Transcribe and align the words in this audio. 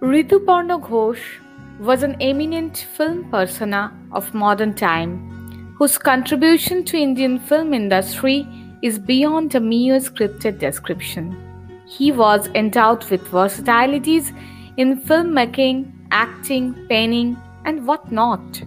Rituparna 0.00 0.80
Ghosh 0.82 1.22
was 1.78 2.02
an 2.02 2.16
eminent 2.20 2.76
film 2.96 3.30
persona 3.30 3.92
of 4.12 4.34
modern 4.34 4.74
time 4.74 5.74
whose 5.78 5.98
contribution 5.98 6.84
to 6.84 6.96
Indian 6.96 7.38
film 7.38 7.72
industry 7.72 8.46
is 8.82 8.98
beyond 8.98 9.54
a 9.54 9.60
mere 9.60 10.00
scripted 10.00 10.58
description. 10.58 11.36
He 11.86 12.10
was 12.10 12.48
endowed 12.54 13.08
with 13.08 13.22
versatilities 13.28 14.32
in 14.76 15.00
filmmaking, 15.00 15.92
acting, 16.10 16.74
penning, 16.88 17.36
and 17.64 17.86
whatnot. 17.86 18.62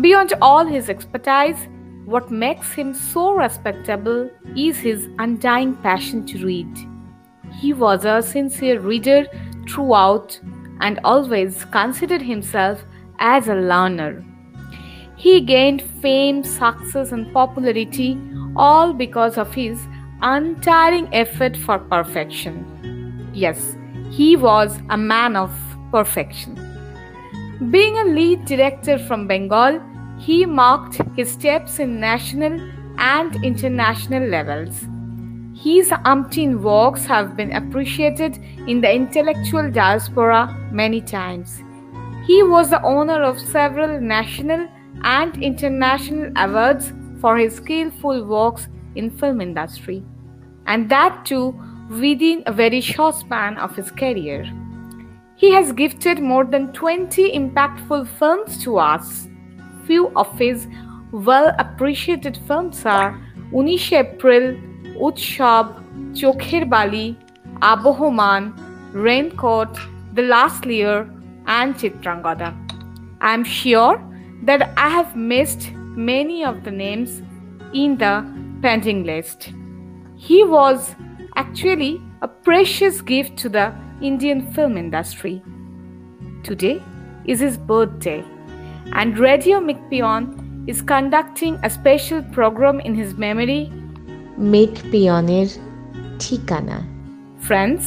Beyond 0.00 0.34
all 0.42 0.66
his 0.66 0.90
expertise, 0.90 1.68
what 2.04 2.30
makes 2.30 2.72
him 2.72 2.92
so 2.92 3.34
respectable 3.34 4.28
is 4.56 4.78
his 4.78 5.08
undying 5.20 5.76
passion 5.76 6.26
to 6.26 6.44
read. 6.44 6.68
He 7.60 7.72
was 7.72 8.04
a 8.04 8.20
sincere 8.20 8.80
reader 8.80 9.26
throughout 9.68 10.38
and 10.80 11.00
always 11.04 11.64
considered 11.66 12.22
himself 12.22 12.84
as 13.18 13.48
a 13.48 13.54
learner. 13.54 14.24
He 15.16 15.40
gained 15.40 15.82
fame, 15.82 16.42
success, 16.42 17.12
and 17.12 17.32
popularity 17.32 18.20
all 18.56 18.92
because 18.92 19.38
of 19.38 19.54
his 19.54 19.80
untiring 20.22 21.08
effort 21.12 21.56
for 21.56 21.78
perfection. 21.78 23.30
Yes, 23.32 23.76
he 24.10 24.36
was 24.36 24.78
a 24.90 24.96
man 24.96 25.36
of 25.36 25.52
perfection. 25.90 26.54
Being 27.70 27.96
a 27.98 28.04
lead 28.04 28.44
director 28.44 28.98
from 28.98 29.26
Bengal, 29.26 29.80
he 30.18 30.44
marked 30.44 31.00
his 31.16 31.30
steps 31.30 31.78
in 31.78 32.00
national 32.00 32.60
and 32.98 33.44
international 33.44 34.28
levels. 34.28 34.86
His 35.64 35.88
umpteen 35.88 36.60
works 36.60 37.06
have 37.06 37.38
been 37.38 37.50
appreciated 37.52 38.36
in 38.68 38.82
the 38.82 38.92
intellectual 38.94 39.70
diaspora 39.70 40.54
many 40.70 41.00
times. 41.00 41.62
He 42.26 42.42
was 42.42 42.68
the 42.68 42.82
owner 42.82 43.22
of 43.22 43.40
several 43.40 43.98
national 43.98 44.68
and 45.04 45.42
international 45.42 46.30
awards 46.36 46.92
for 47.18 47.38
his 47.38 47.54
skillful 47.54 48.26
works 48.26 48.68
in 48.94 49.10
film 49.10 49.40
industry 49.40 50.04
and 50.66 50.90
that 50.90 51.24
too 51.24 51.58
within 51.88 52.42
a 52.44 52.52
very 52.52 52.82
short 52.82 53.14
span 53.14 53.56
of 53.56 53.74
his 53.74 53.90
career. 53.90 54.44
He 55.36 55.50
has 55.52 55.72
gifted 55.72 56.20
more 56.20 56.44
than 56.44 56.74
20 56.74 57.32
impactful 57.32 58.06
films 58.18 58.62
to 58.64 58.76
us. 58.76 59.28
Few 59.86 60.08
of 60.14 60.38
his 60.38 60.66
well 61.10 61.54
appreciated 61.58 62.38
films 62.46 62.84
are 62.84 63.18
Unish 63.50 63.92
April, 63.92 64.58
Utsab 65.06 65.64
Chokher 66.20 66.64
Bali 66.74 67.06
Abohoman 67.72 68.42
Raincoat 69.06 69.72
The 70.16 70.22
Last 70.34 70.62
Lear 70.70 70.98
and 71.48 71.72
Chitrangada 71.80 72.50
I 73.26 73.32
am 73.38 73.44
sure 73.58 73.92
that 74.48 74.60
I 74.84 74.90
have 74.96 75.08
missed 75.32 75.60
many 76.10 76.38
of 76.50 76.54
the 76.66 76.72
names 76.84 77.10
in 77.82 77.90
the 78.02 78.14
painting 78.64 79.00
list 79.10 79.40
he 80.26 80.38
was 80.52 80.78
actually 81.36 82.00
a 82.22 82.28
precious 82.28 83.00
gift 83.02 83.36
to 83.36 83.48
the 83.48 83.66
Indian 84.00 84.40
film 84.52 84.76
industry. 84.76 85.42
Today 86.42 86.80
is 87.26 87.40
his 87.40 87.56
birthday, 87.56 88.24
and 88.92 89.18
Radio 89.18 89.60
McPeon 89.60 90.68
is 90.68 90.80
conducting 90.82 91.54
a 91.62 91.70
special 91.70 92.22
program 92.22 92.80
in 92.80 92.94
his 92.94 93.14
memory 93.14 93.62
মেক 94.38 94.72
পিয়নের 94.90 95.48
ঠিকানা 96.18 96.78
Friends, 97.46 97.84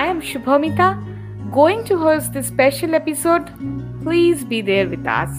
I 0.00 0.02
am 0.04 0.18
Shubhamita 0.20 0.88
going 1.50 1.80
to 1.84 1.94
host 1.96 2.26
this 2.34 2.46
special 2.46 2.92
episode. 2.94 3.44
Please 4.02 4.40
be 4.44 4.58
there 4.62 4.86
with 4.88 5.06
us. 5.22 5.32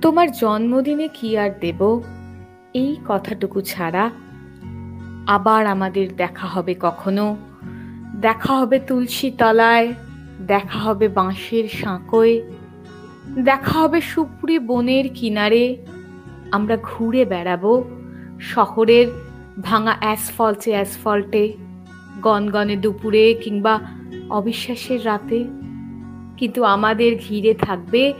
তোমার 0.00 0.28
জন্মদিনে 0.32 1.08
কি 1.08 1.28
আর 1.38 1.50
দেব 1.60 1.80
এই 2.74 2.92
কথাটুকু 3.06 3.58
ছাড়া 3.62 4.04
আবার 5.26 5.62
আমাদের 5.66 6.06
দেখা 6.16 6.46
হবে 6.46 6.74
কখনো 6.80 7.26
দেখা 8.16 8.52
হবে 8.56 8.78
তুলসী 8.80 9.28
তলায় 9.38 9.88
দেখা 10.46 10.78
হবে 10.78 11.06
বাঁশের 11.08 11.66
সাঁকোয় 11.68 12.34
দেখা 13.44 13.74
হবে 13.78 13.98
সুপুরি 14.00 14.56
বনের 14.58 15.06
কিনারে 15.08 15.64
আমরা 16.52 16.78
ঘুরে 16.82 17.24
বেড়াবো 17.24 17.84
শহরের 18.40 19.06
ভাঙা 19.62 19.96
অ্যাসফল্টে 20.00 20.70
অ্যাসফল্টে, 20.70 21.52
গনগনে 22.22 22.76
দুপুরে 22.76 23.34
কিংবা 23.34 23.80
অবিশ্বাসের 24.30 25.06
রাতে। 25.06 25.44
কিন্তু 26.36 26.64
আমাদের 26.64 27.18
ঘিরে 27.18 27.54
থাকবে 27.54 28.12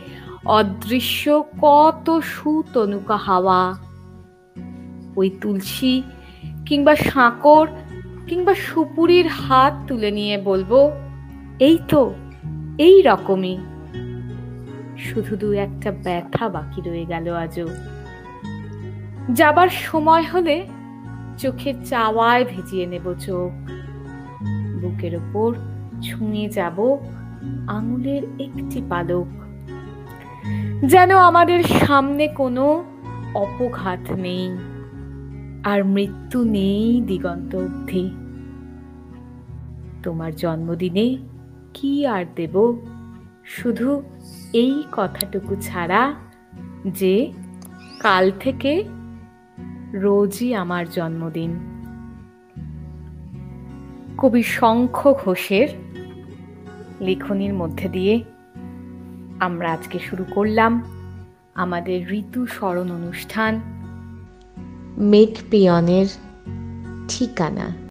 অদৃশ্য 0.45 1.43
কত 1.61 2.19
সুতনুকা 2.19 3.17
হাওয়া। 3.17 3.75
ওই 5.15 5.29
তুলসী 5.41 6.01
কিংবা 6.65 6.95
সাঁকর 6.95 7.67
কিংবা 8.27 8.55
সুপুরির 8.55 9.27
হাত 9.27 9.73
তুলে 9.87 10.11
নিয়ে 10.11 10.37
বলব, 10.37 10.91
এই 11.59 11.77
তো, 11.89 12.13
এই 12.77 13.01
রকমই। 13.01 13.57
শুধু 14.97 15.35
দু 15.35 15.51
একটা 15.51 15.91
ব্যথা 15.91 16.49
বাকি 16.49 16.81
রয়ে 16.81 17.05
গেল 17.05 17.33
আজও। 17.33 17.67
যাবার 19.33 19.67
সময় 19.69 20.23
হলে 20.23 20.67
চোখের 21.37 21.73
চাওয়ায় 21.85 22.45
ভিজিয়ে 22.45 22.85
নেব 22.85 23.13
চোখ। 23.13 23.71
বুকের 24.81 25.15
ওপর 25.15 25.55
ছুঁয়ে 26.01 26.49
যাব 26.49 26.97
আঙুলের 27.67 28.23
একটি 28.39 28.81
পালক। 28.89 29.27
যেন 30.85 31.17
আমাদের 31.17 31.63
সামনে 31.63 32.27
কোনো 32.27 32.83
অপঘাত 33.33 34.11
নেই 34.11 34.57
আর 35.63 35.85
মৃত্যু 35.85 36.43
নেই 36.43 37.01
দিগন্ত 37.01 37.55
অবধি। 37.55 38.11
তোমার 40.03 40.35
জন্মদিনে 40.35 41.17
কি 41.73 42.05
আর 42.05 42.25
দেব? 42.35 42.77
শুধু 43.45 44.01
এই 44.53 44.83
কথাটুকু 44.91 45.55
ছাড়া 45.61 46.13
যে 46.85 47.33
কাল 47.99 48.31
থেকে 48.39 48.96
রোজই 49.93 50.53
আমার 50.53 50.89
জন্মদিন। 50.89 51.59
কবি 54.17 54.43
শঙ্খ 54.43 55.13
ঘোষের 55.13 55.67
লেখনির 57.01 57.53
মধ্যে 57.53 57.89
দিয়ে 57.89 58.23
আমরা 59.39 59.73
আজকে 59.73 59.99
শুরু 59.99 60.25
করলাম 60.31 60.83
আমাদের 61.55 62.13
ঋতু 62.13 62.45
স্মরণ 62.45 62.91
অনুষ্ঠান 62.91 63.61
মেক 64.97 65.37
পিয়নের 65.51 66.05
ঠিকানা। 67.09 67.87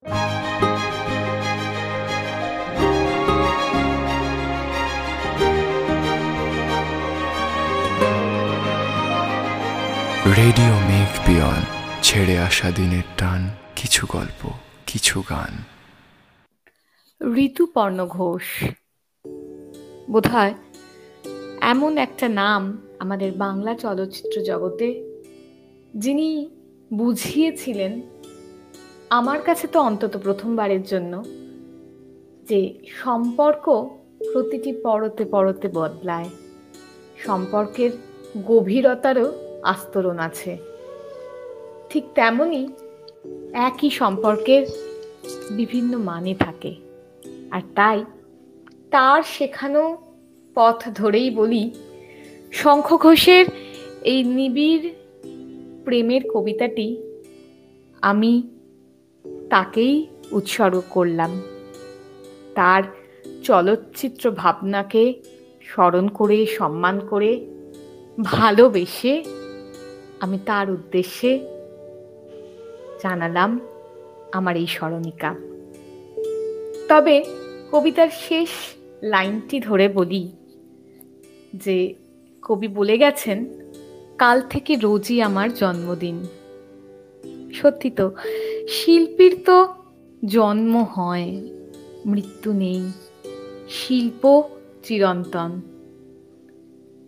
রেডিও 10.37 10.75
মেঘ 10.89 11.27
পিয়ন। 11.27 11.76
ছেড়ে 12.17 12.39
আসা 12.39 12.71
দিনের 12.71 13.03
টান, 13.19 13.51
কিছু 13.77 14.07
গল্প, 14.09 14.51
কিছু 14.87 15.23
গান। 15.31 15.63
ঋতুপর্ণ 17.37 18.07
ঘোষ। 18.07 18.65
বোধহয় 20.11 20.55
এমন 21.61 21.99
একটা 21.99 22.29
নাম 22.29 22.79
আমাদের 22.99 23.33
বাংলা 23.33 23.75
চলচ্চিত্র 23.75 24.43
জগতে, 24.43 25.19
যিনি 25.95 26.51
বুঝিয়েছিলেন 26.93 28.01
আমার 29.11 29.41
কাছে 29.41 29.67
তো 29.67 29.81
অন্তত 29.81 30.17
প্রথমবারের 30.17 30.83
জন্য 30.83 31.25
যে 32.43 32.79
সম্পর্ক 33.03 33.89
প্রতিটি 34.33 34.73
পরতে 34.73 35.25
পরতে 35.25 35.69
বদলায়। 35.69 36.29
সম্পর্কের 37.27 37.91
গভীরতারও 38.47 39.59
আস্তরণ 39.63 40.19
আছে। 40.19 40.76
ঠিক 41.91 42.05
তেমনই 42.15 42.69
একই 43.53 43.91
সম্পর্কের 43.91 44.67
বিভিন্ন 45.51 45.99
মানে 45.99 46.35
থাকে। 46.35 46.75
আর 47.51 47.61
তাই 47.75 48.05
তার 48.91 49.23
শেখানো 49.23 49.99
পথ 50.55 50.89
ধরেই 50.95 51.31
বলি, 51.31 51.71
শঙ্খ 52.53 52.97
ঘোষের 52.97 53.47
এই 54.03 54.25
নিবিড় 54.25 54.89
প্রেমের 55.85 56.21
কবিতাটি 56.35 56.97
আমি 58.03 58.43
তাকেই 59.51 60.07
উৎসর্গ 60.31 60.83
করলাম। 60.91 61.43
তার 62.55 62.83
চলচ্চিত্র 63.45 64.31
ভাবনাকে 64.31 65.23
স্মরণ 65.67 66.09
করে, 66.09 66.47
সম্মান 66.47 67.01
করে, 67.01 67.47
ভালোবেসে 68.23 69.25
আমি 70.21 70.39
তার 70.47 70.71
উদ্দেশ্যে 70.71 71.56
জানালাম 73.03 73.61
আমার 74.33 74.57
এই 74.57 74.67
স্মরণিকা। 74.67 75.35
তবে 76.89 77.25
কবিতার 77.73 78.09
শেষ 78.09 78.49
লাইনটি 79.03 79.61
ধরে 79.61 79.89
বলি 79.89 80.33
যে, 81.55 81.95
কবি 82.43 82.69
বলে 82.69 82.99
গেছেন, 82.99 83.47
কাল 84.19 84.41
থেকে 84.41 84.77
রোজই 84.77 85.21
আমার 85.21 85.55
জন্মদিন। 85.55 86.25
সত্যি 87.55 87.91
তো, 87.91 88.11
শিল্পীর 88.69 89.43
তো 89.45 89.69
জন্ম 90.27 90.83
হয়, 90.83 91.41
মৃত্যু 92.07 92.53
নেই, 92.53 92.93
শিল্প 93.69 94.43
চিরন্তন। 94.83 95.61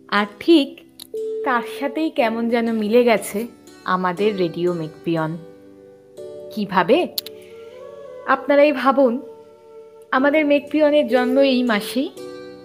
আর 0.07 0.25
ঠিক 0.39 0.79
তার 1.45 1.61
সাথেই 1.79 2.09
কেমন 2.09 2.49
যেন 2.49 2.73
মিলে 2.73 3.03
গেছে 3.03 3.47
আমাদের 3.83 4.37
রেডিও 4.37 4.73
মেকপিয়ন। 4.73 5.37
কীভাবে? 6.51 7.07
আপনারাই 8.27 8.71
ভাবুন, 8.71 9.21
আমাদের 10.11 10.45
মেকপিয়নের 10.45 11.07
জন্ম 11.07 11.37
এই 11.39 11.63
মাসেই, 11.63 12.09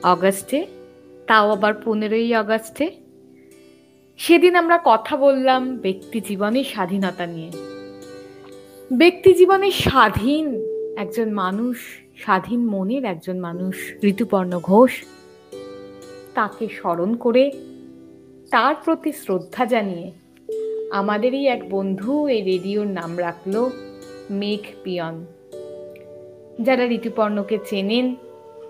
অগাস্টে, 0.03 0.67
তাও 1.27 1.51
আবার 1.51 1.75
পনেরোই 1.85 2.35
আগস্টে 2.35 2.87
সেদিন 4.19 4.55
আমরা 4.55 4.79
কথা 4.85 5.17
বললাম 5.17 5.77
ব্যক্তি 5.77 6.21
জীবনের 6.21 6.65
স্বাধীনতা 6.65 7.27
নিয়ে। 7.27 7.51
ব্যক্তি 8.93 9.35
জীবনে 9.35 9.71
স্বাধীন 9.71 10.47
একজন 10.97 11.33
মানুষ, 11.33 11.77
স্বাধীন 12.17 12.61
মনের 12.67 13.05
একজন 13.05 13.39
মানুষ, 13.39 13.77
ঋতুপর্ণ 14.05 14.53
ঘোষ, 14.59 14.93
তাকে 16.35 16.69
স্মরণ 16.69 17.15
করে 17.15 17.45
তার 18.51 18.75
প্রতি 18.85 19.13
শ্রদ্ধা 19.13 19.65
জানিয়ে 19.65 20.13
আমাদেরই 20.95 21.47
এক 21.47 21.71
বন্ধু 21.71 22.27
এই 22.27 22.43
রেডিওর 22.43 22.87
নাম 22.87 23.19
রাখল 23.19 23.71
মেঘ 24.31 24.61
পিয়ন 24.85 25.27
যারা 26.63 26.85
ঋতুপর্ণকে 26.87 27.59
চেনেন 27.67 28.15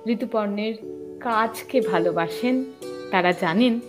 ঋতুপর্ণের 0.07 0.75
কাজকে 1.21 1.81
ভালোবাসেন 1.81 2.65
তারা 3.11 3.33
জানেন 3.33 3.81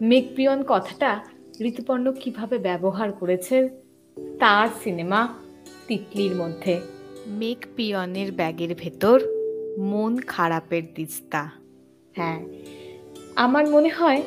মেঘপিয়ন 0.00 0.64
কথাটা 0.68 1.20
ঋতুপর্ণ 1.60 2.12
কীভাবে 2.12 2.58
ব্যবহার 2.58 3.12
করেছে 3.12 3.68
তার 4.38 4.68
সিনেমা 4.84 5.28
তিতলির 5.86 6.34
মধ্যে। 6.34 6.80
মেঘ 7.26 7.66
পিয়নের 7.76 8.32
ব্যাগের 8.32 8.74
ভেতর 8.78 9.20
মন 9.78 10.18
খারাপের 10.26 10.82
দিস্তা 10.94 11.50
হ্যাঁ 12.16 12.44
আমার 13.36 13.68
মনে 13.68 13.88
হয় 13.88 14.22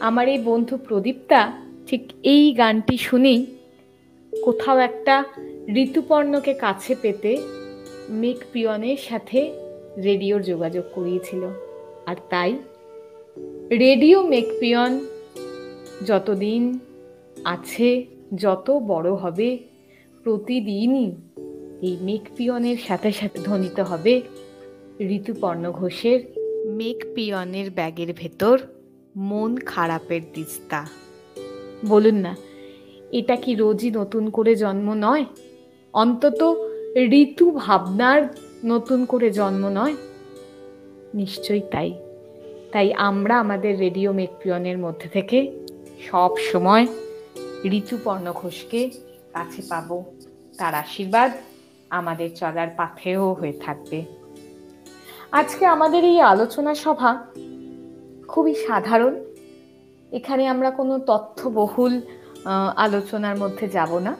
আমার 0.00 0.28
এই 0.28 0.38
বন্ধু 0.38 0.76
প্রদীপটা 0.76 1.67
ঠিক 1.88 2.02
এই 2.22 2.52
গানটি 2.52 2.98
শুনেই 2.98 3.46
কোথাও 4.42 4.78
একটা 4.78 5.24
ঋতুপর্ণকে 5.74 6.54
কাছে 6.54 6.96
পেতে 7.02 7.38
মেঘ 8.10 8.38
পিয়নের 8.52 8.96
সাথে 8.96 9.52
রেডিওর 10.04 10.42
যোগাযোগ 10.42 10.84
করিয়েছিল। 10.94 11.42
আর 12.06 12.16
তাই 12.30 12.58
রেডিও 13.70 14.22
মেকপিয়ন 14.22 14.92
যতদিন 16.06 16.78
আছে, 17.44 18.06
যত 18.34 18.70
বড় 18.70 19.12
হবে, 19.12 19.58
প্রতিদিনই 20.24 21.10
এই 21.82 21.96
মেকপিয়নের 22.02 22.76
সাথে 22.76 23.12
সাথে 23.12 23.38
ধ্বনিত 23.44 23.80
হবে 23.80 24.22
ঋতুপর্ণ 25.00 25.72
ঘোষের 25.72 26.20
মেকপিয়নের 26.66 27.70
ব্যাগের 27.70 28.12
ভেতর 28.12 28.58
মন 29.16 29.56
খারাপের 29.56 30.20
দিস্তা 30.34 30.86
বলুন 31.86 32.14
না, 32.14 32.36
এটা 33.10 33.36
কি 33.36 33.54
রোজই 33.54 33.90
নতুন 33.90 34.30
করে 34.30 34.56
জন্ম 34.56 34.94
নয়? 34.94 35.24
অন্তত 35.92 36.64
ঋতু 36.96 37.50
ভাবনার 37.50 38.28
নতুন 38.64 39.04
করে 39.04 39.30
জন্ম 39.30 39.68
নয়? 39.68 39.96
নিশ্চয়ই 41.14 41.62
তাই। 41.70 41.94
তাই 42.72 42.92
আমরা 42.92 43.40
আমাদের 43.40 43.78
রেডিও 43.78 44.12
মেকপিয়নের 44.12 44.78
মধ্যে 44.78 45.08
থেকে 45.08 45.64
সব 46.10 46.36
সময় 46.36 46.86
ঋতুপর্ণ 47.64 48.32
ঘোষকে 48.32 48.90
কাছে 49.32 49.62
পাব। 49.68 50.04
তার 50.58 50.74
আশীর্বাদ 50.74 51.30
আমাদের 51.90 52.36
চলার 52.36 52.68
পাথেও 52.76 53.32
হয়ে 53.32 53.52
থাকবে। 53.52 54.04
আজকে 55.32 55.66
আমাদের 55.66 56.04
এই 56.04 56.20
আলোচনা 56.20 56.74
সভা 56.74 57.26
খুবই 58.28 58.54
সাধারণ 58.54 59.24
এখানে 60.12 60.46
আমরা 60.46 60.70
কোনো 60.70 60.98
তথ্যবহুল 60.98 62.00
আলোচনার 62.76 63.36
মধ্যে 63.38 63.68
যাব 63.68 63.98
না। 63.98 64.16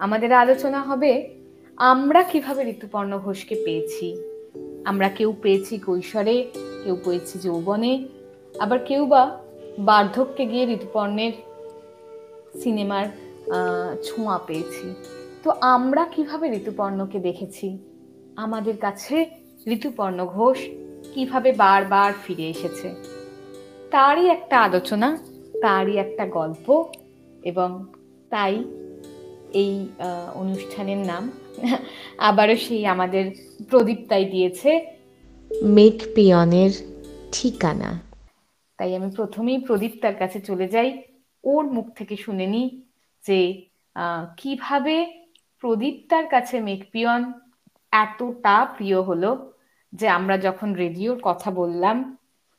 আমাদের 0.00 0.32
আলোচনা 0.32 0.80
হবে, 0.80 1.12
আমরা 1.78 2.22
কীভাবে 2.22 2.62
ঋতুপর্ণ 2.74 3.18
ঘোষকে 3.18 3.54
পেয়েছি? 3.64 4.06
আমরা 4.84 5.08
কেউ 5.08 5.32
পেয়েছি 5.42 5.78
কৈশোরে, 5.78 6.50
কেউ 6.84 6.96
পেয়েছি 7.04 7.38
যৌবনে, 7.38 7.92
আবার 8.54 8.78
কেউ 8.88 9.06
বা 9.06 9.22
বার্ধক্যে 9.78 10.46
গিয়ে 10.46 10.64
ঋতুপর্ণের 10.76 11.32
সিনেমার 12.60 13.06
ছোঁয়া 14.04 14.38
পেয়েছি। 14.38 14.86
তো 15.44 15.48
আমরা 15.60 16.02
কীভাবে 16.14 16.46
ঋতুপর্ণকে 16.60 17.18
দেখেছি? 17.18 17.78
আমাদের 18.36 18.76
কাছে 18.76 19.16
ঋতুপর্ণ 19.66 20.18
ঘোষ 20.26 20.58
কীভাবে 21.14 21.52
বারবার 21.52 22.12
ফিরে 22.24 22.46
এসেছে? 22.48 23.15
তারই 23.94 24.24
একটা 24.36 24.56
আলোচনা, 24.66 25.08
তারই 25.64 25.94
একটা 26.04 26.24
গল্প 26.38 26.66
এবং 27.50 27.70
তাই 28.32 28.54
এই 29.62 29.74
অনুষ্ঠানের 30.42 31.00
নাম 31.10 31.24
আবারও 32.28 32.56
সেই 32.66 32.82
আমাদের 32.94 33.24
প্রদীপ 33.70 34.00
তাই 34.10 34.24
দিয়েছে, 34.34 34.70
মেঘ 35.74 35.98
পিয়নের 36.14 36.72
ঠিকানা। 37.34 37.90
তাই 38.78 38.90
আমি 38.98 39.08
প্রথমেই 39.18 39.58
প্রদীপ 39.58 39.92
তার 40.02 40.16
কাছে 40.22 40.38
চলে 40.40 40.66
যাই, 40.74 40.88
ওর 41.44 41.64
মুখ 41.76 41.86
থেকে 41.98 42.14
শুনে 42.16 42.46
নিই 42.54 42.68
যে 43.24 43.38
কীভাবে 44.40 44.96
প্রদীপ 45.62 45.96
তার 46.10 46.26
কাছে 46.34 46.56
মেঘপিয়ন 46.68 47.22
এতটা 47.92 48.54
প্রিয় 48.76 48.98
হলো 49.08 49.30
যে 49.92 50.06
আমরা 50.18 50.36
যখন 50.46 50.68
রেডিওর 50.82 51.18
কথা 51.22 51.48
বললাম 51.60 51.96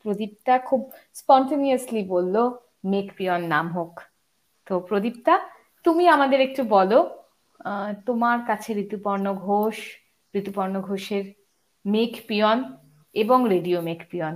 প্রদীপটা 0.06 0.60
খুব 0.60 0.82
স্পন্টেনিয়াসলি 1.14 2.02
বলল 2.08 2.36
মেক 2.40 3.08
মেঘপিয়ন 3.08 3.42
নাম 3.48 3.68
হোক। 3.68 3.94
তো 4.68 4.80
প্রদীপটা 4.80 5.36
তুমি 5.84 6.04
আমাদের 6.08 6.40
একটু 6.42 6.64
বলো 6.64 7.00
তোমার 8.06 8.40
কাছে 8.48 8.70
ঋতুপর্ণ 8.74 9.26
ঘোষ, 9.34 9.78
ঋতুপর্ণ 10.34 10.76
ঘোষের 10.82 11.26
মেঘ 11.86 12.14
পিয়ন 12.28 12.58
এবং 13.16 13.50
রেডিও 13.50 13.82
মেঘ 13.82 14.02
পিয়ন 14.12 14.36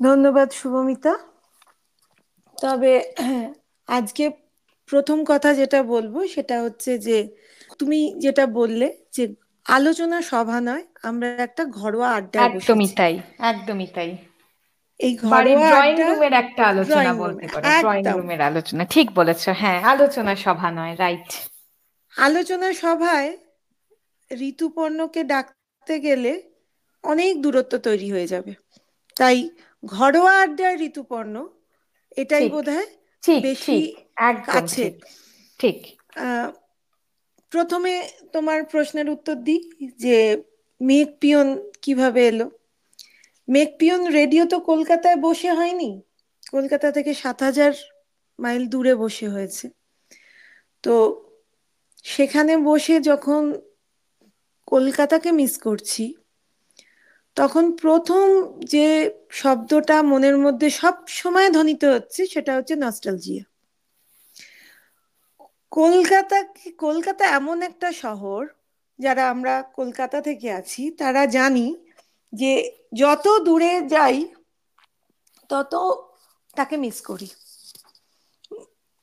ধন্যবাদ 0.00 0.48
শুভমিতা। 0.50 1.12
তবে 2.62 2.92
আজকে 3.88 4.24
প্রথম 4.88 5.18
কথা 5.24 5.54
যেটা 5.54 5.82
বলব 5.82 6.14
সেটা 6.26 6.56
হচ্ছে 6.62 6.98
যে, 6.98 7.18
তুমি 7.78 7.98
যেটা 8.18 8.44
বললে 8.46 8.86
যে 9.12 9.24
আলোচনা 9.68 10.18
সভা 10.30 10.58
নয় 10.68 10.84
আমরা 11.08 11.28
একটা 11.46 11.62
ঘরোয়া 11.78 12.08
আড্ডা 12.18 12.38
একদমই 12.48 12.88
তাই 12.98 13.14
একদমই 13.50 13.88
তাই। 13.96 14.10
এই 15.00 15.12
ঘরোয়া 15.22 15.68
ড্রয়িং 15.72 15.96
রুমের 16.08 16.34
একটা 16.42 16.62
আলোচনা 16.72 17.12
বলতে 17.22 17.46
পারো 17.52 17.66
ড্রয়িং 17.82 18.04
রুমের 18.16 18.40
আলোচনা। 18.40 18.82
ঠিক 18.94 19.06
বলেছ 19.18 19.42
হ্যাঁ 19.60 19.78
আলোচনা 19.92 20.32
সভা 20.44 20.68
নয় 20.78 20.94
রাইট 21.02 21.28
আলোচনা 22.14 22.68
সভায় 22.82 23.30
ঋতুপর্ণকে 24.30 25.22
ডাকতে 25.32 25.94
গেলে 26.06 26.32
অনেক 27.04 27.32
দূরত্ব 27.44 27.72
তৈরি 27.86 28.08
হয়ে 28.14 28.28
যাবে। 28.34 28.52
তাই 29.16 29.38
ঘরোয়া 29.82 30.34
আড্ডায় 30.44 30.76
ঋতুপর্ণ 30.88 31.34
এটাই 32.16 32.46
বোধ 32.54 32.68
হয় 32.68 32.88
বেশি 33.42 33.76
কাছে। 34.48 34.84
ঠিক 35.60 35.78
প্রথমে 37.50 38.08
তোমার 38.32 38.64
প্রশ্নের 38.64 39.10
উত্তর 39.10 39.34
দিই 39.34 39.90
যে 39.96 40.44
মেঘ 40.80 41.08
পিয়ন 41.20 41.48
কীভাবে 41.82 42.28
এলো? 42.28 42.50
মেঘ 43.48 43.68
পিয়ন 43.78 44.06
রেডিও 44.06 44.44
তো 44.46 44.60
কলকাতায় 44.60 45.16
বসে 45.16 45.50
হয়নি। 45.52 46.02
কলকাতা 46.50 46.90
থেকে 46.92 47.14
সাত 47.14 47.42
হাজার 47.42 47.72
মাইল 48.38 48.68
দূরে 48.68 48.94
বসে 48.94 49.28
হয়েছে। 49.28 49.70
তো 50.82 50.94
সেখানে 52.04 52.56
বসে 52.56 53.00
যখন 53.00 53.42
কলকাতাকে 54.66 55.32
মিস 55.32 55.58
করছি, 55.58 56.14
তখন 57.34 57.64
প্রথম 57.76 58.26
যে 58.64 58.86
শব্দটা 59.30 60.02
মনের 60.02 60.38
মধ্যে 60.38 60.70
সব 60.70 60.94
সময় 61.06 61.50
ধ্বনিত 61.50 61.84
হচ্ছে 61.84 62.26
সেটা 62.26 62.52
হচ্ছে 62.56 62.74
নস্টালজিয়া 62.76 63.44
কলকাতা 65.72 66.38
কলকাতা 66.78 67.24
এমন 67.30 67.58
একটা 67.62 67.88
শহর 67.92 68.42
যারা 68.98 69.22
আমরা 69.28 69.54
কলকাতা 69.74 70.18
থেকে 70.20 70.48
আছি 70.52 70.82
তারা 70.98 71.22
জানি 71.26 71.66
যে 72.32 72.52
যত 72.94 73.24
দূরে 73.44 73.72
যাই 73.88 74.16
তত 75.50 75.72
তাকে 76.56 76.76
মিস 76.76 76.98
করি। 77.00 77.28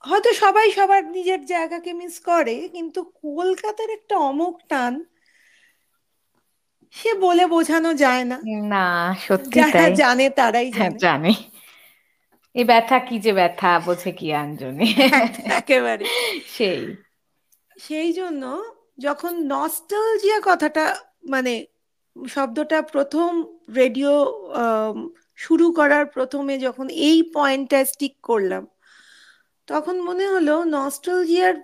হয়তো 0.04 0.30
সবাই 0.34 0.68
সবার 0.72 1.02
নিজের 1.08 1.42
জায়গাকে 1.46 1.92
মিস 1.94 2.16
করে 2.20 2.56
কিন্তু 2.70 3.00
কলকাতার 3.22 3.90
একটা 3.90 4.16
অমুক 4.20 4.56
টান 4.68 4.94
সে 6.94 7.10
বলে 7.22 7.44
বোঝানো 7.48 7.92
যায় 7.94 8.26
না। 8.26 8.38
না 8.72 8.86
সত্যি 9.22 9.60
যারা 9.60 9.86
জানে 10.00 10.26
তারাই 10.30 10.70
হ্যাঁ 10.72 10.94
জানে। 11.00 11.32
এই 12.56 12.64
ব্যথা 12.64 13.00
কি 13.00 13.20
যে 13.20 13.34
ব্যথা 13.34 13.80
বোঝে 13.80 14.12
কি 14.12 14.34
আঞ্জনি? 14.34 14.94
একেবারে। 15.46 16.06
সেই। 16.48 16.96
সেই 17.80 18.14
জন্য 18.14 18.74
যখন 19.00 19.44
নস্টালজিয়া 19.48 20.40
কথাটা 20.44 20.96
মানে 21.30 21.66
শব্দটা 22.30 22.82
প্রথম 22.82 23.44
রেডিও 23.76 24.44
শুরু 25.38 25.72
করার 25.72 26.06
প্রথমে 26.06 26.60
যখন 26.60 26.90
এই 26.90 27.24
পয়েন্টটা 27.34 27.86
স্টিক 27.86 28.18
করলাম 28.24 28.68
তখন 29.68 30.02
মনে 30.02 30.28
হলো 30.28 30.64
নস্টালজিয়ার 30.64 31.56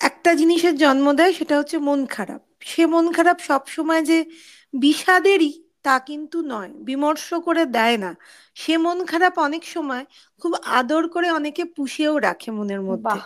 একটা 0.00 0.34
জিনিসের 0.34 0.76
জন্ম 0.76 1.12
দেয় 1.12 1.32
সেটা 1.32 1.58
হচ্ছে 1.58 1.78
মন 1.78 2.06
খারাপ। 2.06 2.42
সে 2.60 2.86
মন 2.86 3.12
খারাপ 3.12 3.40
সব 3.40 3.66
সময় 3.66 4.02
যে 4.02 4.24
বিষাদেরই 4.72 5.61
তা 5.84 5.94
কিন্তু 6.08 6.38
নয় 6.52 6.70
বিমর্ষ 6.88 7.26
করে 7.46 7.62
দেয় 7.76 7.96
না। 7.96 8.10
সে 8.56 8.74
মন 8.76 8.98
খারাপ 9.06 9.34
অনেক 9.38 9.62
সময় 9.66 10.04
খুব 10.42 10.52
আদর 10.78 11.02
করে 11.08 11.28
অনেকে 11.30 11.62
পুষেও 11.76 12.14
রাখে 12.18 12.50
মনের 12.50 12.82
মধ্যে। 12.82 13.18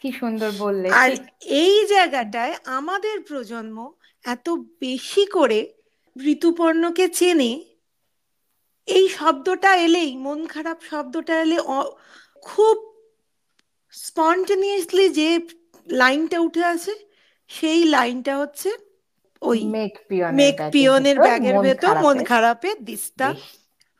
কি 0.00 0.08
সুন্দর 0.12 0.50
বললে 0.58 0.86
আর 1.00 1.10
এই 1.62 1.76
জায়গাটায় 1.86 2.54
আমাদের 2.78 3.16
প্রজন্ম 3.20 3.76
এত 4.24 4.46
বেশি 4.80 5.24
করে 5.26 5.60
ঋতুপর্ণকে 6.16 7.04
চেনে 7.08 7.52
এই 8.88 9.04
শব্দটা 9.08 9.70
এলেই 9.76 10.10
মন 10.16 10.40
খারাপ 10.46 10.78
শব্দটা 10.90 11.34
এলে 11.40 11.58
খুব 12.42 12.76
স্পন্টেনিয়াসলি 13.94 15.06
যে 15.18 15.28
লাইনটা 15.88 16.38
উঠে 16.40 16.62
আছে 16.64 16.92
সেই 17.50 17.80
লাইনটা 17.84 18.32
হচ্ছে 18.38 18.70
ওই 19.42 19.58
মেক 20.40 20.56
পিয়নের 20.74 21.18
ব্যাগের 21.26 21.56
ভেতর 21.66 21.94
মন 22.04 22.16
খারাপের 22.30 22.76
দিস্তা 22.88 23.28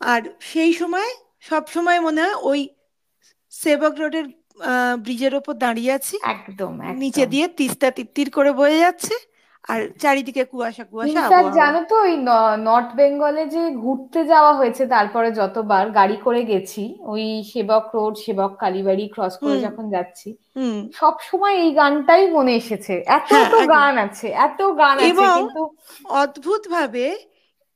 আর 0.00 0.22
সেই 0.50 0.72
সময় 0.80 1.11
সব 1.49 1.62
সময় 1.75 2.00
মনে 2.06 2.20
হয় 2.25 2.37
ওই 2.50 2.61
সেবক 3.52 3.94
রোডের 4.00 4.26
ব্রিজের 5.04 5.34
ওপর 5.40 5.54
দাঁড়িয়ে 5.64 5.92
আছি। 5.99 6.16
একদম 6.37 6.72
নিচে 7.02 7.25
দিয়ে 7.32 7.46
তিস্তা 7.58 7.88
তিপ্তির 7.96 8.28
করে 8.30 8.50
বয়ে 8.61 8.78
যাচ্ছে। 8.84 9.14
আর 9.64 9.81
চারিদিকে 10.00 10.42
কুয়াশা 10.45 10.85
কুয়াশা 10.85 11.11
ইনফ্যাক্ট 11.12 11.50
জানো 11.54 11.81
তো 11.90 11.95
ওই 11.97 12.14
নর্থ 12.64 12.90
বেঙ্গলে 12.97 13.45
যে 13.47 13.62
ঘুরতে 13.83 14.21
যাওয়া 14.25 14.52
হয়েছে 14.52 14.83
তারপরে 14.87 15.28
যতবার 15.31 15.85
গাড়ি 15.90 16.16
করে 16.16 16.42
গেছি 16.45 16.83
ওই 17.02 17.25
সেবক 17.52 17.85
রোড 17.95 18.14
সেবক 18.16 18.52
কালীবাড়ি 18.57 19.04
ক্রস 19.09 19.35
করে 19.37 19.57
যখন 19.61 19.85
যাচ্ছি 19.90 20.28
সব 20.92 21.14
সময় 21.21 21.54
এই 21.57 21.71
গানটাই 21.73 22.25
মনে 22.31 22.52
এসেছে। 22.54 22.95
এত 23.09 23.31
হ্যাঁ, 23.33 23.49
তো। 23.50 23.59
গান 23.66 23.95
আছে 23.99 24.28
এত 24.28 24.61
গান 24.73 24.97
আছে 24.99 25.23
কিন্তু 25.37 25.62
অদ্ভুত 26.14 26.62
ভাবে 26.69 27.07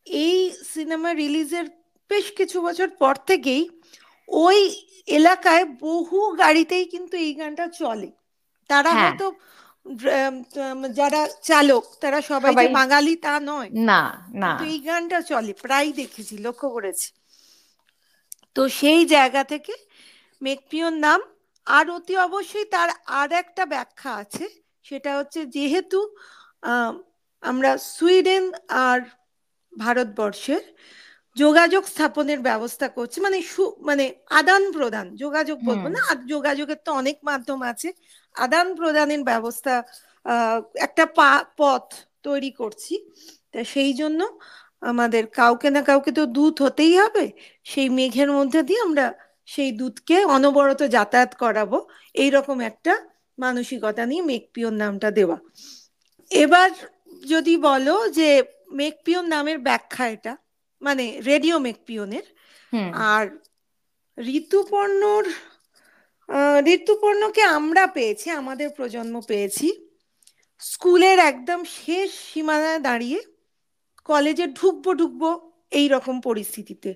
এই 0.07 0.37
সিনেমা 0.65 1.11
রিলিজের 1.13 1.67
বেশ 2.11 2.27
কিছু 2.33 2.57
বছর 2.63 2.89
পর 2.99 3.15
থেকেই 3.27 3.63
ওই 4.29 4.59
এলাকায় 5.09 5.65
বহু 5.81 6.19
গাড়িতেই 6.37 6.85
কিন্তু 6.85 7.15
এই 7.17 7.33
গানটা 7.35 7.67
চলে। 7.79 8.09
তারা 8.71 8.91
হ্যাঁ। 8.91 9.03
হয়তো 9.03 9.27
যারা 10.99 11.21
চালক 11.43 11.85
তারা 12.03 12.19
সবাই 12.31 12.53
যে 12.55 12.67
বাঙালি 12.79 13.15
তা 13.17 13.35
নয়। 13.51 13.71
না 13.87 14.01
না। 14.35 14.53
এই 14.67 14.77
গানটা 14.87 15.19
চলে 15.23 15.53
প্রায় 15.65 15.89
দেখেছি 15.93 16.35
লক্ষ্য 16.39 16.69
করেছি। 16.71 17.09
তো 18.57 18.63
সেই 18.79 19.03
জায়গা 19.07 19.43
থেকে 19.45 19.75
মেকপিওর 20.43 20.95
নাম 21.07 21.21
আর 21.67 21.85
অতি 21.91 22.15
অবশ্যই 22.19 22.67
তার 22.75 22.89
আর 23.21 23.31
একটা 23.43 23.63
ব্যাখ্যা 23.67 24.11
আছে 24.23 24.45
সেটা 24.85 25.11
হচ্ছে 25.19 25.41
যেহেতু 25.57 25.99
আহ, 26.63 26.93
আমরা 27.43 27.71
সুইডেন 27.91 28.45
আর 28.85 28.99
ভারতবর্ষের 29.73 30.63
যোগাযোগ 31.37 31.83
স্থাপনের 31.87 32.41
ব্যবস্থা 32.41 32.87
করছি 32.89 33.19
মানে 33.21 33.39
মানে 33.81 34.05
আদান 34.31 34.63
প্রদান 34.73 35.07
যোগাযোগ 35.17 35.59
বলব 35.69 35.85
না 35.89 36.01
যোগাযোগের 36.27 36.81
তো 36.87 36.91
অনেক 36.93 37.17
মাধ্যম 37.23 37.61
আছে 37.73 37.89
আদান 38.37 38.67
প্রদানের 38.79 39.23
ব্যবস্থা 39.25 39.75
একটা 40.87 41.05
পথ 41.61 41.85
তৈরি 42.23 42.51
করছি। 42.61 42.95
তা 43.53 43.61
সেই 43.65 43.93
জন্য 44.01 44.21
আমাদের 44.83 45.25
কাউকে 45.41 45.69
না 45.71 45.81
কাউকে 45.83 46.11
তো 46.19 46.23
দূত 46.27 46.57
হতেই 46.63 46.95
হবে। 46.99 47.25
সেই 47.65 47.89
মেঘের 47.99 48.31
মধ্যে 48.39 48.61
দিয়ে 48.69 48.81
আমরা 48.81 49.07
সেই 49.49 49.71
দুধকে 49.73 50.17
অনবরত 50.37 50.81
যাতায়াত 50.97 51.33
করাবো। 51.35 51.79
এইরকম 52.15 52.57
একটা 52.71 52.93
মানসিকতা 53.39 54.03
নিয়ে 54.07 54.23
মেঘপিয়ন 54.23 54.75
নামটা 54.83 55.09
দেওয়া। 55.11 55.39
এবার 56.31 56.71
যদি 57.25 57.55
বলো 57.69 57.97
যে 58.09 58.29
মেঘপিয়ন 58.81 59.25
নামের 59.35 59.59
ব্যাখ্যা 59.59 60.05
এটা 60.09 60.33
মানে 60.83 61.05
রেডিও 61.27 61.57
মেঘপিয়নের। 61.59 62.27
আর 63.13 63.25
ঋতুপর্ণর 64.19 65.25
ঋতুপর্ণকে 66.67 67.43
আমরা 67.43 67.87
পেয়েছি, 67.87 68.31
আমাদের 68.31 68.69
প্রজন্ম 68.71 69.21
পেয়েছি। 69.21 69.69
স্কুলের 70.61 71.19
একদম 71.19 71.65
শেষ 71.65 72.11
সীমানায় 72.33 72.81
দাঁড়িয়ে 72.81 73.19
কলেজে 74.05 74.47
ঢুকবো 74.47 74.91
ঢুকবো 74.95 75.29
এই 75.71 75.89
রকম 75.89 76.21
পরিস্থিতিতে। 76.21 76.95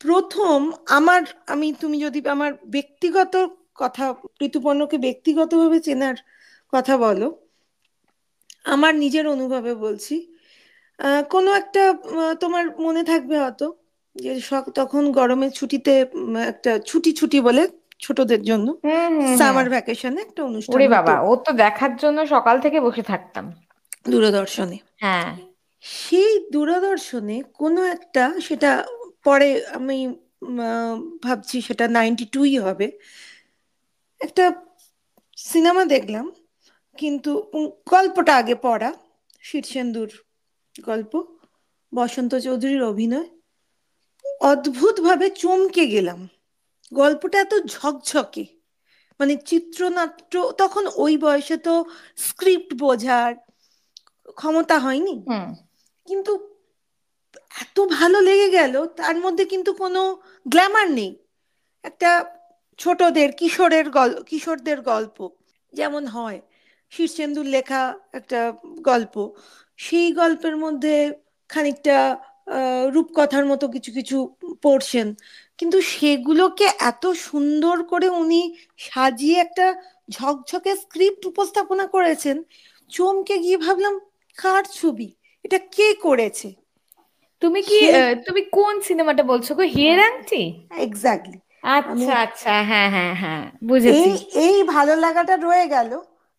প্রথম 0.00 0.72
আমার, 0.88 1.22
আমি, 1.46 1.68
তুমি 1.80 1.96
যদি 2.00 2.18
আমার 2.28 2.52
ব্যক্তিগত 2.66 3.34
কথা, 3.74 4.14
ঋতুপর্ণকে 4.42 4.98
ব্যক্তিগতভাবে 4.98 5.80
চেনার 5.80 6.16
কথা 6.72 6.96
বলো, 6.96 7.28
আমার 8.64 8.94
নিজের 8.94 9.26
অনুভবে 9.28 9.74
বলছি 9.74 10.14
কোনো 11.30 11.50
একটা 11.52 11.82
তোমার 12.40 12.64
মনে 12.78 13.02
থাকবে 13.04 13.36
হয়তো 13.38 13.66
যে 14.16 14.32
তখন 14.74 15.12
গরমের 15.12 15.50
ছুটিতে 15.50 15.92
একটা 16.48 16.78
ছুটি 16.78 17.10
ছুটি 17.12 17.40
বলে 17.40 17.62
ছোটদের 18.04 18.42
জন্য। 18.42 18.68
সামার 19.38 19.68
ভ্যাকেশনে 19.68 20.20
একটা 20.20 20.40
অনুষ্ঠান 20.44 20.74
ওরে 20.74 20.88
বাবা 20.88 21.14
ও 21.20 21.36
তো 21.36 21.50
দেখার 21.52 21.96
জন্য 21.96 22.26
সকাল 22.26 22.56
থেকে 22.60 22.80
বসে 22.80 23.02
থাকতাম। 23.02 23.44
দূরদর্শনে। 24.10 24.78
হ্যাঁ। 24.96 25.30
সেই 25.84 26.50
দূরদর্শনে 26.52 27.42
কোনো 27.54 27.80
একটা 27.86 28.40
সেটা 28.40 28.70
পরে 29.24 29.48
আমি 29.74 29.98
ভাবছি 31.22 31.56
সেটা 31.60 31.88
নাইনটি 31.88 32.24
টুই 32.32 32.58
হবে। 32.58 32.86
একটা 34.20 34.44
সিনেমা 35.36 35.84
দেখলাম 35.84 36.26
কিন্তু 36.98 37.30
গল্পটা 37.90 38.36
আগে 38.36 38.54
পড়া 38.54 38.90
শীর্ষেন্দুর 39.42 40.10
গল্প 40.74 41.12
বসন্ত 41.92 42.32
চৌধুরীর 42.36 42.82
অভিনয়। 42.82 43.28
অদ্ভুতভাবে 44.40 45.26
চমকে 45.30 45.86
গেলাম। 45.86 46.20
গল্পটা 46.94 47.38
এত 47.40 47.52
ঝকঝকে। 47.66 48.44
মানে 49.20 49.34
চিত্রনাট্য 49.46 50.32
তখন 50.58 50.84
ওই 50.96 51.14
বয়সে 51.16 51.56
তো 51.58 51.74
স্ক্রিপ্ট 52.18 52.70
বোঝার 52.80 53.30
ক্ষমতা 54.36 54.76
হয়নি। 54.78 55.14
কিন্তু 56.06 56.32
এত 57.62 57.76
ভালো 57.92 58.18
লেগে 58.20 58.48
গেল 58.50 58.74
তার 58.96 59.16
মধ্যে 59.16 59.44
কিন্তু 59.44 59.70
কোনো 59.74 60.02
গ্ল্যামার 60.46 60.88
নেই। 60.90 61.10
একটা 61.84 62.10
ছোটদের 62.78 63.30
কিশোরের 63.32 63.86
গল্প 63.90 64.16
কিশোরদের 64.26 64.78
গল্প 64.82 65.16
যেমন 65.72 66.02
হয়। 66.06 66.38
শীর্ষেন্দুর 66.92 67.46
লেখা 67.46 67.82
একটা 68.12 68.40
গল্প। 68.82 69.14
সেই 69.78 70.08
গল্পের 70.12 70.56
মধ্যে 70.56 70.94
খানিকটা 71.50 71.96
আহ, 72.48 72.84
রূপকথার 72.94 73.44
মতো 73.46 73.64
কিছু 73.68 73.90
কিছু 73.92 74.16
পোর্শন 74.62 75.08
কিন্তু 75.58 75.78
সেগুলোকে 75.92 76.66
এত 76.90 77.04
সুন্দর 77.26 77.76
করে 77.82 78.08
উনি 78.22 78.40
সাজিয়ে 78.78 79.36
একটা 79.40 79.66
ঝকঝকে 80.10 80.72
স্ক্রিপ্ট 80.76 81.22
উপস্থাপনা 81.26 81.84
করেছেন 81.86 82.36
চমকে 82.92 83.34
গিয়ে 83.38 83.58
ভাবলাম 83.58 83.94
কার 84.36 84.64
ছবি? 84.78 85.08
এটা 85.44 85.58
কে 85.74 85.88
করেছে? 86.06 86.48
তুমি 87.42 87.60
কি 87.68 87.78
তুমি 88.26 88.40
কোন 88.56 88.74
সিনেমাটা 88.88 89.22
বলছো 89.22 89.50
গো? 89.58 89.64
হিয়ার 89.74 89.98
আংটি 90.08 90.42
এক্স্যাক্টলি 90.86 91.38
আচ্ছা 91.74 92.12
আচ্ছা 92.24 92.52
হ্যাঁ 92.70 92.88
হ্যাঁ 92.94 93.14
হ্যাঁ 93.22 93.42
বুঝেছি। 93.68 93.96
এই 94.00 94.12
এই 94.46 94.56
ভালো 94.74 94.92
লাগাটা 94.96 95.34
রয়ে 95.38 95.66
গেল 95.68 95.90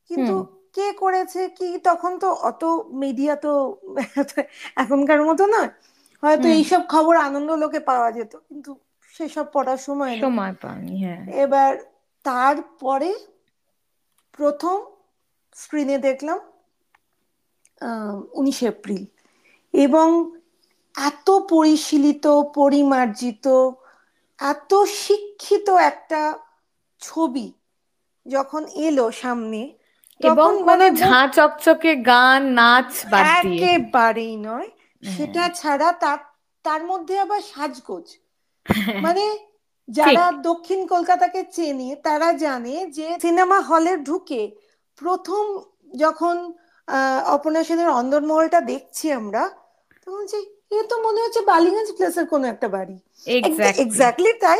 কিন্তু 0.09 0.33
কে 0.75 0.87
করেছে 1.01 1.41
কি? 1.57 1.69
তখন 1.83 2.11
তো 2.19 2.27
অত 2.49 2.61
মিডিয়া 3.01 3.33
তো 3.35 3.51
এখনকার 4.83 5.19
মতো 5.29 5.43
নয়। 5.47 5.69
হয়তো 6.23 6.47
এইসব 6.57 6.81
খবর 6.89 7.13
আনন্দ 7.27 7.49
লোকে 7.63 7.79
পাওয়া 7.89 8.09
যেত 8.11 8.33
কিন্তু 8.49 8.71
সেসব 9.15 9.45
পড়ার 9.53 9.79
সময় 9.87 10.13
সময় 10.21 10.53
পাওনি 10.61 10.95
হ্যাঁ। 11.03 11.23
এবার 11.43 11.71
তারপরে 12.25 13.09
প্রথম 14.33 14.77
স্ক্রিনে 15.55 15.97
দেখলাম 15.99 16.39
উনিশ 18.33 18.59
এপ্রিল। 18.63 19.03
এবং 19.73 20.07
এত 20.95 21.27
পরিশীলিত 21.49 22.25
পরিমার্জিত 22.55 23.45
এত 24.39 24.71
শিক্ষিত 24.99 25.67
একটা 25.91 26.21
ছবি 27.01 27.47
যখন 28.25 28.61
এলো 28.77 29.05
সামনে 29.11 29.61
এবং 30.21 30.49
তখন 30.49 30.53
মানে 30.69 30.87
ঝাঁ 31.01 31.25
চকচকে 31.27 31.91
গান 32.05 32.41
নাচ 32.53 32.91
একেবারেই 33.31 34.35
নয়। 34.37 34.69
সেটা 35.03 35.43
ছাড়া 35.49 35.89
তার 35.93 36.19
তার 36.65 36.81
মধ্যে 36.83 37.15
আবার 37.19 37.41
সাজগোজ। 37.41 38.07
মানে 39.05 39.23
যারা 39.89 40.23
দক্ষিণ 40.47 40.79
কলকাতাকে 40.87 41.41
চেনে 41.55 41.89
তারা 42.05 42.29
জানে 42.43 42.75
যে 42.97 43.07
সিনেমা 43.23 43.57
হলে 43.69 43.91
ঢুকে 44.07 44.41
প্রথম 45.01 45.43
যখন 45.95 46.35
আহ, 46.87 47.19
অপর্ণা 47.35 47.61
সেনের 47.67 47.89
অন্দরমহলটা 47.99 48.59
দেখছি 48.71 49.05
আমরা 49.19 49.43
তখন 50.03 50.23
যে 50.31 50.39
এ 50.71 50.79
তো 50.89 50.95
মনে 51.05 51.19
হচ্ছে 51.25 51.41
বালিগঞ্জ 51.51 51.89
প্লেসের 51.97 52.25
কোনো 52.33 52.45
একটা 52.53 52.67
বাড়ি। 52.75 52.95
এক্স্যাক্টলি 53.83 54.31
তাই 54.43 54.59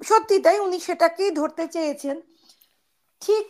সত্যি 0.00 0.36
তাই 0.44 0.56
উনি 0.58 0.78
সেটাকেই 0.86 1.30
ধরতে 1.40 1.64
চেয়েছেন। 1.74 2.16
ঠিক 3.22 3.44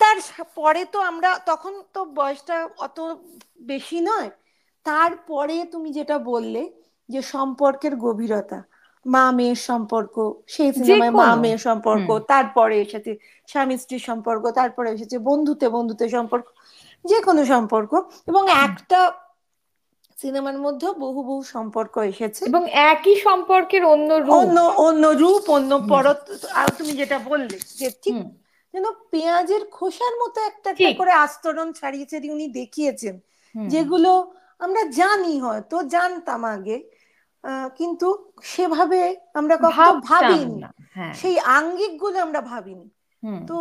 তার 0.00 0.16
পরে 0.56 0.82
তো 0.92 0.98
আমরা 1.10 1.30
তখন 1.46 1.72
তো 1.94 2.00
বয়সটা 2.16 2.56
অত 2.78 2.98
বেশি 3.70 3.98
নয় 4.08 4.28
তারপরে 4.86 5.56
তুমি 5.72 5.88
যেটা 5.98 6.16
বললে 6.30 6.62
যে 7.08 7.20
সম্পর্কের 7.32 7.94
গভীরতা 8.04 8.58
মা 9.06 9.30
মেয়ের 9.30 9.56
সম্পর্ক 9.56 10.14
সেই 10.46 10.72
সিনেমায় 10.72 11.10
মা 11.10 11.36
মেয়ের 11.36 11.58
সম্পর্ক 11.58 12.18
তারপরে 12.28 12.80
এসেছে 12.80 13.18
স্বামী 13.46 13.76
স্ত্রীর 13.76 13.98
সম্পর্ক 13.98 14.50
তারপরে 14.50 14.90
এসেছে 14.90 15.18
বন্ধুতে 15.18 15.68
বন্ধুতে 15.68 16.08
সম্পর্ক 16.08 16.46
যে 17.04 17.20
কোনো 17.20 17.44
সম্পর্ক। 17.44 17.92
এবং 18.26 18.48
একটা 18.50 19.12
সিনেমার 20.18 20.58
মধ্যেও 20.58 20.94
বহু 20.94 21.22
বহু 21.22 21.42
সম্পর্ক 21.42 21.98
এসেছে। 21.98 22.44
এবং 22.44 22.68
একই 22.70 23.16
সম্পর্কের 23.16 23.84
অন্য 23.84 24.14
অন্য 24.14 24.60
অন্য 24.60 25.06
রূপ 25.06 25.50
অন্য 25.50 25.78
পরত 25.88 26.46
আর 26.52 26.68
তুমি 26.78 26.92
যেটা 26.92 27.18
বললে 27.18 27.58
যে 27.76 27.90
ঠিক 28.02 28.14
যেন 28.74 28.84
পেঁয়াজের 29.10 29.64
খোসার 29.70 30.14
মতো 30.16 30.40
একটা 30.40 30.70
একটা। 30.70 30.94
করে 30.94 31.12
আস্তরণ 31.12 31.72
ছাড়িয়ে 31.72 32.06
ছাড়িয়ে 32.06 32.32
উনি 32.32 32.48
দেখিয়েছেন। 32.48 33.20
যেগুলো 33.54 34.32
আমরা 34.58 34.82
জানি 34.84 35.40
হয়তো 35.40 35.82
জানতাম 35.82 36.44
আগে 36.44 37.01
কিন্তু 37.78 38.08
সেভাবে 38.44 39.00
আমরা 39.34 39.56
কখনো 39.56 39.92
ভাবিনি। 40.10 40.56
না 40.60 40.70
হ্যাঁ। 40.96 41.14
সেই 41.14 41.36
আঙ্গিকগুলো 41.56 42.18
আমরা 42.22 42.40
ভাবিনি। 42.52 42.86
তো 43.48 43.56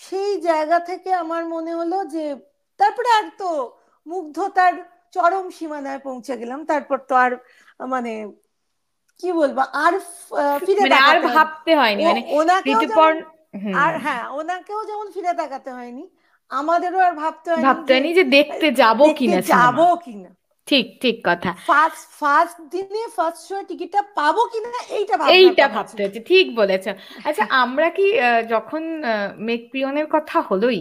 সেই 0.00 0.32
জায়গা 0.40 0.78
থেকে 0.80 1.10
আমার 1.14 1.42
মনে 1.44 1.72
হলো 1.74 1.98
যে 2.14 2.24
তারপরে 2.80 3.08
আর 3.18 3.26
তো 3.38 3.50
মুগ্ধতার 4.06 4.74
চরম 5.14 5.46
সীমানায় 5.50 5.98
পৌঁছে 5.98 6.34
গেলাম। 6.36 6.60
তারপর 6.64 6.98
তো 7.08 7.14
আর 7.24 7.32
মানে 7.94 8.12
কি 9.20 9.28
বলব 9.32 9.58
আর 9.84 9.94
ফিরে 10.60 10.82
মানে 10.84 10.98
আর 11.10 11.18
ভাবতে 11.30 11.72
হয়নি 11.76 12.02
মানে 12.04 12.22
আর 13.82 13.92
হ্যাঁ 13.98 14.24
ওনাকেও 14.30 14.80
যেমন 14.84 15.06
ফিরে 15.14 15.32
তাকাতে 15.32 15.70
হয়নি 15.72 16.04
আমাদেরও 16.50 16.98
আর 16.98 17.14
ভাবতে 17.14 17.48
হয়নি 17.50 17.64
ভাবতে 17.66 17.90
হয়নি 17.94 18.10
যে 18.14 18.24
দেখতে 18.36 18.66
যাব 18.72 19.00
কিনা 19.18 19.38
যাব 19.54 19.78
কিনা। 20.04 20.30
ঠিক 20.70 20.86
ঠিক 21.00 21.16
কথা। 21.24 21.50
ফার্স্ট 21.66 22.04
ফার্স্ট 22.20 22.56
দিনে 22.70 23.02
ফার্স্ট 23.16 23.40
শো 23.48 23.56
টিকিটটা 23.68 24.02
পাবো 24.14 24.42
কিনা 24.52 24.70
এইটা 24.98 25.14
এইটা 25.38 25.68
ভাবতে 25.68 26.02
হচ্ছে। 26.04 26.20
ঠিক 26.20 26.46
বলেছ। 26.56 26.84
আচ্ছা 27.24 27.44
আমরা 27.62 27.88
কি 27.90 28.06
আহ, 28.18 28.40
যখন 28.48 28.82
আহ, 29.04 29.28
মেঘ 29.38 29.60
কথা 30.12 30.36
হলোই 30.40 30.80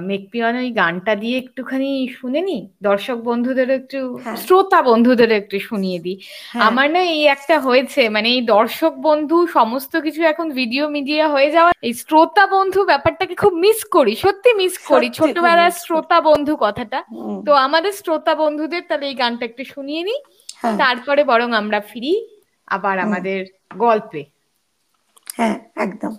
মেঘ 0.00 0.22
ওই 0.60 0.70
গানটা 0.72 1.12
দিয়ে 1.14 1.36
একটুখানি 1.38 1.90
শুনে 2.20 2.40
নি? 2.40 2.58
দর্শক 2.82 3.18
বন্ধুদের 3.20 3.68
একটু 3.70 3.98
হ্যাঁ। 4.16 4.36
শ্রোতা 4.36 4.80
বন্ধুদের 4.82 5.30
একটু 5.32 5.56
শুনিয়ে 5.60 5.98
দিই। 5.98 6.16
হ্যাঁ। 6.52 6.62
আমার 6.66 6.86
না 6.90 7.00
এই 7.14 7.22
একটা 7.26 7.56
হয়েছে 7.60 8.02
মানে 8.08 8.28
এই 8.28 8.40
দর্শক 8.46 8.92
বন্ধু 8.98 9.36
সমস্ত 9.46 9.92
কিছু 9.96 10.20
এখন 10.22 10.46
ভিডিও 10.50 10.84
মিডিয়া 10.88 11.26
হয়ে 11.28 11.50
যাওয়া 11.50 11.70
এই 11.82 11.92
শ্রোতা 11.94 12.44
বন্ধু 12.46 12.80
ব্যাপারটাকে 12.84 13.34
খুব 13.34 13.52
মিস 13.54 13.78
করি 13.84 14.12
সত্যি 14.16 14.50
মিস 14.54 14.74
করি 14.78 15.08
ছোটবেলার 15.10 15.72
শ্রোতা 15.84 16.18
বন্ধু 16.20 16.54
কথাটা। 16.56 16.98
তো 17.46 17.52
আমাদের 17.66 17.92
শ্রোতা 17.92 18.34
বন্ধুদের 18.34 18.82
তাহলে 18.88 19.06
এই 19.06 19.14
গানটা 19.14 19.44
একটু 19.44 19.62
শুনিয়ে 19.64 20.02
নিই 20.02 20.20
হ্যাঁ। 20.60 20.76
তারপরে 20.78 21.22
বরং 21.24 21.48
আমরা 21.52 21.80
ফিরি 21.80 22.14
আবার 22.68 22.96
আমাদের 22.98 23.38
গল্পে। 23.76 24.22
হ্যাঁ 25.36 25.56
একদম। 25.76 26.12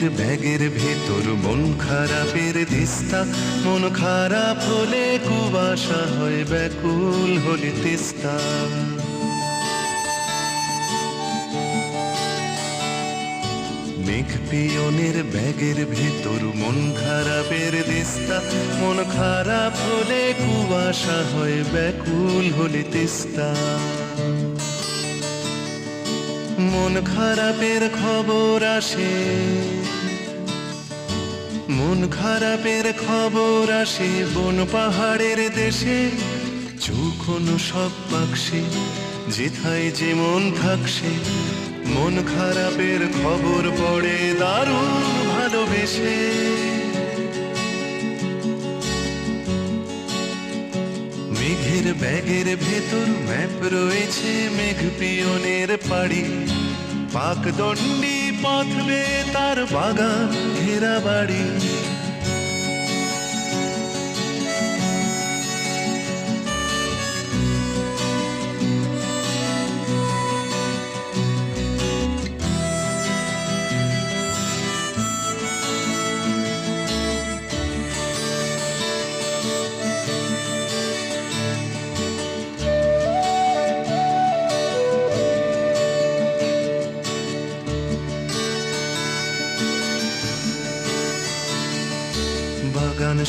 পিয়নের 0.00 0.18
ব্যাগের 0.20 0.62
ভেতর 0.78 1.24
মন 1.44 1.60
খারাপের 1.84 2.56
দিস্তা 2.72 3.20
মন 3.64 3.82
খারাপ 3.94 4.58
হলে 4.68 5.04
কুবাসা 5.26 6.00
হয় 6.14 6.40
ব্যাকুল 6.50 7.30
হলে 7.44 7.70
তিস্তা। 7.82 8.34
মেঘ 14.06 14.30
পিয়নের 14.48 15.16
ব্যাগের 15.34 15.78
ভেতর 15.94 16.40
মন 16.60 16.78
খারাপের 17.00 17.74
দিস্তা 17.90 18.36
মন 18.80 18.98
খারাপ 19.16 19.74
হলে 19.86 20.22
কুয়াশা 20.40 21.18
হয় 21.32 21.58
ব্যাকুল 21.72 22.44
হলে 22.58 22.82
তিস্তা। 22.92 23.48
মন 26.60 26.94
খারাপের 27.14 27.82
খবর 28.02 28.64
আসে। 28.78 29.12
মন 31.68 32.08
খারাপের 32.10 32.86
খবর 33.06 33.72
আসে 33.82 34.10
বন 34.34 34.66
পাহাড়ের 34.72 35.50
দেশে। 35.54 36.10
চোখনো 36.80 37.58
সব 37.58 37.92
বাক্সে 38.12 38.62
যেথায় 39.28 39.90
যে 39.90 40.14
মন 40.14 40.42
থাকছে 40.62 41.10
মন 41.86 42.14
খারাপের 42.36 43.00
খবর 43.22 43.62
পড়ে 43.80 44.34
দারুণ 44.38 45.02
ভালোবেসে। 45.36 46.40
মেঘের 51.70 51.88
ব্যাগের 52.02 52.48
ভেতর 52.64 53.06
ম্যাপ 53.28 53.56
রয়েছে 53.74 54.32
মেঘ 54.56 54.80
পিয়নের 54.98 55.70
পাড়ি 55.88 56.24
পাকদণ্ডী 57.14 58.18
পথ 58.42 58.68
তার 59.34 59.58
বাগান 59.74 60.30
ঘেরা 60.58 60.94
বাড়ি। 61.06 61.44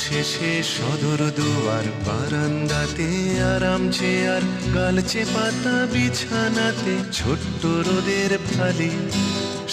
শেষে 0.03 0.53
সদর 0.75 1.21
দুয়ার, 1.37 1.85
বারান্দাতে 2.05 3.09
আরাম 3.53 3.83
চেয়ার, 3.97 4.43
গালচে 4.75 5.23
পাতা 5.33 5.75
বিছানাতে 5.93 6.95
ছোট্ট 7.17 7.61
রোদের 7.87 8.31
ফালি 8.51 8.93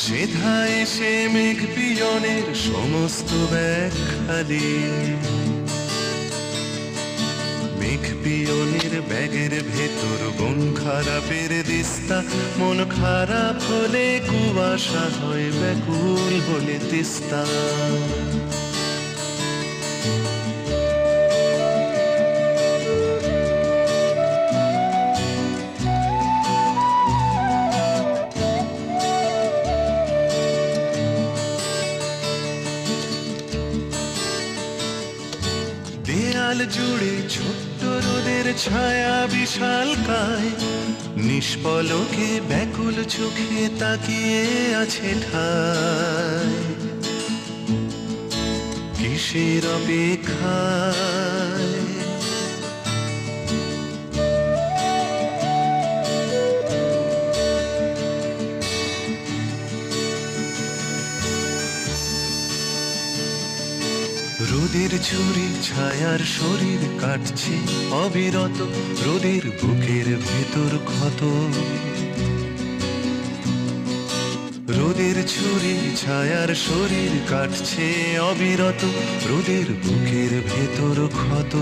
সেধা 0.03 0.57
এসে 0.83 1.13
মেঘ 1.35 1.59
পিয়নের 1.75 2.47
সমস্ত 2.69 3.31
ব্যাগ 3.53 3.95
খালি 4.17 4.71
মেঘ 7.81 8.05
পিয়নের 8.23 8.95
ব্যাগের 9.11 9.55
ভেতর 9.73 10.21
বন 10.39 10.59
খারাপের 10.83 11.53
দিস্তা, 11.71 12.19
মন 12.59 12.79
খারাপ 12.99 13.57
হলে 13.69 14.07
কুয়াশা 14.29 15.05
হয় 15.19 15.49
ব্যাকুল 15.61 16.35
হলে 16.49 16.77
তিস্তা। 16.91 17.43
নিষ্পলকে 41.39 42.29
ব্যাকুল 42.51 42.97
চোখে 43.15 43.63
তাকিয়ে 43.81 44.43
আছে 44.83 45.11
ঠায় 45.25 46.57
কিসের 48.97 49.65
অপেক্ষায় 49.77 51.18
রোদের 64.89 65.05
ছুরি 65.05 65.49
ছায়ার 65.63 66.21
শরীর 66.37 66.83
কাটছে, 67.01 67.55
অবিরত 68.05 68.59
রোদের 69.07 69.45
বুকের 69.61 70.07
ভেতর 70.29 70.73
ক্ষত। 70.85 71.21
রোদের 74.79 75.17
ছুরি 75.29 75.77
ছায়ার 75.97 76.51
শরীর 76.67 77.13
কাটছে, 77.29 77.87
অবিরত 78.31 78.83
রোদের 79.29 79.69
বুকের 79.83 80.33
ভেতর 80.51 80.97
ক্ষত। 81.19 81.55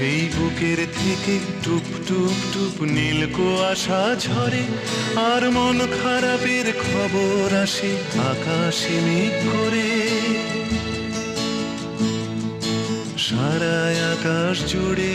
সেই 0.00 0.24
বুকের 0.34 0.80
থেকে 1.00 1.34
টুপ 1.64 1.86
টুপ 2.08 2.36
টুপ 2.52 2.76
নীল 2.96 3.20
কুয়াশা 3.36 4.02
ঝরে, 4.24 4.64
আর 5.30 5.42
মন 5.56 5.78
খারাপের 5.98 6.66
খবর 6.84 7.48
আসে 7.64 7.90
আকাশে 8.30 8.96
মেঘ 9.06 9.34
করে। 9.52 9.90
সারা 13.26 13.78
আকাশ 14.12 14.56
জুড়ে 14.70 15.14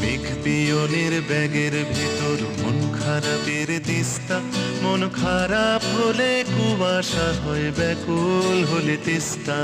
মেঘ 0.00 0.24
পিয়নের 0.42 1.14
ব্যাগের 1.28 1.74
ভেতর 1.94 2.38
মন 2.60 2.78
খারাপের 2.98 3.68
দিস্তা 3.88 4.38
মন 4.82 5.00
খারাপ 5.20 5.82
হলে 5.96 6.30
কুয়াশা 6.54 7.28
হয় 7.42 7.68
ব্যাকুল 7.78 8.56
হলে 8.70 8.96
তিস্তা। 9.06 9.60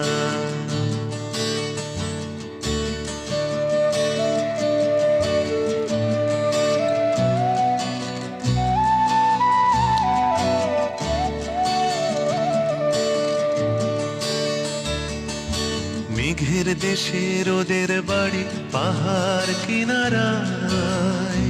রোদের 17.49 17.93
বাড়ি 18.03 18.43
পাহাড় 18.73 19.53
কিনারায় 19.65 21.47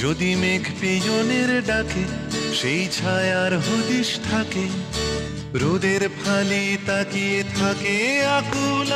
যদি 0.00 0.30
মেঘ 0.34 0.64
পিজনের 0.80 1.50
ডাকে 1.66 2.04
সেই 2.58 2.82
ছায়ার 2.88 3.52
হদিশ 3.58 4.08
থাকে 4.28 4.66
রোদের 5.60 6.02
ফালি 6.18 6.64
তাকিয়ে 6.86 7.40
থাকে 7.52 7.96
আকুল 8.38 8.90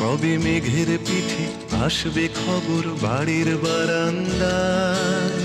কবে 0.00 0.32
মেঘের 0.44 0.90
পিঠে 1.06 1.44
আসবে 1.82 2.24
খবর 2.38 2.84
বাড়ির 3.02 3.48
বারান্দায় 3.64 5.42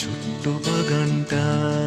ছোট্ট 0.00 0.44
বাগানটায় 0.66 1.83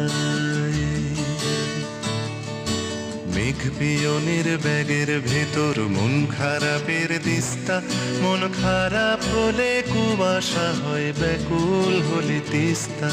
মেঘ 3.48 3.64
পিয়নের 3.78 4.48
ব্যাগের 4.64 5.10
ভেতর 5.30 5.74
মন 5.96 6.14
খারাপের 6.38 7.10
দিস্তা 7.26 7.76
মন 8.22 8.40
খারাপ 8.62 9.20
হলে 9.34 9.70
কুয়াশা 9.92 10.68
হয়, 10.82 11.08
ব্যাকুল 11.20 11.94
হলে 12.08 12.38
তিস্তা। 12.52 13.12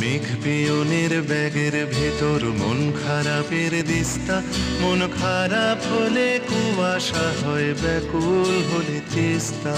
মেঘ 0.00 0.24
পিয়নের 0.42 1.12
ব্যাগের 1.30 1.74
ভেতর 1.94 2.40
মন 2.60 2.78
খারাপের 3.02 3.72
দিস্তা 3.90 4.36
মন 4.82 5.00
খারাপ 5.20 5.78
হলে 5.92 6.28
কুয়াশা 6.48 7.26
হয়, 7.42 7.70
ব্যাকুল 7.82 8.54
হলে 8.70 8.98
তিস্তা। 9.14 9.76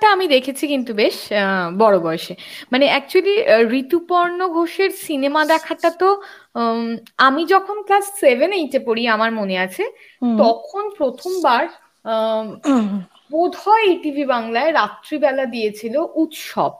সিনেমাটা 0.00 0.16
আমি 0.16 0.26
দেখেছি 0.36 0.64
কিন্তু 0.72 0.92
বেশ 1.02 1.16
বড় 1.82 1.96
বয়সে। 2.06 2.34
মানে 2.72 2.84
অ্যাকচুয়ালি 2.92 3.34
ঋতুপর্ণ 3.80 4.38
ঘোষের 4.56 4.90
সিনেমা 5.06 5.42
দেখাটা 5.54 5.88
তো 6.02 6.08
আমি 7.28 7.42
যখন 7.54 7.76
ক্লাস 7.86 8.06
সেভেন 8.22 8.50
এইটে 8.60 8.78
পড়ি 8.86 9.02
আমার 9.16 9.30
মনে 9.40 9.56
আছে 9.66 9.84
তখন 10.42 10.84
প্রথমবার 10.98 11.62
বোধ 13.32 13.52
হয় 13.64 13.88
টিভি 14.02 14.24
বাংলায় 14.34 14.70
রাত্রিবেলা 14.80 15.44
দিয়েছিল 15.54 15.94
উৎসব। 16.22 16.72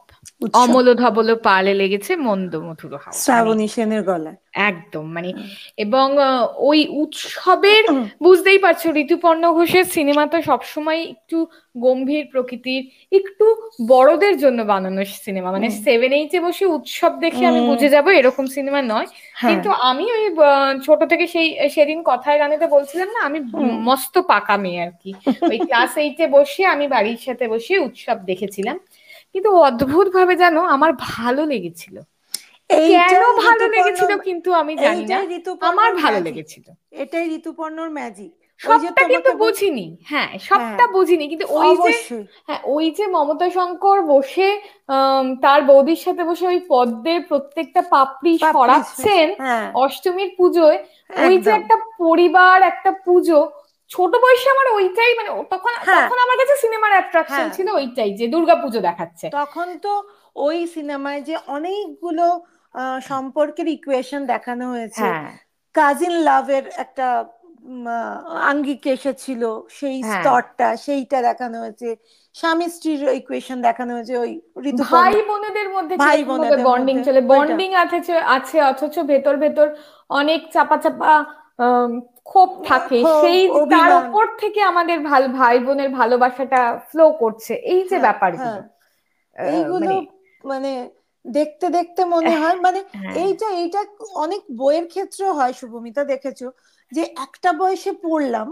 অমল 0.55 0.95
ধবল 0.95 1.35
পালে 1.35 1.75
লেগেছে 1.75 2.17
মন্দ 2.17 2.53
মধুর 2.57 2.93
হাওয়া। 2.95 3.07
মানে 3.07 3.19
শ্রাবণী 3.19 3.67
সেনের 3.69 4.03
গলায়। 4.03 4.37
একদম 4.53 5.05
মানে 5.13 5.31
এবং 5.77 6.07
ওই 6.57 6.87
উৎসবের 6.91 7.85
বুঝতেই 8.23 8.59
পারছ 8.59 8.87
ঋতুপর্ণ 8.87 9.53
ঘোষের 9.53 9.85
সিনেমা 9.85 10.27
তো 10.27 10.43
সবসময় 10.43 11.01
একটু 11.05 11.47
গম্ভীর 11.77 12.25
প্রকৃতির 12.27 12.83
একটু 13.13 13.47
বড়দের 13.89 14.39
জন্য 14.39 14.59
বানানো 14.65 15.05
সিনেমা। 15.05 15.53
মানে 15.53 15.71
সেভেন 15.71 16.13
এইটে 16.13 16.41
বসে 16.41 16.67
উৎসব 16.67 17.13
দেখে 17.21 17.47
আমি 17.47 17.61
বুঝে 17.61 17.89
যাব 17.89 18.09
এরকম 18.09 18.47
সিনেমা 18.47 18.83
নয়। 18.83 19.07
হ্যাঁ। 19.35 19.51
কিন্তু 19.51 19.71
আমি 19.71 20.05
ওই 20.13 20.25
ছোট 20.83 21.01
থেকে 21.05 21.27
সেই 21.27 21.49
সেদিন 21.71 22.03
কথায় 22.03 22.39
গানেতে 22.39 22.67
বলছিলাম 22.67 23.09
না 23.09 23.21
আমি 23.21 23.39
মস্ত 23.81 24.19
পাকা 24.19 24.57
মেয়ে 24.57 24.83
আর 24.83 24.93
কি। 25.03 25.11
ওই 25.43 25.59
ক্লাস 25.69 25.97
এইটে 25.97 26.27
বসে 26.27 26.63
আমি 26.65 26.87
বাড়ির 26.89 27.17
সাথে 27.17 27.49
বসে 27.49 27.79
উৎসব 27.79 28.17
দেখেছিলাম। 28.25 28.79
কিন্তু 29.35 29.51
অদ্ভুত 29.59 30.07
ভাবে 30.15 30.35
যেন 30.37 30.57
আমার 30.67 30.91
ভালো 31.09 31.43
লেগেছিল। 31.45 31.97
কেন 32.71 33.23
ভালো 33.47 33.65
লেগেছিল 33.69 34.11
কিন্তু 34.19 34.49
আমি 34.53 34.75
জানি 34.77 35.05
না। 35.05 35.19
আমার 35.61 35.91
ভালো 35.95 36.19
লেগেছিল। 36.21 36.67
এটাই 37.03 37.27
ঋতুপর্ণর 37.35 37.91
ম্যাজিক 37.91 38.33
সবটা 38.61 39.03
কিন্তু 39.09 39.31
বুঝিনি। 39.37 39.87
হ্যাঁ 40.05 40.31
সবটা 40.39 40.65
হ্যাঁ। 40.65 40.93
বুঝিনি। 40.93 41.25
কিন্তু 41.29 41.47
ওই 41.55 41.71
যে 41.77 41.93
হ্যাঁ 42.47 42.61
ওই 42.67 42.87
যে 42.91 43.05
মমতা 43.07 43.51
শঙ্কর 43.51 43.99
বসে 44.03 44.49
তার 45.43 45.61
বৌদির 45.63 45.97
সাথে 45.97 46.23
বসে 46.25 46.45
ওই 46.47 46.61
পদ্মের 46.69 47.21
প্রত্যেকটা 47.29 47.81
পাপড়ি 47.91 48.33
পাপড়ি 48.39 48.53
সরাচ্ছেন 48.55 49.27
হ্যাঁ। 49.39 49.67
অষ্টমীর 49.75 50.31
পুজোয়। 50.39 50.79
ওই 51.27 51.35
যে 51.39 51.51
একটা 51.51 51.77
পরিবার 51.99 52.57
একটা 52.63 52.91
পুজো 53.05 53.41
ছোট 53.91 54.13
বয়সে 54.23 54.49
আমার 54.51 54.67
ওইটাই 54.75 55.13
মানে 55.19 55.31
তখন 55.51 55.73
হ্যাঁ। 55.79 55.97
তখন 55.99 56.19
আমার 56.25 56.37
কাছে 56.37 56.55
সিনেমার 56.57 56.93
অ্যাট্রাকশন 56.93 57.35
হ্যাঁ। 57.39 57.55
ছিল 57.57 57.69
ওইটাই 57.71 58.11
যে 58.15 58.27
দুর্গা 58.29 58.57
পুজো 58.63 58.81
দেখাচ্ছে। 58.81 59.27
তখন 59.33 59.69
তো 59.79 59.93
ওই 60.37 60.59
সিনেমায় 60.67 61.21
যে 61.23 61.35
অনেকগুলো 61.47 62.27
সম্পর্কের 63.03 63.69
ইকুয়েশন 63.69 64.21
দেখানো 64.27 64.65
হয়েছে। 64.71 65.07
হ্যাঁ। 65.07 65.31
কাজিন 65.75 66.15
লাভের 66.29 66.65
একটা 66.77 67.07
আঙ্গিক 68.51 68.83
এসেছিল 68.87 69.43
সেই 69.71 69.97
হ্যাঁ। 70.01 70.13
স্তরটা 70.15 70.69
সেইটা 70.77 71.19
দেখানো 71.23 71.57
হয়েছে। 71.59 71.89
স্বামী 72.35 72.67
স্ত্রীর 72.69 73.01
ইকুয়েশন 73.21 73.59
দেখানো 73.63 73.93
হয়েছে 73.95 74.15
ওই 74.19 74.33
ভাই 74.93 75.15
বোনেদের 75.31 75.69
মধ্যে 75.69 75.95
ভাই 75.97 76.21
বোনেদের 76.25 76.61
বন্ডিং 76.65 76.97
চলে। 77.05 77.21
বন্ডিং 77.33 77.71
আছে 77.75 77.99
আছে 78.37 78.57
অথচ 78.63 78.95
ভেতর 79.13 79.35
ভেতর 79.37 79.67
অনেক 80.11 80.41
চাপা 80.53 80.77
চাপা 80.77 81.13
ক্ষোভ 82.29 82.51
থাকে 82.67 82.99
সেই 83.23 83.41
তার 83.71 83.91
উপর 84.01 84.25
থেকে 84.39 84.61
আমাদের 84.63 84.99
ভালো 85.03 85.29
ভাই 85.29 85.57
বোনের 85.59 85.91
ভালোবাসাটা 85.91 86.61
ফ্লো 86.91 87.05
করছে। 87.13 87.53
এই 87.65 87.81
যে 87.81 87.89
হ্যাঁ, 87.89 88.03
ব্যাপারগুলো। 88.03 88.61
হ্যাঁ। 89.37 89.51
এইগুলো 89.53 89.91
মানে 89.91 89.97
মানে 90.45 90.73
দেখতে 91.25 91.67
দেখতে 91.69 92.03
মনে 92.05 92.35
হয় 92.37 92.57
মানে 92.57 92.81
হ্যাঁ। 92.95 93.15
এইটা 93.15 93.49
এইটা 93.53 93.81
অনেক 94.15 94.43
বইয়ের 94.57 94.87
ক্ষেত্রেও 94.87 95.33
হয় 95.33 95.53
শুভমিতা 95.53 96.03
দেখেছ? 96.05 96.41
যে 96.93 97.03
একটা 97.17 97.51
বয়সে 97.53 97.93
পড়লাম 98.03 98.49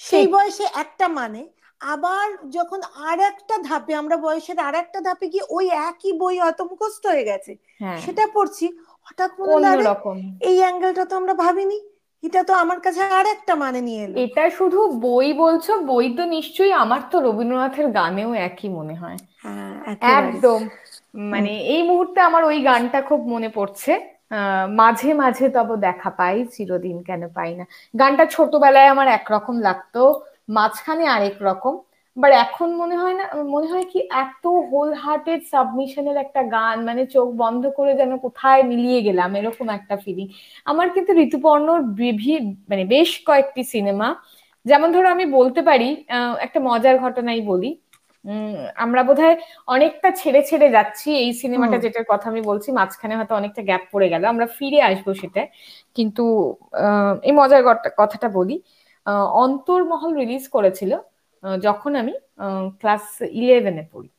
সেই 0.00 0.26
বয়সে 0.26 0.64
একটা 0.74 1.06
মানে 1.08 1.42
আবার 1.80 2.26
যখন 2.48 2.80
আর 3.02 3.18
একটা 3.20 3.54
ধাপে 3.62 3.92
আমরা 3.94 4.16
বয়সের 4.16 4.58
আর 4.58 4.74
একটা 4.74 4.98
ধাপে 5.00 5.26
গিয়ে 5.28 5.44
ওই 5.50 5.66
একই 5.88 6.12
বই 6.12 6.36
হয়তো 6.38 6.62
মুখস্থ 6.64 7.02
হয়ে 7.06 7.24
গেছে 7.24 7.52
হ্যাঁ। 7.80 7.98
সেটা 7.98 8.24
পড়ছি 8.34 8.66
হঠাৎ 9.06 9.30
মনে 9.40 9.66
আরে, 9.68 9.84
এই 10.40 10.56
অ্যাঙ্গেলটা 10.58 11.04
তো 11.04 11.14
আমরা 11.16 11.34
ভাবিনি। 11.34 11.78
এটা 12.22 12.40
তো 12.44 12.52
আমার 12.54 12.78
কাছে 12.80 13.00
আর 13.10 13.26
একটা 13.26 13.52
মানে 13.54 13.80
নিয়ে 13.80 14.02
এলো। 14.04 14.18
এটা 14.24 14.44
শুধু 14.50 14.78
বই 15.00 15.28
বলছো 15.34 15.72
বই 15.86 16.06
তো 16.16 16.22
নিশ্চয়ই 16.26 16.72
আমার 16.74 17.00
তো 17.10 17.16
রবীন্দ্রনাথের 17.20 17.86
গানেও 17.90 18.30
একই 18.48 18.68
মনে 18.68 18.94
হয়। 18.94 19.18
হ্যাঁ 19.42 19.74
একদম। 20.18 20.60
মানে 21.32 21.52
এই 21.74 21.82
মুহূর্তে 21.82 22.18
আমার 22.20 22.42
ওই 22.44 22.58
গানটা 22.62 22.98
খুব 23.02 23.20
মনে 23.28 23.48
পড়ছে। 23.48 23.92
আহ, 24.30 24.64
মাঝে 24.74 25.10
মাঝে 25.14 25.46
তব 25.48 25.68
দেখা 25.80 26.10
পাই 26.10 26.36
চিরদিন 26.54 26.96
কেন 27.02 27.22
পাই 27.28 27.50
না। 27.54 27.64
গানটা 27.94 28.24
ছোটবেলায় 28.26 28.88
আমার 28.88 29.08
একরকম 29.08 29.56
লাগতো 29.60 30.02
মাঝখানে 30.48 31.04
আরেক 31.06 31.36
রকম। 31.42 31.74
বাট 32.18 32.32
এখন 32.44 32.68
মনে 32.80 32.96
হয় 32.96 33.14
না 33.14 33.24
মনে 33.54 33.66
হয় 33.68 33.86
কি 33.92 33.98
এত 34.18 34.42
হোল 34.70 34.90
হার্টেড 35.02 35.40
সাবমিশনের 35.52 36.16
একটা 36.24 36.40
গান 36.52 36.76
মানে 36.88 37.02
চোখ 37.14 37.28
বন্ধ 37.42 37.62
করে 37.78 37.92
যেন 37.94 38.12
কোথায় 38.24 38.60
মিলিয়ে 38.70 39.00
গেলাম 39.06 39.30
এরকম 39.38 39.66
একটা 39.78 39.94
ফিলিং 40.04 40.26
আমার 40.66 40.86
কিন্তু 40.94 41.10
ঋতুপর্ণর 41.24 41.80
বিভি- 42.00 42.40
মানে 42.70 42.84
বেশ 42.92 43.10
কয়েকটি 43.28 43.62
সিনেমা 43.74 44.08
যেমন 44.66 44.88
ধরো 44.94 45.08
আমি 45.10 45.24
বলতে 45.38 45.60
পারি 45.68 45.88
একটা 46.46 46.58
মজার 46.68 46.94
ঘটনাই 47.04 47.40
বলি। 47.50 47.70
উম, 48.24 48.54
আমরা 48.84 49.00
বোধহয় 49.08 49.36
অনেকটা 49.68 50.08
ছেড়ে 50.20 50.40
ছেড়ে 50.50 50.68
যাচ্ছি 50.76 51.08
এই 51.22 51.30
সিনেমাটা 51.42 51.76
যেটার 51.84 52.06
কথা 52.10 52.26
আমি 52.32 52.42
বলছি 52.50 52.68
মাঝখানে 52.78 53.14
হয়তো 53.18 53.34
অনেকটা 53.34 53.62
গ্যাপ 53.68 53.82
পড়ে 53.92 54.06
গেল 54.12 54.22
আমরা 54.32 54.46
ফিরে 54.56 54.78
আসব 54.88 55.06
সেটা 55.16 55.42
কিন্তু 55.96 56.22
এই 57.22 57.32
মজার 57.38 57.62
কথাটা 58.00 58.28
বলি 58.34 58.56
আহ, 59.06 59.26
অন্তর্মহল 59.42 60.10
রিলিজ 60.20 60.44
করেছিল 60.56 60.92
যখন 61.66 61.92
আমি 62.02 62.14
ক্লাস 62.80 63.04
ইলেভেনে 63.40 63.84
পড়ি। 63.92 64.10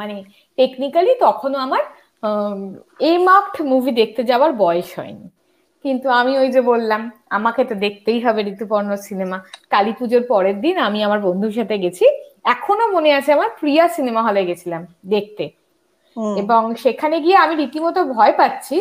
মানে 0.00 0.14
টেকনিক্যালি 0.58 1.12
তখনও 1.26 1.58
আমার 1.66 1.82
এ 3.00 3.12
মার্কড 3.28 3.58
মুভি 3.72 3.92
দেখতে 4.00 4.22
যাওয়ার 4.30 4.50
বয়স 4.62 4.88
হয়নি। 4.98 5.26
কিন্তু 5.84 6.06
আমি 6.20 6.32
ওই 6.42 6.48
যে 6.54 6.60
বললাম 6.70 7.00
আমাকে 7.38 7.62
তো 7.70 7.74
দেখতেই 7.84 8.18
হবে 8.26 8.40
ঋতুপর্ণ 8.52 8.90
সিনেমা 9.08 9.38
কালী 9.70 9.92
পুজোর 9.98 10.22
পরের 10.32 10.56
দিন 10.64 10.76
আমি 10.88 10.98
আমার 11.06 11.20
বন্ধুর 11.26 11.52
সাথে 11.58 11.76
গেছি। 11.84 12.04
এখনও 12.54 12.86
মনে 12.96 13.10
আছে 13.18 13.30
আমার 13.36 13.50
প্রিয়া 13.60 13.84
সিনেমা 13.96 14.20
হলে 14.22 14.40
গেছিলাম 14.48 14.82
দেখতে। 15.14 15.44
এবং 16.36 16.62
সেখানে 16.84 17.16
গিয়ে 17.24 17.36
আমি 17.36 17.54
রীতিমতো 17.56 18.00
ভয় 18.16 18.34
পাচ্ছি 18.40 18.76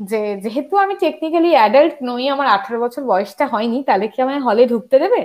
যে 0.00 0.20
যেহেতু 0.44 0.74
আমি 0.84 0.94
টেকনিক্যালি 1.04 1.50
অ্যাডাল্ট 1.56 1.96
নই 2.02 2.24
আমার 2.34 2.48
আঠারো 2.56 2.78
বছর 2.84 3.02
বয়সটা 3.04 3.44
হয়নি 3.46 3.78
তাহলে 3.84 4.06
কি 4.12 4.18
আমায় 4.22 4.42
হলে 4.46 4.62
ঢুকতে 4.66 4.96
দেবে? 4.98 5.20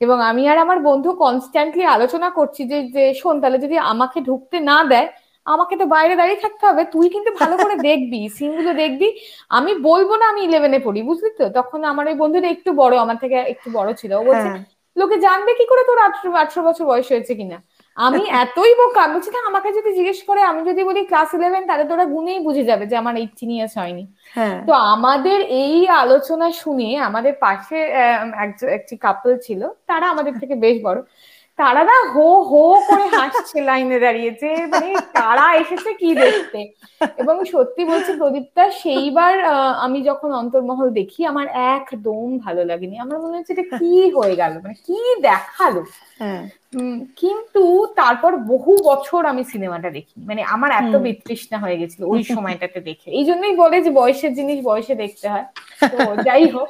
এবং 0.00 0.16
আমি 0.30 0.42
আর 0.48 0.58
আমার 0.58 0.78
বন্ধু 0.80 1.10
কনস্ট্যান্টলি 1.20 1.84
আলোচনা 1.88 2.28
করছি 2.30 2.62
যে 2.70 2.78
যে 2.94 3.04
শোন 3.14 3.34
তাহলে 3.42 3.58
যদি 3.64 3.76
আমাকে 3.92 4.18
ঢুকতে 4.20 4.56
না 4.62 4.78
দেয় 4.84 5.08
আমাকে 5.46 5.74
তো 5.76 5.84
বাইরে 5.86 6.14
দাঁড়িয়ে 6.16 6.42
থাকতে 6.44 6.64
হবে। 6.68 6.82
তুই 6.92 7.06
কিন্তু 7.14 7.30
ভালো 7.40 7.54
করে 7.58 7.74
দেখবি 7.88 8.20
সিনগুলো 8.38 8.70
দেখবি। 8.74 9.08
আমি 9.50 9.72
বলব 9.82 10.10
না 10.20 10.24
আমি 10.32 10.40
ইলেভেনে 10.42 10.78
পড়ি 10.86 11.00
বুঝলি 11.02 11.30
তো? 11.38 11.44
তখন 11.58 11.80
আমার 11.84 12.04
ওই 12.06 12.16
বন্ধুটা 12.22 12.48
একটু 12.48 12.70
বড় 12.72 12.94
আমার 13.04 13.16
থেকে 13.22 13.36
একটু 13.52 13.68
বড় 13.78 13.90
ছিল। 14.00 14.10
ও 14.14 14.22
বলছে 14.28 14.48
হ্যাঁ। 14.48 14.60
লোকে 14.96 15.16
জানবে 15.26 15.50
কি 15.58 15.64
করে 15.70 15.82
তোর 15.88 15.98
আঠারো 16.06 16.28
আঠারো 16.36 16.60
বছর 16.68 16.84
বয়স 16.86 17.08
হয়েছে 17.12 17.32
কিনা? 17.34 17.58
আমি 18.06 18.22
এতই 18.42 18.72
বোকা 18.80 19.00
আমি 19.04 19.12
বলছি 19.16 19.30
না 19.34 19.40
আমাকে 19.50 19.68
যদি 19.78 19.90
জিজ্ঞেস 19.98 20.20
করে 20.28 20.40
আমি 20.50 20.60
যদি 20.70 20.80
বলি 20.88 21.00
ক্লাস 21.10 21.30
ইলেভেন 21.38 21.62
তাহলে 21.68 21.84
তোরা 21.90 22.04
গুনেই 22.14 22.40
বুঝে 22.46 22.64
যাবে 22.70 22.84
যে 22.90 22.96
আমার 23.02 23.14
এইটিন 23.22 23.50
ইয়ার্স 23.54 23.74
হয়নি। 23.80 24.04
হ্যাঁ। 24.36 24.58
তো 24.68 24.72
আমাদের 24.94 25.38
এই 25.62 25.76
আলোচনা 26.02 26.46
শুনে 26.62 26.88
আমাদের 27.08 27.34
পাশে 27.44 27.78
একটি 28.78 28.94
কাপল 29.04 29.30
ছিল 29.46 29.60
তারা 29.90 30.06
আমাদের 30.14 30.34
থেকে 30.40 30.54
বেশ 30.64 30.76
বড়। 30.86 31.00
তারা 31.58 31.82
না 31.90 31.96
হো 32.12 32.28
হো 32.50 32.62
করে 32.88 33.06
হাসছে 33.18 33.58
লাইনে 33.68 33.98
দাঁড়িয়ে 34.04 34.30
যে 34.42 34.50
মানে 34.72 34.88
তারা 35.18 35.46
এসেছে 35.62 35.90
কি 36.00 36.10
দেখতে? 36.24 36.60
এবং 37.20 37.36
সত্যি 37.52 37.82
বলছি 37.90 38.10
প্রদীপটা 38.20 38.64
সেইবার 38.82 39.34
আমি 39.86 39.98
যখন 40.10 40.30
অন্তর্মহল 40.42 40.88
দেখি 41.00 41.20
আমার 41.32 41.46
একদম 41.76 42.26
ভালো 42.44 42.62
লাগেনি। 42.70 42.96
আমার 43.04 43.18
মনে 43.22 43.36
হচ্ছে 43.38 43.52
এটা 43.56 43.66
কি 43.78 43.92
হয়ে 44.16 44.34
গেল 44.40 44.52
মানে 44.64 44.76
কি 44.86 44.98
দেখাল? 45.28 45.74
হ্যাঁ। 46.20 46.42
কিন্তু 47.16 47.62
তারপর 47.94 48.32
বহু 48.36 48.72
বছর 48.84 49.22
আমি 49.26 49.42
সিনেমাটা 49.44 49.90
দেখি 49.90 50.16
মানে 50.26 50.42
আমার 50.44 50.70
এত 50.70 50.94
বিতৃষ্ণা 50.96 51.58
হয়ে 51.58 51.76
গেছিল 51.76 52.02
ওই 52.04 52.22
সময়টাতে 52.34 52.80
দেখে। 52.80 53.08
এই 53.10 53.24
জন্যই 53.24 53.54
বলে 53.56 53.76
যে 53.80 53.90
বয়সের 53.90 54.32
জিনিস 54.34 54.58
বয়সে 54.64 54.94
দেখতে 54.94 55.26
হয়। 55.28 55.46
তো 55.92 55.96
যাই 56.26 56.44
হোক 56.46 56.68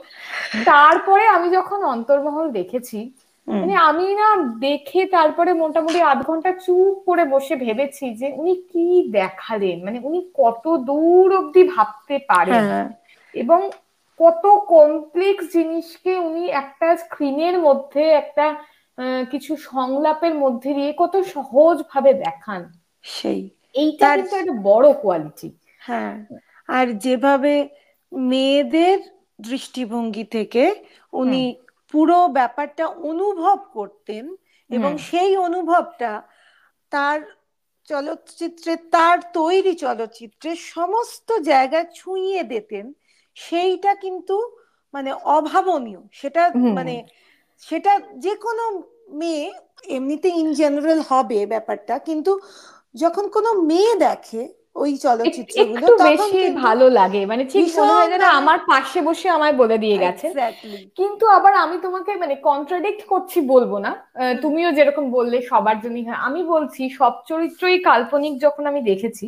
তারপরে 0.66 1.24
আমি 1.26 1.48
যখন 1.50 1.78
অন্তর্মহল 1.84 2.46
দেখেছি 2.50 3.00
মানে 3.48 3.74
আমি 3.80 4.06
না 4.14 4.28
দেখে 4.58 5.00
তারপরে 5.06 5.50
মোটামুটি 5.52 5.98
আধ 6.02 6.20
ঘণ্টা 6.22 6.50
চুপ 6.52 6.94
করে 7.06 7.24
বসে 7.24 7.54
ভেবেছি 7.56 8.04
যে 8.14 8.28
উনি 8.32 8.54
কি 8.72 8.86
দেখালেন? 9.10 9.76
মানে 9.84 9.98
উনি 10.00 10.20
কত 10.34 10.64
দূর 10.80 11.28
অব্দি 11.34 11.62
ভাবতে 11.64 12.16
পারেন? 12.28 12.64
হ্যাঁ। 12.64 12.88
এবং 13.34 13.60
কত 14.20 14.44
কমপ্লেক্স 14.68 15.44
জিনিসকে 15.52 16.12
উনি 16.18 16.44
একটা 16.62 16.88
স্ক্রিনের 16.96 17.56
মধ্যে 17.58 18.02
একটা 18.12 18.46
কিছু 19.32 19.52
সংলাপের 19.70 20.34
মধ্যে 20.34 20.70
দিয়ে 20.74 20.90
কত 20.98 21.14
সহজ 21.34 21.76
ভাবে 21.90 22.12
দেখান। 22.24 22.60
সেই। 23.04 23.40
এইটা 23.74 24.06
কিন্তু 24.08 24.34
একটা 24.36 24.54
বড় 24.62 24.86
কোয়ালিটি 25.02 25.48
হ্যাঁ 25.82 26.14
আর 26.68 26.86
যেভাবে 27.04 27.54
মেয়েদের 28.12 28.98
দৃষ্টিভঙ্গি 29.40 30.24
থেকে 30.30 30.64
উনি 31.12 31.42
পুরো 31.94 32.18
ব্যাপারটা 32.28 32.84
অনুভব 33.10 33.58
করতেন 33.72 34.24
এবং 34.70 34.92
সেই 35.08 35.32
অনুভবটা 35.46 36.12
তার 36.92 37.18
চলচ্চিত্রে 37.88 38.72
তার 38.90 39.16
তৈরি 39.32 39.72
চলচ্চিত্রে 39.76 40.50
সমস্ত 40.68 41.28
জায়গায় 41.42 41.86
ছুঁয়ে 41.94 42.42
দিতেন 42.44 42.86
সেইটা 43.36 43.92
কিন্তু 43.94 44.36
মানে 44.94 45.10
অভাবনীয়। 45.36 46.02
সেটা 46.12 46.42
মানে 46.72 46.94
সেটা 47.68 47.92
যে 48.24 48.32
কোনো 48.44 48.64
মেয়ে 49.20 49.44
এমনিতে 49.96 50.28
ইন 50.40 50.48
জেনারেল 50.60 51.00
হবে 51.10 51.38
ব্যাপারটা 51.52 51.94
কিন্তু 52.08 52.32
যখন 52.94 53.24
কোনো 53.36 53.50
মেয়ে 53.70 53.94
দেখে 54.06 54.42
ওই 54.82 54.90
চলচ্চিত্রগুলো 55.04 55.86
তখন 56.02 56.28
ভালো 56.66 56.86
লাগে। 56.98 57.22
মানে 57.30 57.44
ঠিক 57.52 57.66
মনে 57.78 57.92
হয় 57.96 58.08
যেন 58.12 58.24
আমার 58.40 58.58
পাশে 58.72 59.00
বসে 59.08 59.26
আমায় 59.36 59.54
বলে 59.62 59.76
দিয়ে 59.84 59.96
গেছে. 60.04 60.26
কিন্তু 60.98 61.24
আবার 61.36 61.52
আমি 61.64 61.76
তোমাকে 61.86 62.10
মানে 62.22 62.34
কন্ট্রাডিক্ট 62.48 63.02
করছি 63.12 63.38
বলব 63.52 63.72
না। 63.86 63.92
তুমিও 64.44 64.70
যেরকম 64.78 65.04
বললে 65.16 65.36
সবার 65.50 65.76
জন্যই 65.84 66.04
হয়। 66.08 66.20
আমি 66.28 66.40
বলছি 66.54 66.82
সব 66.98 67.12
চরিত্রই 67.30 67.78
কাল্পনিক 67.88 68.34
যখন 68.44 68.62
আমি 68.70 68.80
দেখেছি 68.90 69.26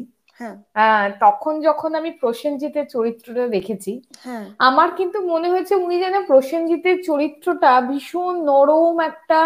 তখন 1.22 1.54
যখন 1.62 1.90
আমি 1.94 2.10
প্রসেনজিতের 2.22 2.86
চরিত্রটা 2.86 3.44
দেখেছি 3.48 3.92
হ্যাঁ 4.24 4.44
আমার 4.68 4.88
কিন্তু 4.98 5.18
মনে 5.32 5.48
হয়েছে 5.48 5.74
উনি 5.76 5.96
যেন 6.00 6.16
প্রসেনজিতের 6.26 6.96
চরিত্রটা 7.02 7.70
ভীষণ 7.88 8.34
নরম 8.44 8.96
একটা 9.02 9.40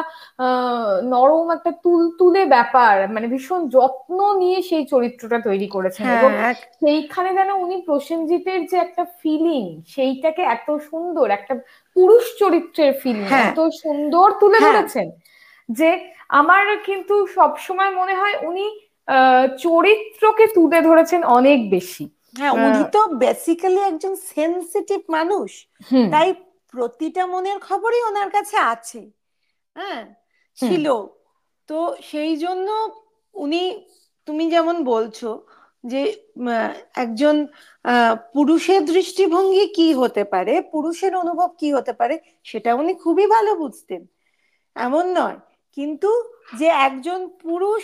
নরম 1.12 1.46
একটা 1.50 1.70
তুলতুলে 1.84 2.42
ব্যাপার 2.46 2.94
মানে 3.14 3.26
ভীষণ 3.28 3.60
যত্ন 3.68 4.18
নিয়ে 4.38 4.58
সেই 4.68 4.84
চরিত্রটা 4.86 5.38
তৈরি 5.40 5.68
করেছেন 5.68 6.04
হ্যাঁ 6.04 6.18
এবং 6.18 6.30
সেইখানে 6.80 7.30
যেন 7.34 7.50
উনি 7.64 7.76
প্রসেনজিতের 7.88 8.60
যে 8.66 8.76
একটা 8.76 9.02
ফিলিং 9.20 9.64
সেইটাকে 9.86 10.42
এত 10.56 10.68
সুন্দর 10.88 11.26
একটা 11.30 11.54
পুরুষ 11.96 12.24
চরিত্রের 12.38 12.92
ফিলিং 13.02 13.26
হ্যাঁ। 13.26 13.48
এত 13.48 13.60
সুন্দর 13.82 14.26
তুলে 14.40 14.58
হ্যাঁ। 14.58 14.66
ধরেছেন 14.68 15.06
যে 15.68 15.88
আমার 16.32 16.62
কিন্তু 16.86 17.14
সবসময় 17.34 17.92
মনে 17.94 18.14
হয় 18.14 18.36
উনি 18.42 18.64
আহ, 18.66 18.85
চরিত্রকে 19.58 20.46
তুলে 20.46 20.80
ধরেছেন 20.80 21.20
অনেক 21.38 21.70
বেশি। 21.70 22.04
হ্যাঁ 22.38 22.52
উনি 22.66 22.82
তো 22.92 23.00
বেসিক্যালি 23.16 23.80
একজন 23.80 24.14
সেনসিটিভ 24.28 25.00
মানুষ। 25.08 25.50
তাই 26.10 26.28
প্রতিটা 26.74 27.26
মনের 27.26 27.58
খবরই 27.58 28.00
ওনার 28.02 28.30
কাছে 28.30 28.56
আছে। 28.64 29.00
হ্যাঁ 29.76 30.02
ছিল। 30.58 30.86
তো 31.68 31.78
সেই 32.02 32.36
জন্য 32.36 32.68
উনি 33.34 33.62
তুমি 34.28 34.50
যেমন 34.50 34.84
বলছো 34.84 35.28
যে 35.84 36.00
একজন 36.94 37.36
আহ, 37.84 38.14
পুরুষের 38.32 38.84
দৃষ্টিভঙ্গি 38.84 39.66
কি 39.68 39.94
হতে 39.94 40.24
পারে 40.24 40.54
পুরুষের 40.72 41.16
অনুভব 41.16 41.50
কি 41.58 41.68
হতে 41.72 41.92
পারে 41.92 42.14
সেটা 42.44 42.70
উনি 42.74 42.94
খুবই 42.94 43.26
ভালো 43.26 43.54
বুঝতেন। 43.54 44.02
এমন 44.76 45.04
নয়। 45.12 45.38
কিন্তু 45.76 46.10
যে 46.58 46.66
একজন 46.66 47.28
পুরুষ 47.42 47.82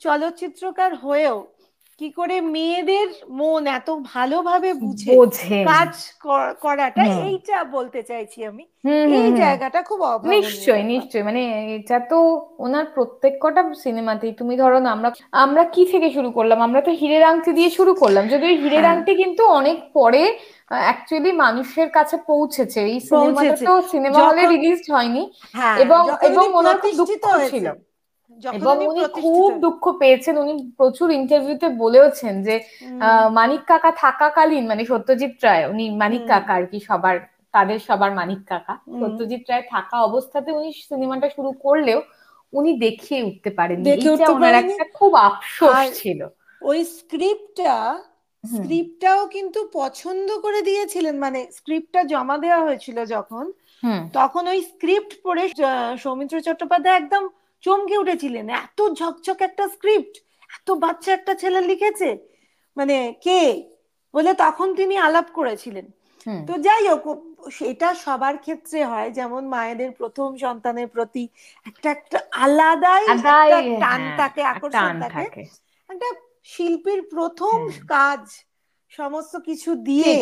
চলচ্চিত্রকার 0.00 0.94
হয়েও 0.94 1.46
কি 1.98 2.10
করে 2.10 2.40
মেয়েদের 2.40 3.08
মন 3.30 3.66
এত 3.66 3.90
ভালোভাবে 4.14 4.74
বুঝে 4.74 5.64
কাজ 5.64 6.12
করাটা 6.60 7.04
এইটা 7.04 7.64
বলতে 7.64 8.02
চাইছি 8.02 8.44
আমি। 8.44 8.64
এই 9.14 9.32
জায়গাটা 9.32 9.82
খুব 9.82 10.00
নিশ্চয়ই। 10.24 10.82
নিশ্চয়ই। 10.82 11.22
মানে 11.22 11.74
এটা 11.74 12.00
তো 12.00 12.48
ওনার 12.58 12.84
প্রত্যেক 12.84 13.34
কটা 13.40 13.74
সিনেমাতেই। 13.74 14.32
তুমি 14.32 14.56
ধরো 14.56 14.78
না 14.78 14.92
আমরা 14.92 15.12
আমরা 15.32 15.64
কি 15.64 15.86
থেকে 15.86 16.10
শুরু 16.10 16.30
করলাম? 16.30 16.60
আমরা 16.60 16.80
তো 16.80 16.90
হীরের 16.90 17.22
আংটি 17.22 17.52
দিয়ে 17.52 17.70
শুরু 17.70 17.94
করলাম। 17.94 18.28
যদি 18.28 18.46
ওই 18.46 18.56
হীরের 18.56 18.80
হ্যাঁ। 18.80 18.96
আংটি 18.96 19.14
কিন্তু 19.14 19.46
অনেক 19.46 19.92
পরে 19.92 20.38
অ্যাকচুয়ালি 20.68 21.32
মানুষের 21.32 21.88
কাছে 21.88 22.16
পৌঁছেছে। 22.16 22.80
এই 22.80 23.00
সিনেমাটা 23.00 23.56
তো 23.56 23.82
সিনেমা 23.82 24.18
হলে 24.18 24.46
রিলিজ 24.46 24.92
হয়নি 24.92 25.32
হ্যাঁ 25.52 25.78
এবং- 25.78 26.26
এবং 26.26 26.54
ওনার 26.54 26.78
খুব 26.78 26.94
দুঃখ 26.94 27.50
ছিল। 27.50 27.72
এবং 28.58 28.74
উনি 28.90 29.02
খুব 29.20 29.48
দুঃখ 29.64 29.84
পেয়েছেন। 30.00 30.34
উনি 30.38 30.52
প্রচুর 30.78 31.08
ইন্টারভিউতে 31.10 31.68
বলেওছেন 31.82 32.34
যে 32.42 32.54
মানিক 33.38 33.62
কাকা 33.66 33.90
থাকাকালীন 34.02 34.64
মানে 34.66 34.82
সত্যজিৎ 34.84 35.34
রায় 35.46 35.64
উনি 35.72 35.84
মানিক 36.02 36.22
কাকা 36.26 36.52
আর 36.58 36.64
কি 36.66 36.78
সবার 36.88 37.16
তাদের 37.54 37.78
সবার 37.78 38.10
মানিক 38.14 38.40
কাকা। 38.50 38.74
সত্যজিৎ 39.00 39.42
রায় 39.50 39.64
থাকা 39.70 39.96
অবস্থাতে 40.08 40.50
উনি 40.52 40.68
সিনেমাটা 40.88 41.28
শুরু 41.36 41.50
করলেও 41.64 42.00
উনি 42.52 42.70
দেখিয়ে 42.78 43.20
উঠতে 43.22 43.50
পারেননি। 43.50 43.84
ওনার 44.34 44.54
একটা 44.62 44.84
খুব 44.98 45.10
আফসোস 45.28 45.78
ছিল। 46.00 46.20
ওই 46.62 46.80
স্ক্রিপ্টটা 46.98 47.76
স্ক্রিপ্টটাও 48.44 49.22
কিন্তু 49.26 49.60
পছন্দ 49.72 50.28
করে 50.44 50.60
দিয়েছিলেন। 50.62 51.14
মানে 51.18 51.40
স্ক্রিপ্টটা 51.58 52.00
জমা 52.12 52.36
দেওয়া 52.38 52.60
হয়েছিল 52.66 52.98
যখন 53.14 53.44
তখন 54.18 54.42
ওই 54.48 54.60
স্ক্রিপ্ট 54.72 55.12
পড়ে 55.24 55.44
সৌমিত্র 56.04 56.36
চট্টোপাধ্যায় 56.40 56.98
একদম 56.98 57.22
চমকে 57.64 57.96
উঠেছিলেন। 57.98 58.48
এত 58.62 58.78
ঝকঝক 58.92 59.38
একটা 59.42 59.68
স্ক্রিপ্ট 59.68 60.14
এত 60.50 60.70
বাচ্চা 60.70 61.10
একটা 61.12 61.34
ছেলে 61.34 61.60
লিখেছে। 61.60 62.08
মানে 62.76 62.96
কে? 63.22 63.40
বলে 64.14 64.34
তখন 64.34 64.68
তিনি 64.74 64.94
আলাপ 64.96 65.26
করেছিলেন। 65.32 65.86
তো 66.46 66.52
যাই 66.58 66.88
হোক 66.88 67.04
সেটা 67.52 67.94
সবার 67.94 68.38
ক্ষেত্রে 68.38 68.84
হয়। 68.84 69.10
যেমন 69.10 69.42
মায়েদের 69.48 69.90
প্রথম 69.92 70.36
সন্তানের 70.36 70.88
প্রতি 70.88 71.24
একটা 71.66 71.90
একটা 71.90 72.18
আলাদাই 72.32 73.02
একটা 73.04 73.32
টান 73.80 74.00
হ্যাঁ, 74.00 74.16
থাকে 74.18 74.42
আকর্ষণ 74.42 75.00
থাকে। 75.00 75.40
একটা 75.88 76.08
শিল্পীর 76.44 77.00
প্রথম 77.02 77.58
হ্যাঁ। 77.68 77.86
কাজ 77.88 78.22
সমস্ত 78.92 79.36
কিছু 79.36 79.70
দিয়ে 79.74 80.14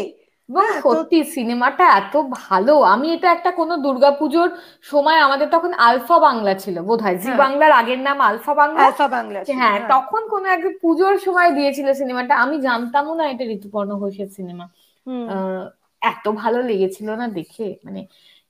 এবং 0.48 0.64
হ্যাঁ, 0.64 0.81
সত্যি 0.81 1.24
সিনেমাটা 1.24 1.85
এত 1.92 2.14
ভালো। 2.31 2.74
আমি 2.85 3.12
এটা 3.12 3.28
একটা 3.33 3.50
কোনো 3.50 3.76
দুর্গাপুজোর 3.76 4.48
সময় 4.83 5.16
আমাদের 5.16 5.48
তখন 5.50 5.72
আলফা 5.78 6.18
বাংলা 6.18 6.55
ছিল 6.55 6.76
বোধহয়। 6.81 7.16
জি 7.16 7.28
হ্যাঁ। 7.28 7.38
বাংলার 7.38 7.72
আগের 7.72 7.98
নাম 7.98 8.20
আলফা 8.20 8.55
বাংলা? 8.55 8.81
আলফা 8.83 9.09
বাংলা 9.09 9.38
হ্যাঁ 9.40 9.57
হ্যাঁ। 9.61 9.88
তখন 9.88 10.28
কোনো 10.28 10.48
এক 10.48 10.62
পুজোর 10.83 11.18
সময় 11.18 11.50
দিয়েছিল 11.50 11.92
সিনেমাটা। 11.92 12.35
আমি 12.37 12.61
জানতামও 12.61 13.14
না 13.14 13.24
এটা 13.28 13.44
ঋতুপর্ণ 13.44 13.90
ঘোষের 13.98 14.28
সিনেমা। 14.28 14.66
আহ, 15.07 15.64
এত 16.02 16.28
ভালো 16.33 16.62
লেগেছিল 16.62 17.09
না 17.11 17.28
দেখে? 17.28 17.78
মানে 17.85 18.00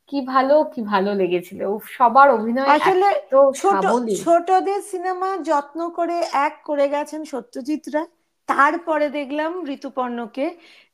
কি 0.06 0.20
ভালো 0.26 0.54
কি 0.64 0.80
ভালো 0.82 1.14
লেগেছিল। 1.14 1.60
সবার 1.88 2.30
অভিনয় 2.30 2.68
আসলে 2.68 3.08
ছোটদের 4.24 4.80
সিনেমা 4.82 5.36
যত্ন 5.42 5.90
করে 5.90 6.16
এক 6.32 6.54
করে 6.64 6.88
গেছেন 6.88 7.24
সত্যজিৎ 7.24 7.84
রায়। 7.88 8.10
তারপরে 8.48 9.08
দেখলাম 9.08 9.64
ঋতুপর্ণকে 9.66 10.46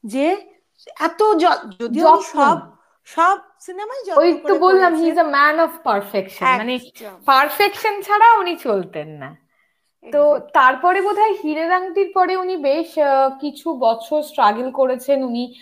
যে 0.04 0.26
এত 0.86 1.22
য- 1.22 1.70
যদিও 1.80 2.22
সব 2.22 2.58
সব 3.04 3.38
সিনেমাই 3.60 4.12
ওই 4.16 4.40
তো 4.48 4.54
বললাম 4.54 4.94
he 4.94 5.08
is 5.08 5.18
a 5.18 5.22
man 5.22 5.60
of 5.60 5.70
perfection 5.84 6.46
মানে 6.46 6.78
পারফেকশন 7.24 8.02
ছাড়া 8.02 8.38
উনি 8.38 8.56
চলতেন 8.56 9.08
না। 9.08 9.48
তো. 10.12 10.38
তারপরে 10.38 11.02
বোধহয় 11.02 11.34
হীরের 11.44 11.72
আংটির 11.72 12.12
পরে 12.14 12.36
উনি 12.36 12.56
বেশ 12.56 12.94
কিছু 13.40 13.72
বছর 13.72 14.22
স্ট্রাগল 14.22 14.70
করেছেন। 14.70 15.24
উনি 15.24 15.54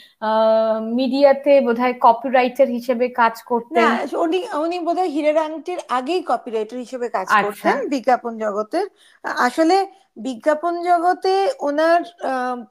মিডিয়াতে 0.95 1.61
বোধ 1.61 1.67
বোধহয় 1.67 1.95
কপিরাইটার 2.01 2.69
হিসেবে 2.69 3.09
কাজ 3.09 3.43
করতেন। 3.43 4.17
উনি 4.17 4.49
উনি 4.57 4.79
বোধহয় 4.79 5.09
হীরের 5.09 5.37
আংটির 5.37 5.79
আগেই 5.89 6.23
কপিরাইটার 6.23 6.79
হিসেবে 6.79 7.09
কাজ 7.09 7.27
আচ্ছা। 7.31 7.43
করতেন 7.43 7.89
বিজ্ঞাপন 7.89 8.39
জগতের। 8.39 8.87
আসলে 9.25 9.87
বিজ্ঞাপন 10.17 10.83
জগতে 10.83 11.53
ওনার 11.61 12.03
আহ, 12.03 12.65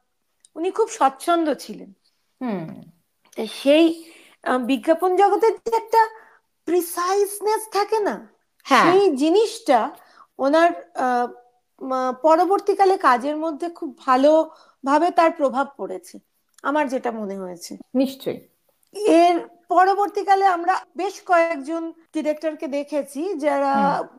উনি 0.56 0.72
খুব 0.72 0.88
স্বচ্ছন্দ 0.90 1.54
ছিলেন। 1.54 1.94
হুম। 2.46 2.66
তা 3.38 3.44
সেই 3.56 3.86
আহ, 4.44 4.60
বিজ্ঞাপন 4.66 5.12
জগতের 5.16 5.54
যে 5.58 5.72
একটা 5.78 6.02
প্রিসাইসনেস 6.68 7.62
থাকে 7.72 8.00
না 8.00 8.16
হ্যাঁ। 8.66 8.84
সেই 8.84 9.04
জিনিসটা 9.16 9.80
ওনার 10.40 10.70
আহ, 10.98 11.28
পরবর্তীকালে 12.24 12.96
কাজের 12.98 13.38
মধ্যে 13.38 13.68
খুব 13.70 13.90
ভালোভাবে 14.00 15.08
তার 15.12 15.32
প্রভাব 15.32 15.68
পড়েছে 15.78 16.16
আমার 16.64 16.86
যেটা 16.90 17.10
মনে 17.12 17.36
হয়েছে। 17.38 17.72
নিশ্চয়ই। 17.94 18.40
এর 19.20 19.36
পরবর্তীকালে 19.70 20.46
আমরা 20.48 20.74
বেশ 20.96 21.16
কয়েকজন 21.26 21.84
ডিরেক্টরকে 22.14 22.68
দেখেছি 22.68 23.22
যারা 23.36 23.74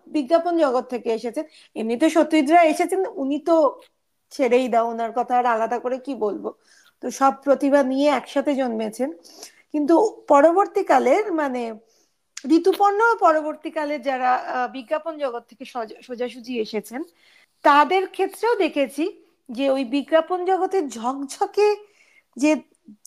বিজ্ঞাপন 0.07 0.55
জগৎ 0.59 0.85
থেকে 0.91 1.09
এসেছেন। 1.13 1.45
এমনিতে 1.77 2.07
সত্যজিৎরা 2.11 2.61
এসেছেন 2.65 3.01
উনি 3.15 3.39
তো 3.41 3.57
ছেড়েই 4.33 4.67
দাও 4.69 4.87
ওনার 4.91 5.13
কথা 5.13 5.35
আর 5.37 5.47
আলাদা 5.47 5.79
করে 5.79 5.97
কি 5.99 6.13
বলব? 6.17 6.45
তো 7.01 7.11
সব 7.11 7.33
প্রতিভা 7.45 7.83
নিয়ে 7.83 8.09
একসাথে 8.09 8.55
জন্মেছেন। 8.55 9.13
কিন্তু 9.73 10.25
পরবর্তীকালের 10.29 11.33
মানে 11.33 11.75
ঋতুপর্ণ 12.51 13.17
পরবর্তীকালে 13.21 13.99
যারা 13.99 14.45
বিজ্ঞাপন 14.73 15.19
জগৎ 15.19 15.47
থেকে 15.49 15.65
সজ- 15.65 16.03
সোজাসুজি 16.03 16.61
এসেছেন 16.61 17.03
তাদের 17.63 18.09
ক্ষেত্রেও 18.09 18.55
দেখেছি 18.55 19.25
যে 19.49 19.71
ওই 19.71 19.85
বিজ্ঞাপন 19.85 20.45
জগতের 20.45 20.89
ঝকঝকে 20.89 21.77
যে 22.37 22.57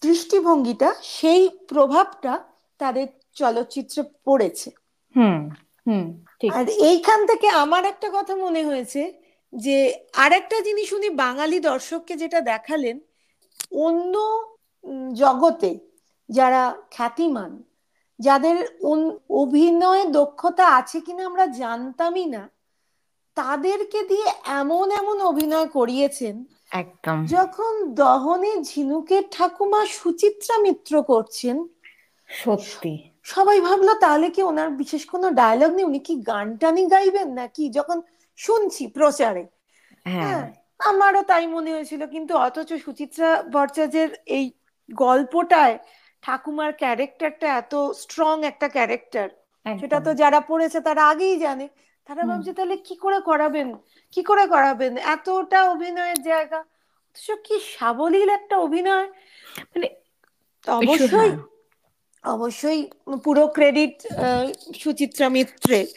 দৃষ্টিভঙ্গিটা 0.02 0.96
সেই 1.02 1.50
প্রভাবটা 1.68 2.44
তাদের 2.78 3.08
চলচ্চিত্রে 3.34 4.04
পড়েছে। 4.26 4.72
হুম 5.16 5.50
হুম 5.88 6.24
ঠিক। 6.40 6.54
আর 6.54 6.70
এইখান 6.70 7.26
থেকে 7.26 7.48
আমার 7.48 7.86
একটা 7.86 8.10
কথা 8.14 8.36
মনে 8.36 8.66
হয়েছে 8.66 9.14
যে 9.56 10.00
আরেকটা 10.14 10.60
জিনিস 10.60 10.94
উনি 10.94 11.10
বাঙালি 11.10 11.60
দর্শককে 11.60 12.16
যেটা 12.16 12.42
দেখালেন 12.42 13.00
অন্য 13.72 14.14
জগতে 15.14 15.72
যারা 16.30 16.64
খ্যাতিমান 16.92 17.52
যাদের 18.20 18.58
অভিনয়ে 19.34 20.04
দক্ষতা 20.12 20.66
আছে 20.76 20.98
কিনা 21.02 21.24
আমরা 21.26 21.46
জানতামই 21.60 22.26
না 22.26 22.44
তাদেরকে 23.38 24.00
দিয়ে 24.04 24.28
এমন 24.60 24.86
এমন 24.92 25.18
অভিনয় 25.22 25.68
করিয়েছেন 25.68 26.36
একদম। 26.72 27.22
যখন 27.34 27.74
দহনে 27.94 28.54
ঝিনুকের 28.64 29.24
ঠাকুমা 29.32 29.82
সুচিত্রা 29.92 30.56
মিত্র 30.58 30.94
করছেন। 31.04 31.56
সত্যি। 32.30 32.94
সবাই 33.26 33.60
ভাবলো 33.62 33.94
তাহলে 33.96 34.28
কি 34.30 34.42
ওনার 34.44 34.70
বিশেষ 34.72 35.04
কোনো 35.06 35.28
ডায়লগ 35.32 35.72
নেই? 35.74 35.86
উনি 35.86 36.00
কি 36.00 36.14
গান 36.22 36.48
টানি 36.58 36.84
গাইবেন 36.86 37.28
নাকি? 37.34 37.64
যখন 37.70 37.98
শুনছি 38.40 38.84
প্রচারে। 38.88 39.44
হ্যাঁ। 40.06 40.40
হ্যাঁ 40.40 40.46
আমারও 40.80 41.22
তাই 41.24 41.46
মনে 41.48 41.70
হয়েছিল। 41.76 42.02
কিন্তু 42.16 42.34
অথচ 42.38 42.70
সুচিত্রা 42.86 43.30
ভট্টাচার্যের 43.54 44.10
এই 44.38 44.46
গল্পটায় 44.90 45.76
ঠাকুমার 46.24 46.72
ক্যারেক্টারটা 46.74 47.48
এত 47.58 47.74
স্ট্রং 48.02 48.36
একটা 48.46 48.68
ক্যারেক্টার 48.68 49.28
সেটা 49.66 49.98
তো 50.00 50.12
যারা 50.22 50.40
পড়েছে 50.42 50.80
তারা 50.88 51.02
আগেই 51.12 51.36
জানে। 51.40 51.66
তারা 52.10 52.24
ভাবছে 52.26 52.52
তাহলে 52.54 52.76
কি 52.88 52.96
করে 52.96 53.20
করাবেন? 53.22 53.68
কি 54.14 54.22
করে 54.24 54.46
করাবেন? 54.48 54.94
এতটা 55.16 55.60
অভিনয়ের 55.74 56.20
জায়গা। 56.24 56.60
অথচ 57.08 57.28
কি 57.46 57.56
সাবলীল 57.74 58.30
একটা 58.30 58.56
অভিনয়। 58.58 59.08
মানে 59.72 59.88
অবশ্যই 60.68 61.10
হ্যাঁ। 61.14 61.36
অবশ্যই 62.24 62.80
পুরো 63.24 63.44
ক্রেডিট 63.48 63.96
সুচিত্রা 64.76 65.28
মিত্রের। 65.30 65.88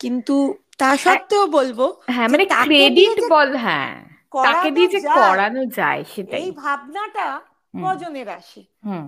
কিন্তু 0.00 0.34
তা 0.78 0.88
সত্ত্বেও 0.96 1.44
বলব 1.48 1.78
হ্যাঁ 2.08 2.28
মানে 2.28 2.44
ক্রেডিট 2.62 3.16
বল 3.30 3.50
হ্যাঁ। 3.56 3.92
তাকে 4.34 4.70
দিয়ে 4.70 4.88
যে 4.88 5.00
যায়, 5.00 5.16
করানো 5.18 5.62
যায় 5.78 6.02
সেটাই। 6.04 6.40
এই 6.42 6.50
ভাবনাটা। 6.50 7.26
কজনের 7.74 8.28
আসে? 8.28 8.60
হ্যাঁ 8.84 9.06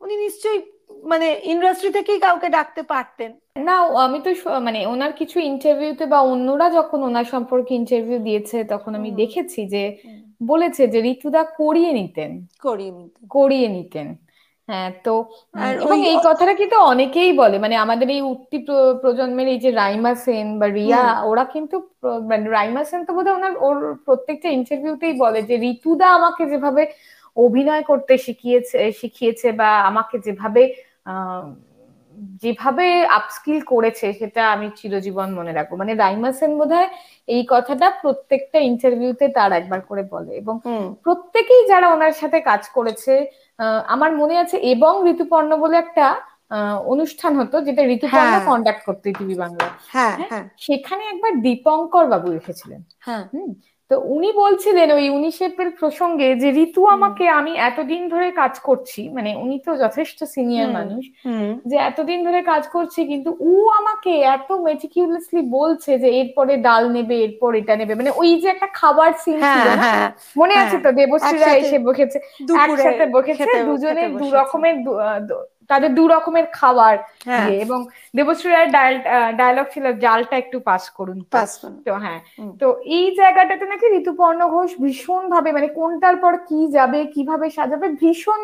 উনি 0.00 0.14
নিশ্চয়ই 0.16 0.60
মানে 1.04 1.40
ইন্ডাস্ট্রি 1.44 1.90
থেকেই 1.92 2.18
কাউকে 2.18 2.48
ডাকতে 2.48 2.82
পারতেন। 2.82 3.30
না 3.58 3.74
আমি 3.96 4.18
তো 4.20 4.30
মানে 4.60 4.86
ওনার 4.86 5.12
কিছু 5.12 5.36
ইন্টারভিউতে 5.40 6.06
বা 6.06 6.18
অন্যরা 6.20 6.70
যখন 6.70 6.98
ওনার 7.02 7.24
সম্পর্কে 7.24 7.72
ইন্টারভিউ 7.74 8.18
দিয়েছে 8.18 8.64
তখন 8.64 8.92
আমি 8.94 9.10
দেখেছি 9.12 9.60
যে 9.66 9.82
বলেছে 10.42 10.86
যে 10.86 10.98
ঋতুদা 11.12 11.42
করিয়ে 11.56 11.92
নিতেন। 11.92 12.30
করিয়ে 12.62 12.90
নিতেন। 12.90 13.22
করিয়ে 13.28 13.68
নিতেন। 13.68 14.06
হ্যাঁ 14.68 14.90
তো 15.04 15.10
এবং 15.84 15.98
এই 16.10 16.18
কথাটা 16.26 16.52
কিন্তু 16.60 16.76
অনেকেই 16.90 17.30
বলে 17.40 17.56
মানে 17.64 17.76
আমাদের 17.84 18.08
এই 18.10 18.22
উঠতি 18.32 18.56
প্রজন্মের 19.02 19.48
এই 19.48 19.58
যে 19.64 19.70
রাইমা 19.74 20.12
সেন 20.24 20.46
বা 20.60 20.66
রিয়া 20.76 21.00
ওরা 21.28 21.44
কিন্তু 21.54 21.76
মানে 22.30 22.46
রাইমা 22.50 22.82
সেন 22.84 23.00
তো 23.06 23.12
বোধহয় 23.16 23.36
ওনার 23.38 23.54
ওর 23.66 23.76
প্রত্যেকটা 24.06 24.48
ইন্টারভিউতেই 24.58 25.14
বলে 25.16 25.40
যে 25.50 25.54
ঋতুদা 25.72 26.06
আমাকে 26.18 26.42
যেভাবে 26.52 26.82
অভিনয় 27.36 27.82
করতে 27.90 28.14
শিখিয়েছে 28.26 28.78
শিখিয়েছে 29.00 29.48
বা 29.60 29.68
আমাকে 29.90 30.16
যেভাবে 30.26 30.62
আহ, 31.06 31.42
যেভাবে 32.42 32.86
আপস্কিল 33.18 33.58
করেছে 33.72 34.06
সেটা 34.12 34.42
আমি 34.54 34.66
চিরজীবন 34.78 35.28
মনে 35.38 35.52
রাখব। 35.52 35.72
মানে 35.76 35.92
রাইমা 35.94 36.30
সেন 36.32 36.52
বোধহয় 36.58 36.88
এই 37.28 37.42
কথাটা 37.48 37.86
প্রত্যেকটা 38.02 38.58
ইন্টারভিউতে 38.70 39.26
তার 39.28 39.50
একবার 39.52 39.80
করে 39.88 40.02
বলে 40.12 40.32
এবং 40.34 40.54
প্রত্যেকেই 41.06 41.62
যারা 41.68 41.86
ওনার 41.88 42.14
সাথে 42.20 42.38
কাজ 42.42 42.62
করেছে 42.76 43.12
আমার 43.88 44.10
মনে 44.16 44.34
আছে 44.38 44.56
এবং 44.72 44.92
ঋতুপর্ণ 45.12 45.50
বলে 45.56 45.76
একটা 45.78 46.06
আহ, 46.50 46.76
অনুষ্ঠান 46.86 47.32
হতো 47.40 47.56
যেটা 47.60 47.82
ঋতুপর্ণ 47.88 48.32
হ্যাঁ। 48.32 48.46
কন্ডাক্ট 48.46 48.82
করতো 48.86 49.06
টিভি 49.10 49.34
বাংলা। 49.34 49.66
হ্যাঁ 49.94 50.14
হ্যাঁ? 50.14 50.28
হ্যাঁ। 50.30 50.44
সেখানে 50.58 51.02
একবার 51.04 51.32
দীপঙ্কর 51.40 52.04
বাবু 52.06 52.28
এসেছিলেন। 52.32 52.80
হ্যাঁ। 53.06 53.24
হুম? 53.32 53.50
তো 53.90 54.00
উনি 54.06 54.32
বলছিলেন 54.32 54.92
ওই 54.92 55.08
উনিশেফের 55.08 55.70
প্রসঙ্গে 55.70 56.34
যে 56.34 56.48
ঋতু 56.52 56.86
আমাকে 56.86 57.28
আমি 57.28 57.52
এতদিন 57.60 58.08
ধরে 58.08 58.30
কাজ 58.30 58.58
করছি। 58.58 59.08
মানে 59.08 59.36
উনি 59.36 59.58
তো 59.58 59.76
যথেষ্ট 59.76 60.24
সিনিয়র 60.24 60.68
মানুষ। 60.68 61.02
যে 61.66 61.76
এতদিন 61.76 62.24
ধরে 62.24 62.42
কাজ 62.42 62.68
করছি 62.68 63.06
কিন্তু 63.06 63.36
ও 63.40 63.68
আমাকে 63.70 64.10
এত 64.10 64.52
মেটিকিউলাসলি 64.52 65.42
বলছে 65.50 65.98
যে 65.98 66.08
এরপরে 66.20 66.56
ডাল 66.56 66.92
নেবে 66.92 67.16
এরপর 67.22 67.54
এটা 67.54 67.76
নেবে। 67.76 67.94
মানে 67.94 68.10
ওই 68.16 68.40
যে 68.40 68.48
একটা 68.48 68.66
খাবার 68.72 69.12
সিন 69.12 69.38
হ্যাঁ 69.40 69.76
হ্যাঁ। 69.76 70.12
মনে 70.36 70.54
হ্যাঁ, 70.54 70.66
আছে 70.66 70.78
তো? 70.78 70.92
দেবশ্রীরা 70.92 71.52
এসে 71.52 71.78
বসেছে। 71.78 72.18
একসাথে 72.64 73.06
বসেছে 73.06 73.44
খেতে- 73.44 73.64
দুজনে 73.66 74.08
দু 74.08 74.30
রকমের 74.30 74.76
তাদের 75.70 75.90
দু 75.94 76.04
রকমের 76.08 76.46
খাবার 76.58 76.94
হ্যাঁ। 77.28 77.48
এবং 77.64 77.78
দেবশ্রী 78.14 78.50
রায়ের 78.50 78.70
ডায়লগ 79.40 79.66
ছিল 79.74 79.84
জালটা 80.04 80.34
একটু 80.36 80.56
পাস 80.68 80.84
করুন। 80.96 81.18
তো। 81.22 81.34
পাস 81.34 81.50
তো 81.86 81.92
হ্যাঁ। 82.04 82.20
তো 82.60 82.66
এই 82.96 83.06
জায়গাটাতে 83.16 83.64
নাকি 83.66 83.86
ঋতুপর্ণ 84.00 84.40
ঘোষ 84.48 84.70
ভীষণ 84.82 85.22
ভাবে 85.34 85.50
মানে 85.52 85.68
কোনটার 85.78 86.16
পর 86.16 86.34
কি 86.48 86.60
যাবে 86.76 87.00
কীভাবে 87.14 87.46
সাজাবে 87.56 87.88
ভীষণ। 88.00 88.40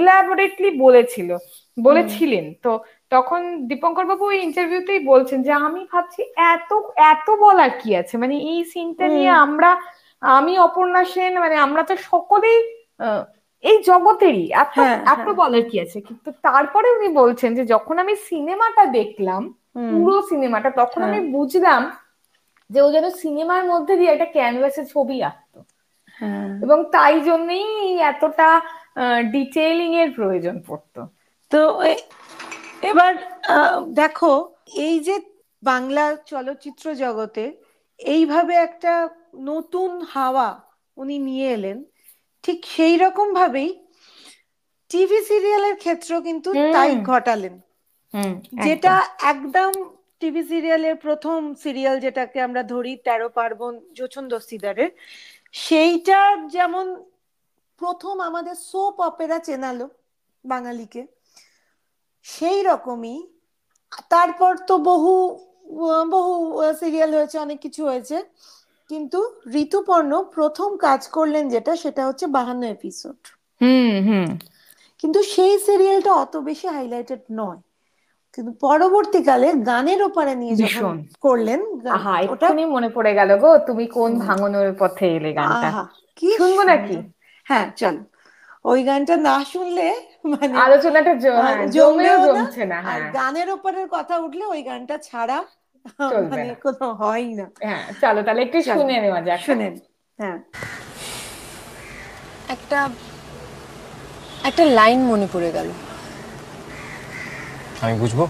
ইলাবোরেটলি 0.00 0.70
বলেছিল 0.84 1.30
বলেছিলেন। 1.76 2.46
তো 2.64 2.72
তখন 3.12 3.40
দীপঙ্কর 3.70 4.04
বাবু 4.10 4.24
ওই 4.26 4.38
ইন্টারভিউতেই 4.46 5.00
বলছেন 5.12 5.38
যে 5.42 5.52
আমি 5.66 5.82
ভাবছি 5.92 6.20
এত 6.52 6.70
এত 7.12 7.26
বলার 7.40 7.72
কি 7.80 7.90
আছে? 8.00 8.14
মানে 8.22 8.34
এই 8.50 8.60
সিনটা 8.72 9.06
নিয়ে 9.08 9.32
আমরা 9.44 9.70
আমি 10.22 10.52
অপর্ণা 10.66 11.02
সেন 11.12 11.32
মানে 11.44 11.56
আমরা 11.66 11.82
তো 11.84 11.94
সকলেই 12.10 12.58
আহ, 13.00 13.22
এই 13.64 13.76
জগতেরই। 13.82 14.44
এত 14.54 14.76
হ্যাঁ, 14.76 14.96
এত 15.04 15.18
হ্যাঁ। 15.18 15.34
বলার 15.34 15.64
কি 15.70 15.80
আছে? 15.80 16.00
কিন্তু 16.00 16.28
তারপরে 16.42 16.88
উনি 16.96 17.08
বলছেন 17.12 17.54
যে 17.54 17.64
যখন 17.64 17.98
আমি 17.98 18.14
সিনেমাটা 18.28 18.84
দেখলাম 18.86 19.42
পুরো 19.90 20.22
সিনেমাটা 20.22 20.70
তখন 20.70 21.02
আমি 21.02 21.18
হ্যাঁ। 21.18 21.32
বুঝলাম 21.32 21.82
যে 22.70 22.78
ও 22.82 22.88
যেন 22.90 23.06
সিনেমার 23.22 23.62
মধ্যে 23.64 23.94
দিয়ে 23.96 24.12
একটা 24.12 24.28
ক্যানভাসে 24.32 24.84
ছবি 24.84 25.22
আঁকতো। 25.22 25.58
হ্যাঁ। 26.20 26.48
এবং 26.62 26.78
তাই 26.92 27.20
জন্যই 27.20 27.66
এতটা 28.02 28.48
ডিটেইলিং 29.32 29.90
এর 29.94 30.10
প্রয়োজন 30.14 30.56
পড়তো। 30.66 31.00
তো 31.50 31.60
এবার 32.82 33.12
দেখো 33.92 34.32
এই 34.86 35.00
যে 35.00 35.16
বাংলা 35.62 36.04
চলচ্চিত্র 36.26 36.84
জগতে 36.94 37.44
এইভাবে 38.00 38.54
একটা 38.54 39.08
নতুন 39.34 39.90
হাওয়া 40.14 40.48
উনি 40.96 41.18
নিয়ে 41.18 41.48
এলেন। 41.52 41.78
ঠিক 42.44 42.58
সেই 42.70 42.94
রকম 43.04 43.28
ভাবেই 43.34 43.70
টিভি 44.90 45.18
সিরিয়ালের 45.28 45.76
ক্ষেত্রেও 45.76 46.20
কিন্তু 46.28 46.50
তাই 46.70 46.90
ঘটালেন। 47.08 47.54
যেটা 48.64 48.94
একদম 49.32 49.72
টিভি 50.22 50.42
সিরিয়ালের 50.50 50.96
প্রথম 51.04 51.38
সিরিয়াল 51.62 51.96
যেটাকে 52.00 52.38
আমরা 52.40 52.62
ধরি 52.72 52.92
তেরো 53.06 53.28
পার্বণ 53.34 53.74
যোছন 53.94 54.24
দস্তিদারের 54.28 54.90
সেইটার 55.60 56.32
যেমন 56.48 56.86
প্রথম 57.80 58.14
আমাদের 58.28 58.56
সোপ 58.64 58.96
অপেরা 59.08 59.38
চেনালো 59.46 59.86
বাঙালিকে 60.44 61.02
সেই 62.26 62.58
রকমই। 62.62 63.16
তারপর 64.10 64.52
তো 64.68 64.74
বহু 64.86 65.12
বহু 66.10 66.34
সিরিয়াল 66.80 67.10
হয়েছে 67.14 67.36
অনেক 67.38 67.58
কিছু 67.62 67.82
হয়েছে। 67.84 68.16
কিন্তু 68.90 69.18
ঋতুপর্ণ 69.54 70.22
প্রথম 70.22 70.76
কাজ 70.76 71.08
করলেন 71.08 71.48
যেটা 71.48 71.76
সেটা 71.76 72.06
হচ্ছে 72.06 72.26
বাহান্ন 72.26 72.62
এপিসোড 72.66 73.18
হুম 73.60 73.92
হুম। 74.06 74.28
কিন্তু 74.98 75.22
সেই 75.22 75.58
সিরিয়ালটা 75.58 76.12
অত 76.14 76.36
বেশি 76.36 76.66
হাইলাইটেড 76.68 77.22
নয়। 77.32 77.60
কিন্তু 78.38 78.52
পরবর্তীকালে 78.60 79.54
গানের 79.54 80.02
ওপারে 80.02 80.34
নিয়ে 80.34 80.54
যখন 80.56 80.96
করলেন 81.20 81.60
ওটা 82.28 82.48
মনে 82.66 82.88
পড়ে 82.88 83.12
গেল 83.14 83.30
গো 83.36 83.58
তুমি 83.66 83.86
কোন 83.86 84.10
ভাঙনের 84.18 84.72
পথে 84.74 85.06
এলে 85.06 85.32
গানটা? 85.32 85.68
কি 86.16 86.28
শুনব 86.36 86.58
নাকি? 86.62 86.96
হ্যাঁ 87.46 87.66
চলো। 87.76 88.02
ওই 88.64 88.84
গানটা 88.84 89.16
না 89.16 89.44
শুনলে 89.44 89.88
মানে 90.24 90.54
আলোচনাটা 90.56 91.12
হ্যাঁ, 91.38 91.66
জমেও 91.66 92.16
জমছে 92.26 92.64
না 92.66 92.78
হ্যাঁ। 92.82 93.00
গানের 93.12 93.50
ওপারের 93.50 93.86
কথা 93.90 94.14
উঠলে 94.18 94.44
ওই 94.44 94.62
গানটা 94.62 94.96
ছাড়া 94.98 95.38
মানে 96.30 96.52
কোনো 96.62 96.86
হয় 96.94 97.26
না। 97.38 97.46
হ্যাঁ 97.62 97.82
চলো 98.00 98.20
তাহলে 98.22 98.40
একটু 98.42 98.58
শুনে 98.64 98.94
নেওয়া 99.00 99.20
যাক। 99.20 99.40
শুনেন 99.40 99.72
হ্যাঁ। 100.18 100.38
একটা 102.48 102.78
একটা 104.44 104.64
লাইন 104.70 104.98
মনে 105.04 105.26
পড়ে 105.32 105.50
গেল। 105.52 105.68
আমি 107.82 107.94
বুঝব? 107.98 108.20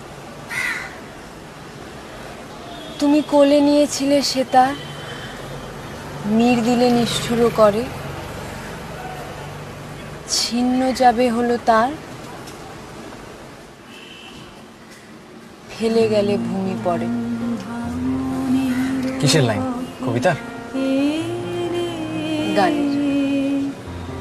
তুমি 2.99 3.21
কোলে 3.23 3.59
নিয়েছিলে 3.61 4.19
সে 4.23 4.43
তার 4.53 4.73
নীর 6.29 6.59
দিলে 6.65 6.87
নিষ্ঠুর 6.91 7.41
করে। 7.57 7.83
ছিন্ন 10.29 10.81
যাবে 10.93 11.27
হলো 11.31 11.55
তার 11.67 11.91
ফেলে 15.71 16.05
গেলে 16.09 16.35
ভূমি 16.39 16.75
পড়ে। 16.85 17.09
কিসের 19.21 19.45
লাইন? 19.49 19.63
কবিতা 20.07 20.33
গানের 22.57 22.91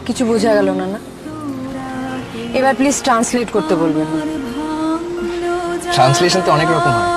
কিছু 0.07 0.23
বোঝা 0.29 0.51
গেল 0.57 0.67
না 0.79 0.85
না? 0.93 0.99
এবার 2.59 2.73
প্লিজ 2.79 2.97
ট্রান্সলেট 3.05 3.49
করতে 3.55 3.73
বলবেন। 3.81 4.07
ট্রান্সলেশন 5.95 6.41
তো 6.45 6.49
অনেক 6.57 6.69
রকম 6.75 6.93
হয়। 6.99 7.11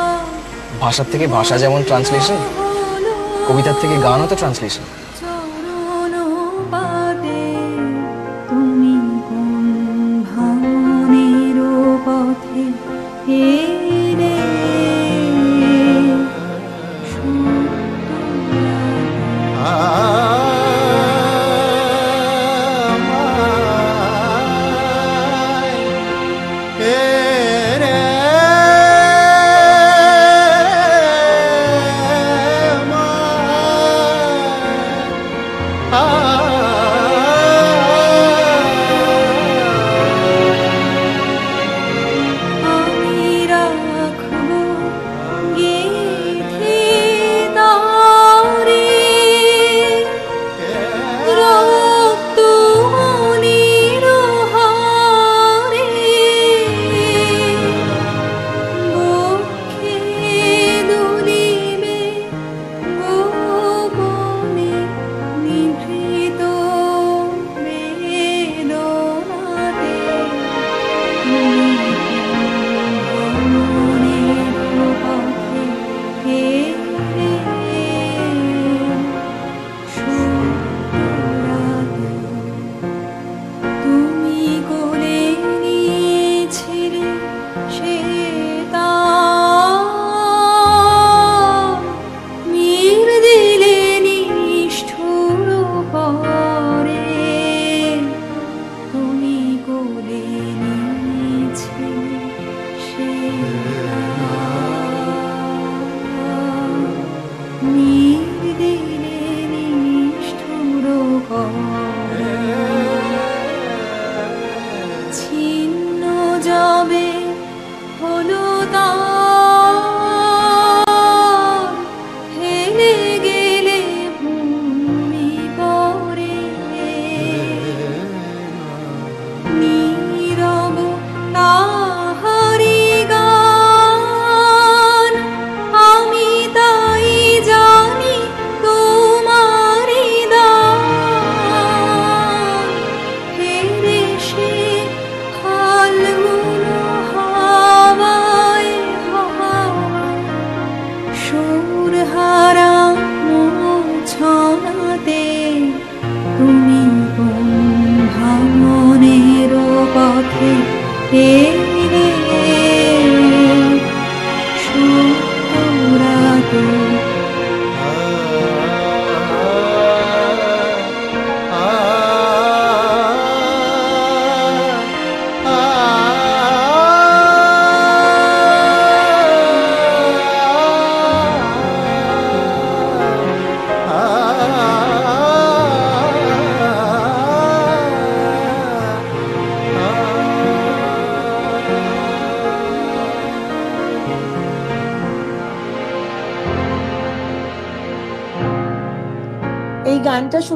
ভাষার 0.82 1.08
থেকে 1.12 1.26
ভাষা 1.36 1.54
যেমন 1.62 1.80
ট্রান্সলেশন 1.88 2.38
কবিতার 3.48 3.76
থেকে 3.80 3.94
গানও 4.06 4.26
তো 4.30 4.34
ট্রান্সলেশন 4.40 4.84
তুমি 8.48 8.94
কোন 9.28 9.66
ভাঙনের 10.30 11.58
পথে 12.06 12.64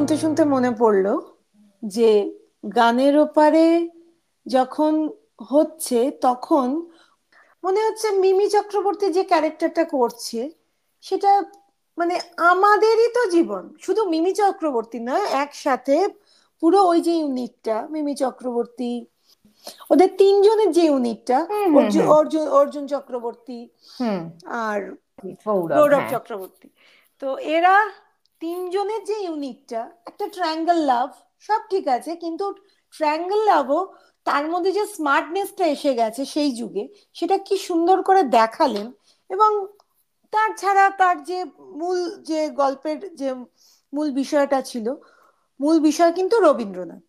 শুনতে 0.07 0.23
শুনতে 0.23 0.43
মনে 0.55 0.71
পড়ল 0.81 1.05
যে 1.83 2.09
গানের 2.75 3.15
ওপারে 3.17 3.65
যখন 4.45 4.93
হচ্ছে 5.51 5.99
তখন 6.21 6.67
মনে 7.63 7.79
হচ্ছে 7.83 8.07
মিমি 8.23 8.47
চক্রবর্তী 8.49 9.05
যে 9.11 9.23
ক্যারেক্টারটা 9.23 9.83
করছে 9.91 10.39
সেটা 11.03 11.31
মানে 11.97 12.15
আমাদেরই 12.51 13.09
তো 13.13 13.21
জীবন। 13.31 13.63
শুধু 13.81 14.01
মিমি 14.05 14.31
চক্রবর্তী 14.33 14.99
নয় 14.99 15.25
একসাথে 15.43 15.97
পুরো 16.63 16.79
ওই 16.83 16.99
যে 17.01 17.13
ইউনিটটা 17.13 17.77
মিমি 17.89 18.13
চক্রবর্তী 18.15 18.91
ওদের 19.89 20.09
তিনজনের 20.17 20.69
যে 20.71 20.83
ইউনিটটা 20.85 21.37
অর্জুন 22.09 22.45
অর্জুন 22.59 22.83
চক্রবর্তী 22.87 23.59
আর 24.63 24.79
গৌরব 25.45 25.75
গৌরব 25.77 25.99
হ্যাঁ। 25.99 26.11
চক্রবর্তী। 26.13 26.67
তো 27.21 27.27
এরা 27.55 27.75
তিনজনের 28.41 29.03
যে 29.05 29.17
ইউনিটটা 29.23 29.81
একটা 30.05 30.27
ট্রায়াঙ্গেল 30.27 30.79
লাভ 30.85 31.09
সব 31.39 31.61
ঠিক 31.69 31.87
আছে 31.87 32.15
কিন্তু 32.15 32.45
ট্রায়াঙ্গেল 32.93 33.41
লাভও 33.45 33.93
তার 34.25 34.47
মধ্যে 34.47 34.71
যে 34.71 34.85
স্মার্টনেসটা 34.85 35.65
এসে 35.65 35.93
গেছে 35.93 36.25
সেই 36.25 36.51
যুগে 36.51 36.87
সেটা 37.13 37.37
কি 37.37 37.57
সুন্দর 37.57 38.03
করে 38.03 38.23
দেখালেন 38.23 38.91
এবং 39.29 39.51
তার 40.33 40.49
ছাড়া 40.57 40.89
তার 40.89 41.23
যে 41.23 41.45
মূল 41.59 41.97
যে 42.21 42.49
গল্পের 42.49 43.15
যে 43.15 43.33
মূল 43.93 44.11
বিষয়টা 44.11 44.61
ছিল 44.61 44.95
মূল 45.59 45.79
বিষয় 45.79 46.11
কিন্তু 46.11 46.35
রবীন্দ্রনাথ। 46.39 47.07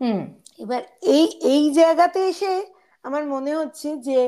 হুম। 0.00 0.20
এবার 0.58 0.82
এই 1.02 1.24
এই 1.24 1.70
জায়গাতে 1.70 2.20
এসে 2.28 2.66
আমার 3.02 3.26
মনে 3.26 3.54
হচ্ছে 3.54 3.96
যে 3.96 4.18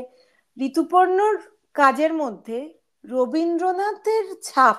ঋতুপর্ণর 0.57 1.35
কাজের 1.75 2.13
মধ্যে 2.15 2.59
রবীন্দ্রনাথের 3.05 4.25
ছাপ 4.43 4.77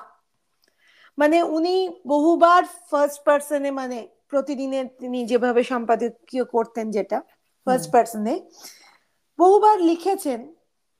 মানে 1.18 1.38
উনি 1.55 1.76
বহুবার 2.07 2.64
ফার্স্ট 2.89 3.20
পার্সনে 3.26 3.72
মানে 3.72 3.99
প্রতিদিনে 4.30 4.80
তিনি 4.99 5.20
যেভাবে 5.26 5.61
সম্পাদকীয় 5.64 6.45
করতেন 6.45 6.86
যেটা 6.91 7.18
ফার্স্ট 7.68 7.89
পার্সনে 7.93 8.36
বহুবার 9.39 9.78
লিখেছেন 9.80 10.39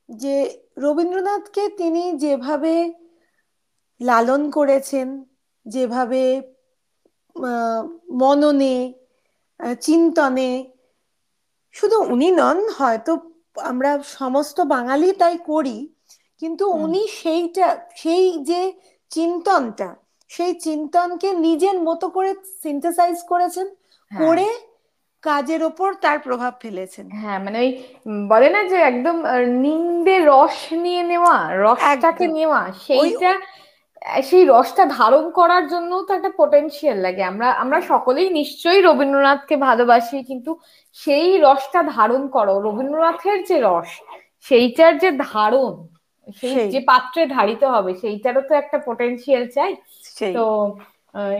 যে 0.09 0.36
রবীন্দ্রনাথকে 0.78 1.64
তিনি 1.78 2.03
যেভাবে 2.18 2.74
লালন 4.01 4.41
করেছেন 4.51 5.07
যেভাবে 5.66 6.24
মননে 8.22 8.76
চিন্তনে 9.82 10.49
শুধু 11.76 11.97
উনি 12.03 12.30
নন 12.32 12.57
হয়তো 12.78 13.11
আমরা 13.64 13.91
সমস্ত 14.14 14.57
বাঙালি 14.76 15.09
তাই 15.14 15.36
করি 15.47 15.78
কিন্তু 16.41 16.64
উনি 16.76 17.01
সেইটা 17.20 17.68
সেই 17.95 18.26
যে 18.43 18.61
চিন্তনটা 19.11 19.89
সেই 20.32 20.53
চিন্তনকে 20.65 21.30
নিজের 21.45 21.78
মতো 21.80 22.05
করে 22.09 22.32
সিনথেসাইজ 22.63 23.17
করেছেন 23.32 23.67
হ্যাঁ। 24.11 24.21
করে 24.21 24.47
কাজের 25.24 25.61
ওপর 25.63 25.89
তার 26.03 26.17
প্রভাব 26.19 26.53
ফেলেছেন। 26.61 27.05
হ্যাঁ 27.11 27.39
মানে 27.39 27.57
ওই 27.59 27.69
বলে 28.28 28.49
না 28.49 28.61
যে 28.63 28.78
একদম 28.82 29.17
নিন্দে 29.65 30.15
রস 30.32 30.57
নিয়ে 30.84 31.03
নেওয়া 31.03 31.36
রসটাকে 31.63 32.26
নেওয়া 32.38 32.61
সেইটা 32.86 33.32
সেই 34.24 34.43
রসটা 34.45 34.84
ধারণ 34.97 35.26
করার 35.32 35.63
জন্য 35.67 35.91
তো 36.07 36.11
একটা 36.13 36.32
পোটেনশিয়াল 36.39 36.97
লাগে। 36.97 37.24
আমরা 37.24 37.47
আমরা 37.63 37.80
সকলেই 37.82 38.30
নিশ্চয়ই 38.30 38.82
রবীন্দ্রনাথকে 38.82 39.55
ভালোবাসি 39.57 40.17
কিন্তু 40.24 40.51
সেই 40.97 41.28
রসটা 41.38 41.80
ধারণ 41.95 42.21
করো 42.28 42.53
রবীন্দ্রনাথের 42.59 43.39
যে 43.43 43.57
রস 43.59 43.89
সেইটার 44.45 44.91
যে 44.97 45.09
ধারণ 45.30 45.74
সেই। 46.38 46.67
যে 46.74 46.80
পাত্রে 46.91 47.21
ধারিত 47.28 47.63
হবে 47.65 47.91
সেইটারও 48.01 48.41
তো 48.41 48.53
একটা 48.55 48.78
পোটেনশিয়াল 48.78 49.43
চাই। 49.47 49.71
তো 50.36 50.43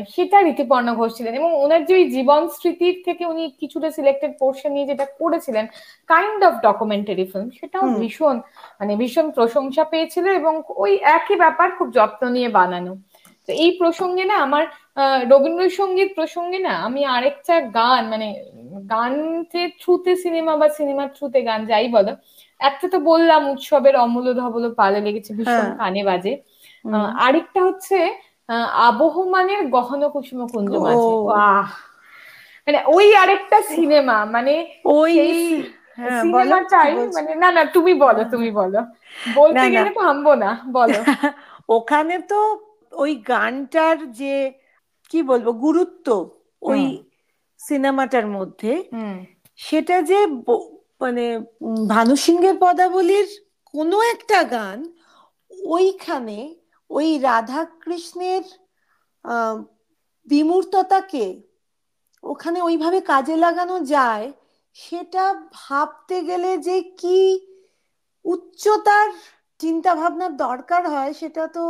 সেটা 0.10 0.38
ঋতুপর্ণ 0.52 0.88
ঘোষ 0.96 1.12
ছিলেন 1.18 1.34
এবং 1.36 1.52
ওনার 1.64 1.82
যে 1.88 1.94
ওই 1.96 2.06
জীবন 2.16 2.42
স্মৃতির 2.56 2.96
থেকে 3.08 3.24
উনি 3.26 3.44
কিছুটা 3.62 3.90
সিলেক্টেড 3.98 4.32
পোর্শন 4.42 4.70
নিয়ে 4.76 4.90
যেটা 4.92 5.06
করেছিলেন 5.20 5.66
কাইন্ড 6.10 6.40
অফ 6.44 6.54
ডকুমেন্টারি 6.68 7.26
ফিল্ম 7.32 7.48
সেটাও 7.60 7.86
ভীষণ 8.02 8.36
মানে 8.80 8.94
ভীষণ 8.96 9.28
প্রশংসা 9.32 9.84
পেয়েছিল 9.84 10.26
এবং 10.40 10.54
ওই 10.76 10.94
একই 11.18 11.36
ব্যাপার 11.36 11.68
খুব 11.78 11.88
যত্ন 11.98 12.22
নিয়ে 12.30 12.50
বানানো। 12.50 12.94
তো 13.48 13.52
এই 13.64 13.72
প্রসঙ্গে 13.80 14.24
না 14.26 14.36
আমার 14.46 14.64
রবীন্দ্রসঙ্গীত 15.32 16.10
প্রসঙ্গে 16.16 16.60
না 16.60 16.74
আমি 16.88 17.02
আরেকটা 17.16 17.56
গান 17.76 18.02
মানে 18.10 18.28
গানতে 18.88 19.62
থ্রুতে 19.82 20.12
সিনেমা 20.16 20.54
বা 20.56 20.68
সিনেমার 20.78 21.08
থ্রুতে 21.16 21.40
গান 21.42 21.62
যাই 21.66 21.88
বলো 21.90 22.14
একটা 22.60 22.86
তো 22.88 22.98
বললাম 23.12 23.42
উৎসবের 23.50 23.96
অমূল্য 23.96 24.30
ধবল 24.34 24.64
পালে 24.80 25.00
লেগেছে 25.02 25.32
ভীষণ 25.38 25.52
হ্যাঁ। 25.60 25.78
কানে 25.80 26.02
বাজে। 26.04 26.34
আরেকটা 27.20 27.60
হচ্ছে 27.68 27.98
আহ, 28.06 28.33
আবহমানের 28.50 29.62
গহন 29.70 30.02
কুসুম 30.10 30.40
কুঞ্জ 30.48 30.72
মাঝে। 30.76 31.12
মানে 32.68 32.80
ওই 32.88 33.08
আরেকটা 33.16 33.58
সিনেমা 33.62 34.26
মানে 34.26 34.54
ওই 34.86 35.14
হ্যাঁ, 35.98 36.22
সিনেমাটাই 36.22 36.92
মানে 37.14 37.32
না 37.36 37.50
না 37.52 37.66
তুমি 37.66 37.94
বলো 37.94 38.24
তুমি 38.24 38.52
বলো। 38.52 38.80
বলতে। 39.36 39.66
গেলে 39.70 39.90
থামবো 39.90 40.34
না 40.36 40.50
বলো। 40.72 41.00
ওখানে 41.70 42.16
তো 42.22 42.40
ওই 42.92 43.16
গানটার 43.16 44.12
যে 44.12 44.36
কি 45.10 45.24
বলব 45.24 45.48
গুরুত্ব 45.52 46.08
ওই 46.62 46.82
সিনেমাটার 47.60 48.28
মধ্যে 48.28 48.74
হুম। 48.94 49.18
সেটা 49.60 50.02
যে 50.02 50.20
মানে 51.02 51.26
ভানু 51.88 52.16
সিংহের 52.16 52.58
পদাবলীর 52.60 53.28
কোনো 53.74 53.98
একটা 54.02 54.44
গান 54.44 54.80
ওইখানে 55.70 56.38
ওই 56.90 57.10
রাধা 57.28 57.62
কৃষ্ণের 57.84 58.44
বিমূর্ততাকে 60.28 61.26
ওখানে 62.24 62.60
ওইভাবে 62.68 63.00
কাজে 63.12 63.36
লাগানো 63.46 63.76
যায়, 63.94 64.28
সেটা 64.76 65.26
ভাবতে 65.62 66.18
গেলে 66.30 66.52
যে 66.68 66.78
কি 67.02 67.20
উচ্চতার 68.26 69.08
চিন্তা 69.62 69.92
ভাবনার 70.02 70.34
দরকার 70.46 70.84
হয়, 70.94 71.12
সেটা 71.20 71.44
তো 71.58 71.64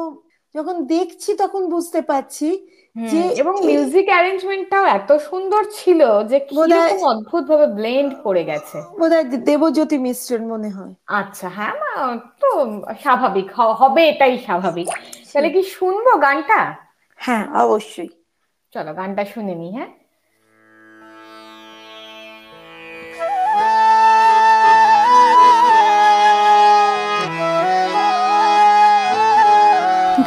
যখন 0.56 0.76
দেখছি 0.94 1.32
তখন 1.44 1.62
বুঝতে 1.74 2.02
পারছি। 2.10 2.50
যে 2.96 3.28
এবং 3.28 3.66
মিউজিক 3.66 4.06
অ্যারেঞ্জমেন্টটাও 4.08 4.86
এত 4.86 5.12
সুন্দর 5.14 5.64
ছিল 5.72 6.24
যে 6.24 6.48
বোধহয়- 6.56 6.90
কীরকম 6.90 7.08
অদ্ভুত 7.08 7.44
ভাবে 7.44 7.68
ব্লেন্ড 7.68 8.16
করে 8.24 8.44
গেছে। 8.44 8.82
বোধহয় 9.00 9.24
দেবজ্যোতি 9.24 9.98
মিশ্রের 9.98 10.42
মনে 10.42 10.70
হয়। 10.70 10.94
আচ্ছা 11.08 11.50
হ্যাঁ 11.50 11.74
না, 11.74 12.18
তো 12.42 12.48
স্বাভাবিক 13.02 13.52
হবে 13.54 14.10
এটাই 14.10 14.38
স্বাভাবিক। 14.38 14.88
তাহলে 15.34 15.50
কি 15.50 15.64
শুনব 15.64 16.22
গানটা? 16.22 16.76
হ্যাঁ 17.16 17.54
অবশ্যই। 17.54 18.10
চলো 18.72 18.94
গানটা 18.94 19.26
শুনে 19.26 19.56
নি 19.56 19.72
হ্যাঁ। 19.76 19.88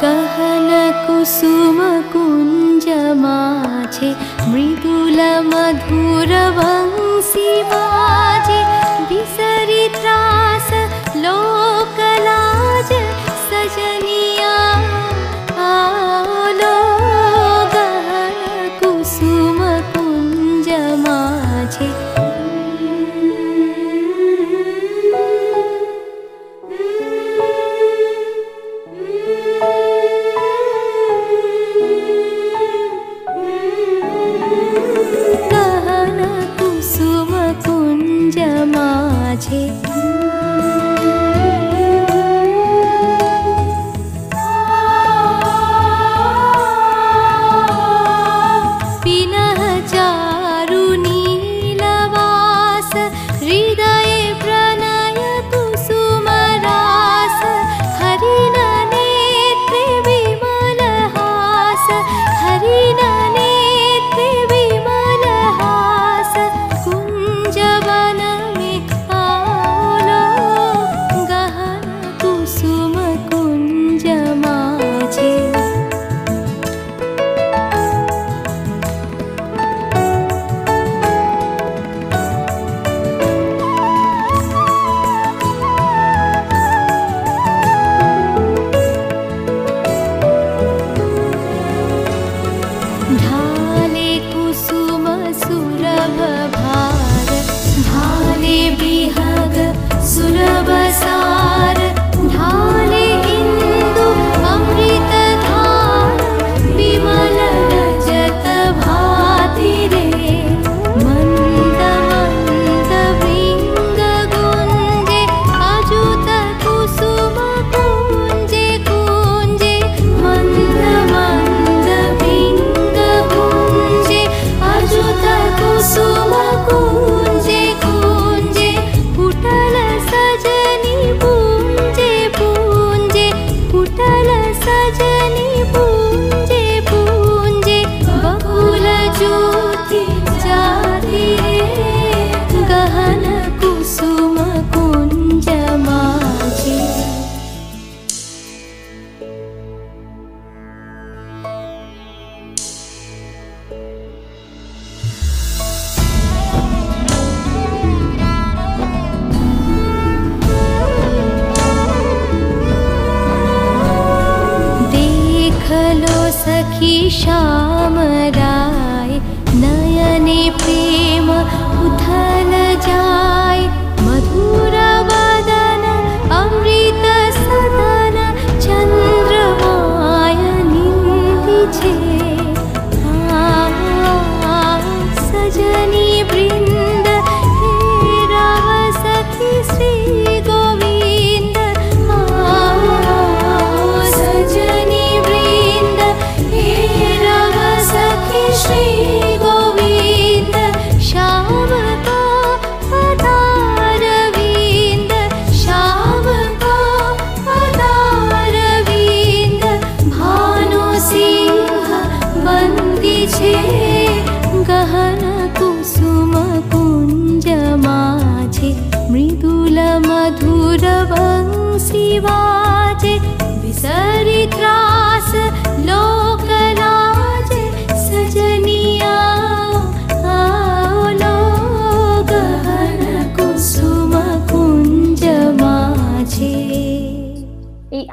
গহন 0.01 0.69
কুসুম 1.07 1.77
माझे 3.15 4.09
मृदुल 4.51 5.19
मधुरं 5.47 6.59
सीमा 7.29 7.85
विसरि 9.09 9.87
तास 9.95 10.71
लो 11.15 11.56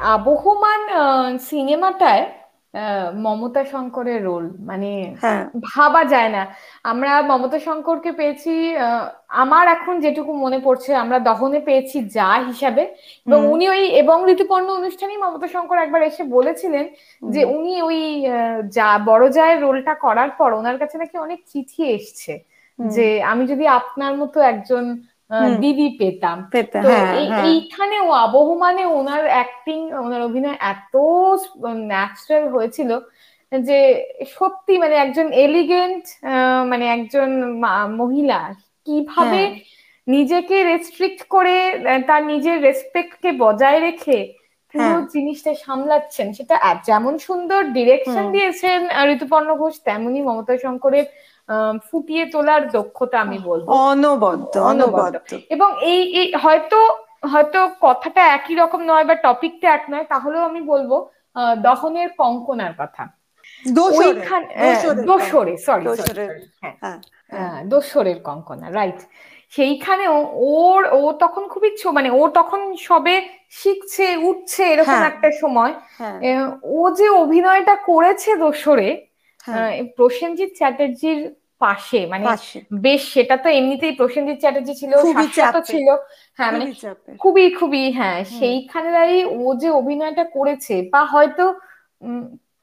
আবহমান 0.05 0.81
সিনেমাটায় 1.39 2.23
মমতা 3.17 3.61
শঙ্করের 3.65 4.19
রোল 4.23 4.45
মানে 4.61 4.89
হ্যাঁ। 5.21 5.41
ভাবা 5.67 6.01
যায় 6.03 6.29
না। 6.29 6.41
আমরা 6.83 7.11
মমতা 7.21 7.59
শঙ্করকে 7.59 8.11
পেয়েছি 8.11 8.51
আমার 9.35 9.65
এখন 9.67 9.93
যেটুকু 9.99 10.31
মনে 10.35 10.59
পড়ছে 10.59 10.91
আমরা 10.95 11.17
দহনে 11.19 11.59
পেয়েছি 11.59 11.97
যা 12.09 12.29
হিসাবে। 12.47 12.83
এবং 13.27 13.39
উনি 13.53 13.65
ওই 13.69 13.81
এবং 14.01 14.17
ঋতুপর্ণ 14.29 14.67
অনুষ্ঠানেই 14.71 15.17
মমতা 15.17 15.47
শঙ্কর 15.47 15.77
একবার 15.77 16.01
এসে 16.03 16.23
বলেছিলেন 16.29 16.85
যে 17.27 17.41
উনি 17.55 17.73
ওই 17.81 17.99
যা 18.69 18.87
বড় 19.05 19.25
জায়ের 19.29 19.59
রোলটা 19.61 19.93
করার 19.95 20.29
পর 20.37 20.49
ওনার 20.53 20.77
কাছে 20.77 20.95
নাকি 20.97 21.15
অনেক 21.17 21.39
চিঠি 21.47 21.81
এসছে। 21.95 22.33
যে 22.79 23.05
আমি 23.23 23.43
যদি 23.47 23.65
আপনার 23.79 24.13
মতো 24.17 24.37
একজন 24.51 24.83
আহ। 24.91 25.14
দিদি 25.59 25.87
পেতাম 25.99 26.37
পেতে 26.51 26.77
তো 26.81 26.87
হ্যাঁ 26.89 27.05
হ্যাঁ 27.29 27.45
এইখানেও 27.45 28.05
আবহমানে 28.25 28.83
ওনার 28.99 29.23
অ্যাক্টিং 29.27 29.79
ওনার 29.99 30.21
অভিনয় 30.21 30.57
এত 30.73 30.95
ন্যাচারাল 31.83 32.45
হয়েছিল 32.49 32.91
যে 33.51 33.79
সত্যি 34.31 34.73
মানে 34.77 34.95
একজন 34.95 35.27
এলিগেন্ট 35.39 36.03
মানে 36.65 36.85
একজন 36.87 37.29
মহিলা 37.97 38.39
কীভাবে 38.87 39.41
হ্যাঁ। 39.43 39.83
নিজেকে 40.07 40.55
রেস্ট্রিক্ট 40.63 41.21
করে 41.29 41.55
তার 42.07 42.21
নিজের 42.23 42.57
রেসপেক্টকে 42.61 43.29
বজায় 43.39 43.79
রেখে 43.79 44.19
পুরো। 44.73 44.97
জিনিসটা 45.13 45.51
সামলাচ্ছেন 45.65 46.27
সেটা 46.33 46.55
যেমন 46.85 47.13
সুন্দর 47.17 47.61
ডিরেকশন 47.73 48.23
দিয়েছেন 48.31 48.79
ঋতুপর্ণ 49.07 49.49
ঘোষ 49.55 49.75
তেমনি 49.85 50.19
মমতা 50.21 50.55
শঙ্করের 50.57 51.05
ফুটিয়ে 51.91 52.25
তোলার 52.25 52.69
দক্ষতা 52.69 53.19
আমি 53.19 53.37
বলব। 53.39 53.69
অনবদ্য 53.69 54.59
অনবদ্য। 54.59 55.35
এবং 55.49 55.69
এই 55.83 56.01
হয়তো 56.43 56.79
হয়তো 57.25 57.69
কথাটা 57.81 58.21
একই 58.27 58.55
রকম 58.55 58.81
নয় 58.85 59.05
বা 59.05 59.15
টপিকটা 59.15 59.73
এক 59.73 59.83
নয় 59.89 60.03
তাহলেও 60.03 60.43
আমি 60.43 60.61
বলব 60.61 61.09
দহনের 61.61 62.09
কঙ্কনার 62.17 62.73
কথা। 62.77 63.03
দোসরে 63.65 64.07
ওইখানে 64.07 64.45
হ্যাঁ, 64.53 64.81
দোসরে 65.05 65.57
সরি 65.57 65.85
দোসরের, 65.85 66.29
হ্যাঁ। 66.61 66.75
হ্যাঁ 66.81 66.99
হ্যাঁ, 67.31 67.63
দোসরের 67.63 68.19
কঙ্কনা 68.23 68.71
রাইট 68.71 68.99
সেইখানেও 69.51 70.15
ওর 70.35 70.81
ও 70.91 71.11
তখন 71.13 71.47
খুবই 71.47 71.69
মানে 71.91 72.09
ও 72.11 72.29
তখন 72.29 72.75
সবে 72.75 73.21
শিখছে 73.49 74.17
উঠছে 74.17 74.63
এরকম 74.63 74.93
হ্যাঁ। 74.93 75.07
একটা 75.07 75.31
সময়। 75.31 75.73
হ্যাঁ। 75.97 76.17
ও 76.63 76.91
যে 76.91 77.09
অভিনয়টা 77.09 77.75
করেছে 77.75 78.35
দোসরে 78.35 78.89
হ্যাঁ 78.91 79.14
প্রসেনজিৎ 79.97 80.51
চ্যাটার্জির 80.57 81.19
পাশে 81.61 81.99
মানে 82.11 82.25
বেশ 82.83 83.01
সেটা 83.13 83.35
তো 83.37 83.49
এমনিতেই 83.51 83.93
প্রসেনজিৎ 83.99 84.37
চ্যাটার্জি 84.41 84.73
ছিল 84.81 84.91
শাশ্বত 85.15 85.55
ছিল 85.71 85.87
হ্যাঁ 86.39 86.51
মানে 86.53 86.65
খুবই 87.19 87.45
খুবই 87.59 87.83
হ্যাঁ 87.97 88.19
সেইখানে 88.35 88.89
দাঁড়িয়ে 88.91 89.23
ও 89.37 89.55
যে 89.61 89.69
অভিনয়টা 89.81 90.23
করেছে 90.37 90.75
বা 90.93 91.01
হয়তো 91.13 91.45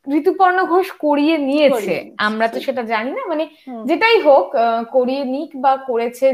ঋতুপর্ণ 0.06 0.58
ঘোষ 0.64 0.88
করিয়ে 1.04 1.34
নিয়েছে 1.48 1.94
আমরা 2.26 2.46
তো 2.48 2.58
সেটা 2.66 2.82
জানি 2.92 3.10
না 3.12 3.22
মানে 3.28 3.44
যেটাই 3.88 4.16
হোক 4.20 4.46
আহ, 4.56 4.64
করিয়ে 4.92 5.22
নিক 5.26 5.50
বা 5.64 5.72
করেছে 5.88 6.26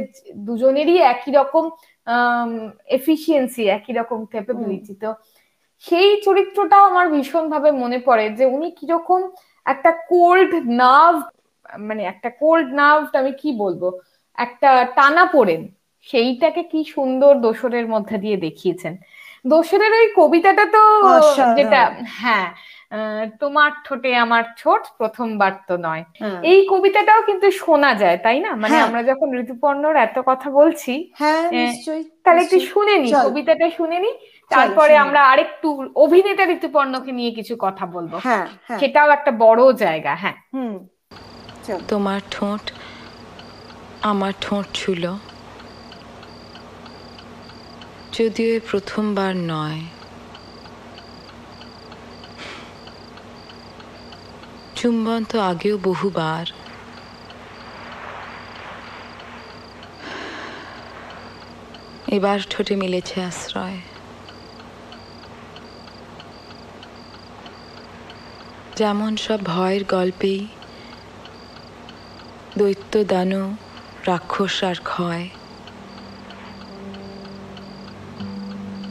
দুজনেরই 0.46 0.96
একই 1.12 1.30
রকম 1.32 1.64
এফিসিয়েন্সি 2.90 3.62
একই 3.76 3.92
রকম 3.92 4.18
ক্যাপাবিলিটি 4.32 4.94
তো 5.02 5.10
সেই 5.84 6.08
চরিত্রটাও 6.22 6.84
আমার 6.90 7.06
ভীষণ 7.14 7.44
ভাবে 7.50 7.70
মনে 7.82 7.98
পড়ে 8.06 8.26
যে 8.38 8.44
উনি 8.48 8.68
কীরকম 8.78 9.20
একটা 9.68 9.90
কোল্ড 10.08 10.50
নার্ভ 10.82 11.18
মানে 11.80 12.02
একটা 12.04 12.28
কোল্ড 12.40 12.68
নার্ভ 12.72 13.02
আমি 13.14 13.32
কি 13.32 13.50
বলব? 13.58 13.82
একটা 14.38 14.70
টানা 14.96 15.24
পড়েন 15.26 15.62
সেইটাকে 16.08 16.62
কি 16.62 16.80
সুন্দর 16.94 17.32
দোসরের 17.36 17.86
মধ্যে 17.88 18.16
দিয়ে 18.18 18.36
দেখিয়েছেন। 18.36 18.94
দোসরের 19.46 19.92
ওই 19.92 20.08
কবিতাটা 20.16 20.64
তো 20.66 20.82
যেটা 21.56 21.80
হ্যাঁ 22.20 22.48
তোমার 23.40 23.70
ঠোঁটে 23.84 24.10
আমার 24.16 24.44
ঠোঁট 24.56 24.82
প্রথমবার 24.98 25.52
তো 25.68 25.74
নয়। 25.76 26.04
হ্যাঁ। 26.20 26.40
এই 26.42 26.60
কবিতাটাও 26.68 27.20
কিন্তু 27.22 27.46
শোনা 27.60 27.90
যায় 27.94 28.18
তাই 28.18 28.38
না? 28.40 28.50
মানে 28.54 28.74
হ্যাঁ। 28.74 28.86
আমরা 28.86 29.02
যখন 29.02 29.28
ঋতুপর্ণর 29.42 29.94
এত 29.96 30.16
কথা 30.26 30.48
বলছি 30.50 30.92
হ্যাঁ 31.14 31.44
নিশ্চয়ই 31.52 32.02
তাহলে 32.24 32.40
একটু 32.42 32.58
শুনে 32.70 32.94
নি 32.98 33.10
কবিতাটা 33.26 33.66
শুনে 33.70 33.98
নি। 33.98 34.10
তারপরে 34.50 34.96
আমরা 34.96 35.22
আরেকটু 35.22 35.90
অভিনেতা 35.96 36.44
ঋতুপর্ণকে 36.44 37.12
নিয়ে 37.12 37.30
কিছু 37.30 37.56
কথা 37.58 37.86
বলব। 37.86 38.12
হ্যাঁ 38.24 38.46
হ্যাঁ। 38.66 38.78
সেটাও 38.80 39.10
একটা 39.10 39.30
বড় 39.30 39.72
জায়গা 39.72 40.16
হ্যাঁ। 40.16 40.36
হুম 40.54 40.74
তোমার 41.88 42.20
ঠোঁট 42.30 42.70
আমার 44.02 44.32
ঠোঁট 44.40 44.66
ছিল। 44.74 45.04
যদিও 48.12 48.60
প্রথমবার 48.70 49.36
নয়। 49.36 49.80
চুম্বন 54.76 55.24
তো 55.24 55.40
আগেও 55.40 55.78
বহুবার। 55.78 56.46
এবার 62.08 62.38
ঠোঁটে 62.50 62.76
মিলেছে 62.76 63.22
আশ্রয়। 63.22 63.78
যেমন 68.78 69.12
সব 69.16 69.40
ভয়ের 69.44 69.82
গল্পেই 69.84 70.40
দৈত্য 72.58 72.92
দান 73.04 73.32
রাক্ষস 74.06 74.56
আর 74.64 74.78
ক্ষয়। 74.84 75.24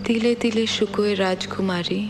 তিলে 0.06 0.32
তিলে 0.36 0.64
শুকোয় 0.68 1.14
রাজকুমারী। 1.18 2.02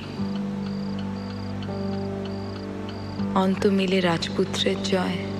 অন্ত 3.35 3.61
মিলে 3.77 3.99
রাজপুত্রের 4.01 4.77
জয়। 4.83 5.36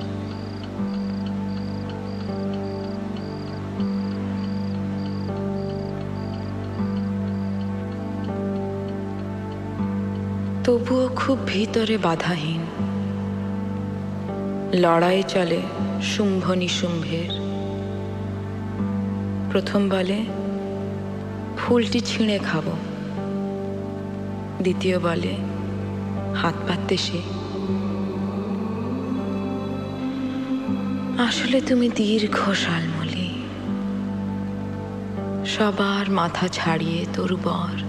তবুও 10.68 11.10
খুব 11.16 11.38
ভিতরে 11.48 11.98
বাধাহীন। 11.98 12.66
লড়াই 14.74 15.24
চলে 15.28 15.62
শুম্ভ 16.02 16.52
নিশুম্ভের। 16.52 17.30
প্রথম 19.52 19.90
বলে, 19.90 20.26
ফুলটি 21.58 22.00
ছিঁড়ে 22.00 22.38
খাব। 22.38 22.64
দ্বিতীয় 24.62 25.00
বলে, 25.00 25.36
হাত 26.36 26.56
পাততে 26.68 26.98
সে। 26.98 27.22
আসলে 31.18 31.62
তুমি 31.62 31.90
দীর্ঘ 31.90 32.52
শালমলি 32.52 33.44
সবার 35.46 36.12
মাথা 36.12 36.48
ছাড়িয়ে 36.48 37.06
তরুবর 37.14 37.87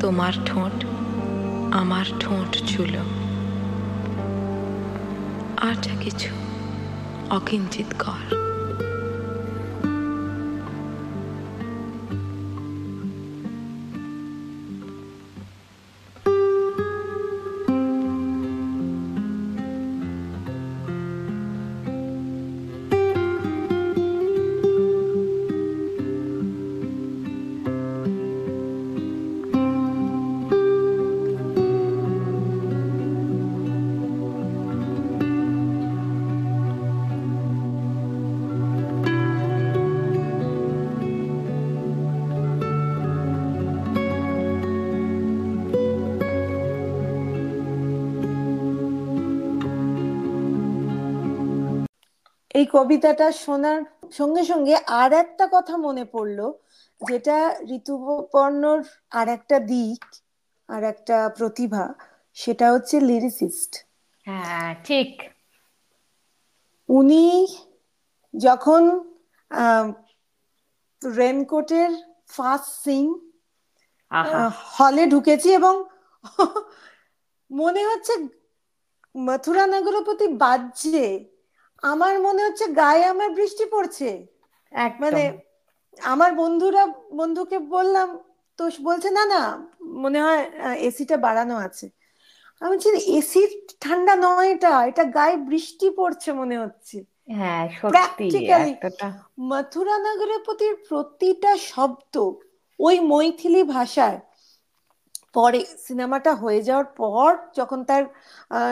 তোমার 0.00 0.32
ঠোঁট 0.46 0.84
আমার 1.74 2.06
ঠোঁট 2.20 2.50
ছুল। 2.66 2.96
আর 5.68 5.74
যা 5.82 5.94
কিছু 6.00 6.30
অকিঞ্চিত 7.30 7.86
কর। 7.98 8.47
কবিতাটা 52.72 53.32
শোনার 53.32 53.80
সঙ্গে 54.12 54.42
সঙ্গে 54.44 54.74
আর 55.00 55.10
একটা 55.12 55.44
কথা 55.52 55.74
মনে 55.76 56.04
পড়ল 56.04 56.38
যেটা 57.00 57.36
ঋতুপর্ণর 57.76 58.78
আর 59.10 59.26
একটা 59.28 59.56
দিক 59.68 60.00
আর 60.68 60.82
একটা 60.84 61.16
প্রতিভা 61.38 61.84
সেটা 62.36 62.66
হচ্ছে 62.72 62.96
লিরিসিস্ট 63.00 63.72
হ্যাঁ 64.26 64.74
ঠিক। 64.84 65.10
উনি 66.88 67.24
যখন 68.34 68.82
রেনকোটের 71.02 71.90
ফার্স্ট 72.28 72.72
সিং 72.84 73.04
আহা। 74.10 74.44
হলে 74.76 75.02
ঢুকেছি 75.06 75.48
এবং 75.52 75.74
মনে 77.50 77.82
হচ্ছে 77.84 78.14
মথুরা 79.14 79.64
নগরপতি 79.66 80.26
বাজছে। 80.38 81.04
আমার 81.82 82.20
মনে 82.20 82.42
হচ্ছে 82.42 82.66
গায়ে 82.72 83.04
আমার 83.04 83.30
বৃষ্টি 83.30 83.64
পড়ছে। 83.64 84.26
মানে 85.00 85.38
আমার 85.98 86.32
বন্ধুরা 86.34 86.86
বন্ধুকে 87.12 87.58
বললাম 87.58 88.18
তো 88.58 88.68
বলছে 88.82 89.10
না 89.10 89.24
না 89.24 89.68
মনে 89.82 90.22
হয় 90.22 90.42
এসিটা 90.78 91.16
বাড়ানো 91.16 91.56
আছে। 91.56 91.90
আমি 92.60 92.70
বলছি 92.70 92.88
এসি 93.18 93.42
ঠান্ডা 93.80 94.14
নয় 94.16 94.50
এটা 94.50 94.84
এটা 94.84 95.04
গায়ে 95.04 95.36
বৃষ্টি 95.36 95.90
পড়ছে 95.90 96.32
মনে 96.32 96.58
হচ্ছে। 96.58 97.04
হ্যাঁ 97.28 97.68
Practically. 97.94 98.74
মথুরা 99.40 99.98
নগরপতির 99.98 100.74
প্রতিটা 100.88 101.56
শব্দ 101.56 102.14
ওই 102.80 103.00
মৈথিলি 103.00 103.62
ভাষায়। 103.62 104.18
পরে 105.32 105.64
সিনেমাটা 105.86 106.34
হয়ে 106.34 106.62
যাওয়ার 106.62 106.84
পর 106.84 107.36
যখন 107.54 107.84
তার 107.84 108.04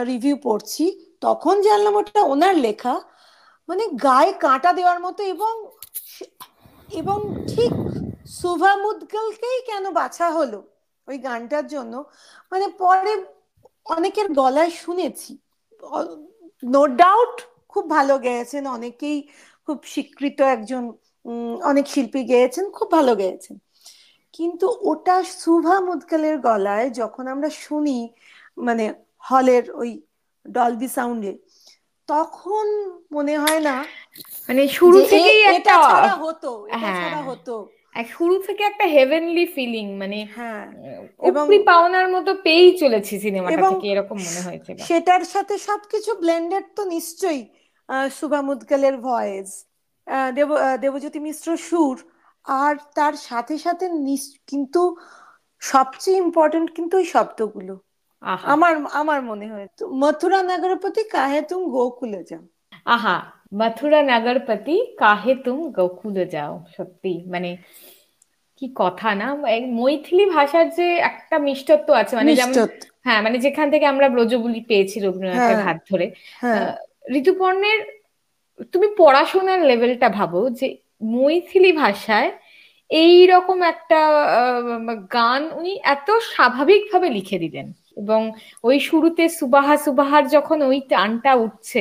রিভিউ 0.07 0.37
পড়ছি 0.37 1.06
তখন 1.21 1.61
জানলাম 1.63 1.95
ওটা 1.97 2.21
ওনার 2.23 2.55
লেখা 2.55 3.01
মানে 3.69 3.89
গায়ে 3.89 4.33
কাঁটা 4.33 4.73
দেওয়ার 4.73 5.01
মতো 5.01 5.23
এবং 5.25 5.73
এবং 6.89 7.19
ঠিক 7.49 7.73
সুভা 8.27 8.77
মুদগলকেই 8.77 9.61
কেন 9.67 9.91
বাছা 9.91 10.31
হলো 10.31 10.63
ওই 11.09 11.19
গানটার 11.19 11.67
জন্য? 11.67 12.05
মানে 12.53 12.69
পরে 12.79 13.13
অনেকের 13.87 14.33
গলায় 14.33 14.71
শুনেছি। 14.71 15.39
নো 16.63 16.87
ডাউট 16.87 17.43
খুব 17.69 17.91
ভালো 17.91 18.19
গেয়েছেন, 18.19 18.67
অনেকেই 18.67 19.29
খুব 19.67 19.83
স্বীকৃত 19.85 20.41
একজন 20.41 20.93
অনেক 21.63 21.87
শিল্পী 21.87 22.25
গেয়েছেন, 22.25 22.71
খুব 22.71 22.91
ভালো 22.91 23.15
গেয়েছেন। 23.17 23.59
কিন্তু 24.33 24.67
ওটা 24.81 25.25
সুভা 25.25 25.81
মুদকালের 25.81 26.39
গলায় 26.39 26.91
যখন 26.91 27.29
আমরা 27.29 27.51
শুনি 27.51 28.09
মানে 28.59 28.95
হলের 29.31 29.71
ওই 29.71 29.91
ডলবি 30.49 30.89
সাউন্ডে 30.89 31.33
তখন 32.09 32.67
মনে 33.13 33.39
হয় 33.39 33.61
না 33.61 33.85
মানে 34.49 34.69
শুরু 34.69 34.99
থেকেই 35.03 35.41
একটা 35.43 35.75
ছাড়া 35.85 36.15
হতো 36.17 36.67
এটা 36.67 36.79
হ্যাঁ। 36.79 37.01
ছাড়া 37.03 37.23
হতো। 37.23 37.55
শুরু 38.11 38.39
থেকে 38.39 38.65
একটা 38.65 38.85
হেভেনলি 38.87 39.47
ফিলিং 39.47 39.87
মানে 39.97 40.27
হ্যাঁ। 40.37 40.65
এবং 41.23 41.45
পাওনার 41.67 42.09
মতো 42.09 42.35
পেয়েই 42.35 42.79
চলেছি 42.79 43.19
সিনেমাটা 43.21 43.63
থেকে 43.71 43.87
এরকম 43.89 44.17
মনে 44.17 44.41
হয়েছিল 44.41 44.77
সেটার 44.79 45.25
সাথে 45.25 45.59
সবকিছু 45.59 46.15
ব্লেন্ডেড 46.15 46.65
তো 46.77 46.85
নিশ্চয়ই 46.85 47.43
শুভা 48.11 48.43
মুদগালের 48.43 48.97
ভয়েস 48.99 49.51
দেব 50.35 50.51
দেবজ্যোতি 50.81 51.21
মিশ্র 51.21 51.57
সুর 51.57 51.97
আর 52.45 52.77
তার 52.95 53.13
সাথে 53.13 53.59
সাথে 53.59 53.87
কিন্তু 54.47 54.97
সবচেয়ে 55.61 56.17
ইম্পর্টেন্ট 56.17 56.69
কিন্তু 56.75 56.97
ওই 56.97 57.05
শব্দগুলো। 57.05 57.75
আমার 58.23 58.73
আমার 58.93 59.23
মনে 59.23 59.47
হয় 59.51 59.67
মথুরা 59.93 60.43
নগরপতি 60.43 61.03
কাহে 61.11 61.43
তুম 61.43 61.63
গোকুলে 61.71 62.23
যাও। 62.25 62.43
আহা 62.87 63.17
মথুরা 63.55 64.03
নগরপতি 64.03 64.75
কাহে 64.99 65.35
তুম 65.35 65.59
গোকুলে 65.71 66.25
যাও 66.27 66.65
সত্যি। 66.77 67.13
মানে 67.29 67.57
কি 68.59 68.67
কথা 68.75 69.15
না? 69.15 69.35
মৈথিলি 69.71 70.25
ভাষার 70.27 70.71
যে 70.71 70.97
একটা 71.01 71.39
মিষ্টত্ব 71.39 71.89
আছে 71.93 72.17
মানে 72.17 72.35
যেমন 72.35 72.55
হ্যাঁ 73.05 73.23
মানে 73.23 73.39
যেখান 73.39 73.71
থেকে 73.71 73.87
আমরা 73.87 74.09
ব্রজবুলি 74.09 74.61
পেয়েছি 74.61 75.01
রবীন্দ্রনাথের 75.01 75.57
হ্যাঁ, 75.57 75.65
হাত 75.65 75.79
ধরে। 75.91 76.11
হ্যাঁ। 76.41 76.73
ঋতুপর্ণের 77.15 77.79
তুমি 78.73 78.87
পড়াশোনার 78.97 79.61
লেভেলটা 79.61 80.09
ভাবো 80.09 80.51
যে 80.51 80.77
মৈথিলি 81.03 81.73
ভাষায় 81.73 82.31
এই 82.91 83.27
রকম 83.27 83.63
একটা 83.63 84.01
গান 85.13 85.51
উনি 85.53 85.73
এত 85.83 86.11
স্বাভাবিকভাবে 86.11 87.09
লিখে 87.11 87.39
দিলেন। 87.39 87.73
এবং 87.97 88.21
ওই 88.65 88.77
শুরুতে 88.81 89.25
সুবাহা 89.29 89.77
সুবাহার 89.77 90.25
যখন 90.29 90.59
ওই 90.63 90.79
টানটা 90.89 91.33
উঠছে 91.37 91.81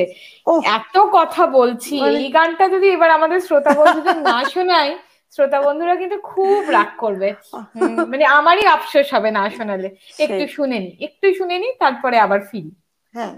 এত 0.77 0.95
কথা 1.13 1.43
বলছি। 1.49 1.95
মানে- 2.01 2.17
এই 2.17 2.29
গানটা 2.31 2.65
যদি 2.69 2.87
এবার 2.89 3.09
আমাদের 3.09 3.39
শ্রোতা 3.39 3.71
বন্ধুদের 3.73 4.17
না 4.25 4.37
শোনাই 4.53 4.89
শ্রোতা 5.33 5.59
বন্ধুরা 5.61 5.95
কিন্তু 5.95 6.17
খুব 6.21 6.61
রাগ 6.69 6.89
করবে। 6.97 7.29
মানে 8.11 8.25
আমারই 8.37 8.65
আফসোস 8.67 9.07
হবে 9.13 9.29
না 9.31 9.43
শোনালে। 9.49 9.89
একটু 10.19 10.43
শুনে 10.47 10.77
নি 10.79 10.89
একটু 11.05 11.27
শুনে 11.33 11.55
নি 11.59 11.67
তারপরে 11.79 12.15
আবার 12.19 12.39
ফিরি। 12.41 12.71
হ্যাঁ। 13.13 13.33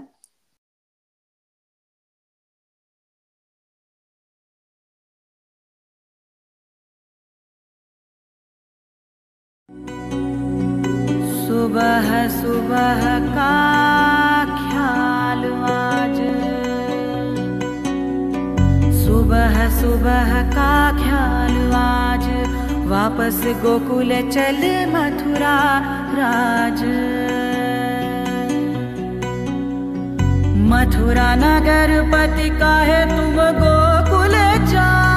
सुबह 11.58 12.28
सुबह 12.28 13.18
का 13.18 13.54
ख्याल 14.44 15.40
आज? 15.62 16.18
सुबह 19.06 19.80
सुबह 19.80 20.42
का 20.42 20.90
ख्याल 20.92 21.72
आज? 21.72 22.28
वापस 22.86 23.42
गोकुल 23.46 24.08
चल 24.08 24.60
मथुरा 24.88 25.58
राज। 26.18 26.82
मथुरा 30.70 31.34
नगर 31.34 32.10
पति 32.12 32.48
काहे 32.50 33.04
तुम 33.04 33.34
गोकुल 33.36 34.64
जाओ? 34.64 35.08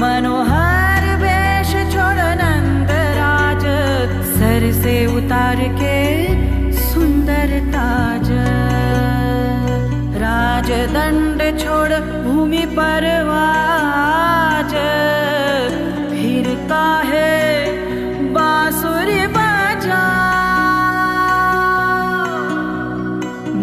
मनोहर 0.00 0.53
उतार 5.16 5.60
के 5.80 5.98
सुंदर 6.74 7.50
ताज। 7.72 8.28
राजदंड 10.22 11.40
छोड़ 11.58 11.92
भूमि 12.24 12.64
पर 12.76 13.04
आज 13.34 14.72
फिर 16.10 16.46
काहे 16.70 17.30
बांसुरी 18.34 19.22
बजा। 19.36 20.02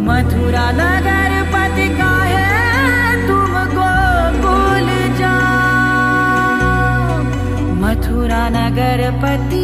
मथुरा 0.08 0.68
नगर 0.80 1.32
पति 1.54 1.88
काहे 1.99 2.47
तुम 3.28 3.52
गोकुल 3.76 4.88
जाओ 5.20 7.20
मथुरा 7.82 8.43
नगर 8.58 8.99
पति 9.24 9.61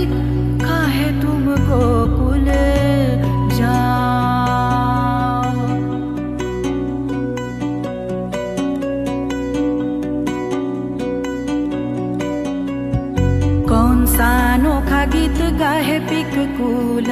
पिक 16.57 17.09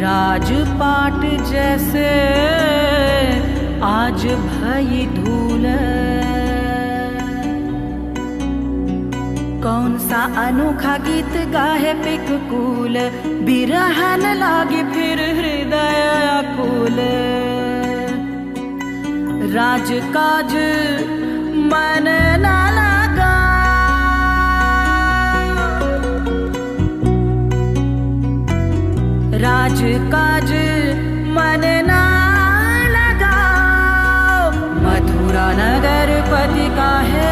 राजपाट 0.00 1.22
जैसे 1.48 2.10
आज 3.84 4.26
भई 4.44 5.06
धूल। 5.16 5.64
कौन 9.64 9.98
सा 9.98 10.22
अनोखा 10.46 10.96
गीत 10.98 11.36
गाहे 11.52 11.94
पिक 12.04 12.30
कूल। 12.50 12.98
बिरहन 13.44 14.26
लागे 14.36 14.82
फिर 14.92 15.20
हृदय 15.38 16.00
आकुल 16.28 17.00
राज 19.54 19.92
काज 20.14 20.54
मन 21.72 22.08
ना 22.42 22.58
राज 29.42 29.80
काज 30.12 30.50
मन 31.34 31.62
ना 31.86 32.00
लगा 32.94 33.36
मथुरा 34.84 35.46
नगर 35.60 36.10
पति 36.26 36.66
का 36.76 36.90
है 37.12 37.30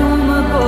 तुमको 0.00 0.66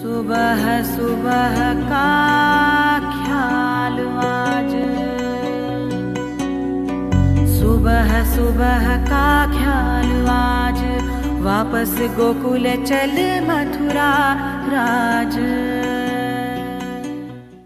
सुबह 0.00 0.66
सुबह 0.94 1.62
का 1.92 2.19
सुबह 8.39 8.39
सुबह 8.39 8.85
का 9.05 9.29
ख्याल 9.47 10.27
आज 10.29 10.77
वापस 11.41 11.95
गोकुल 12.15 12.67
चल 12.83 13.15
मथुरा 13.43 14.11
राज 14.69 15.35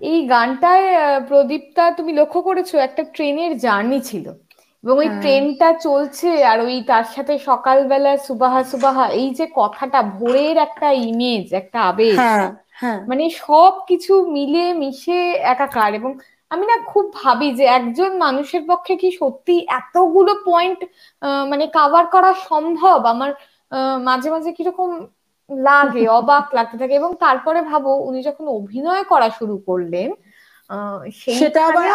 এই 0.04 0.20
গানটায় 0.28 0.88
আহ, 0.98 1.20
প্রদীপ্তা 1.30 1.84
তুমি 1.98 2.12
লক্ষ্য 2.14 2.40
করেছো 2.42 2.76
একটা 2.78 3.04
ট্রেনের 3.16 3.52
জার্নি 3.58 4.00
ছিল 4.02 4.26
এবং 4.84 4.96
ওই 4.96 5.08
হ্যাঁ। 5.08 5.20
ট্রেনটা 5.22 5.70
চলছে 5.82 6.30
আর 6.46 6.58
ওই 6.60 6.76
তার 6.88 7.06
সাথে 7.16 7.34
সকালবেলা 7.46 8.14
সুবাহা 8.28 8.62
সুবাহা 8.72 9.06
এই 9.16 9.28
যে 9.36 9.46
কথাটা 9.56 10.00
ভোরের 10.14 10.58
একটা 10.58 10.88
ইমেজ 11.04 11.46
একটা 11.54 11.80
আবেগ 11.90 12.16
হ্যাঁ 12.20 12.48
হ্যাঁ 12.82 13.00
মানে 13.10 13.26
সব 13.42 13.74
কিছু 13.90 14.14
মিলে 14.36 14.64
মিশে 14.82 15.20
একাকার 15.46 15.92
এবং 15.94 16.12
আমি 16.55 16.65
না 16.67 16.77
খুব 16.87 17.05
ভাবি 17.15 17.49
যে 17.59 17.65
একজন 17.79 18.11
মানুষের 18.19 18.63
পক্ষে 18.71 18.95
কি 19.03 19.09
সত্যি 19.21 19.55
এতগুলো 19.79 20.33
পয়েন্ট 20.47 20.81
মানে 21.51 21.65
কাভার 21.77 22.05
করা 22.15 22.31
সম্ভব? 22.49 22.99
আমার 23.13 23.31
মাঝে 24.09 24.29
মাঝে 24.31 24.51
কীরকম 24.59 24.91
লাগে 25.51 26.03
অবাক 26.19 26.45
লাগতে 26.57 26.77
থাকে 26.81 26.95
এবং 26.95 27.11
তারপরে 27.21 27.61
ভাবো 27.71 27.91
উনি 28.09 28.21
যখন 28.29 28.45
অভিনয় 28.59 29.05
করা 29.13 29.29
শুরু 29.39 29.57
করলেন 29.67 30.09
সেটা 31.31 31.61
আবার 31.69 31.87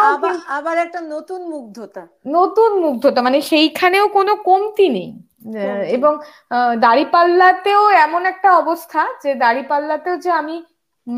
আবার 0.56 0.76
একটা 0.84 1.00
নতুন 1.12 1.40
মুগ্ধতা। 1.52 2.02
নতুন 2.34 2.70
মুগ্ধতা 2.84 3.20
মানে 3.22 3.38
সেইখানেও 3.50 4.06
কোনো 4.08 4.32
কমতি 4.44 4.86
নেই। 4.88 5.10
এবং 5.96 6.12
দাঁড়িপাল্লাতেও 6.78 7.82
এমন 8.06 8.22
একটা 8.32 8.48
অবস্থা 8.56 9.02
যে 9.22 9.30
দাঁড়িপাল্লাতেও 9.34 10.16
যে 10.16 10.30
আমি 10.32 10.56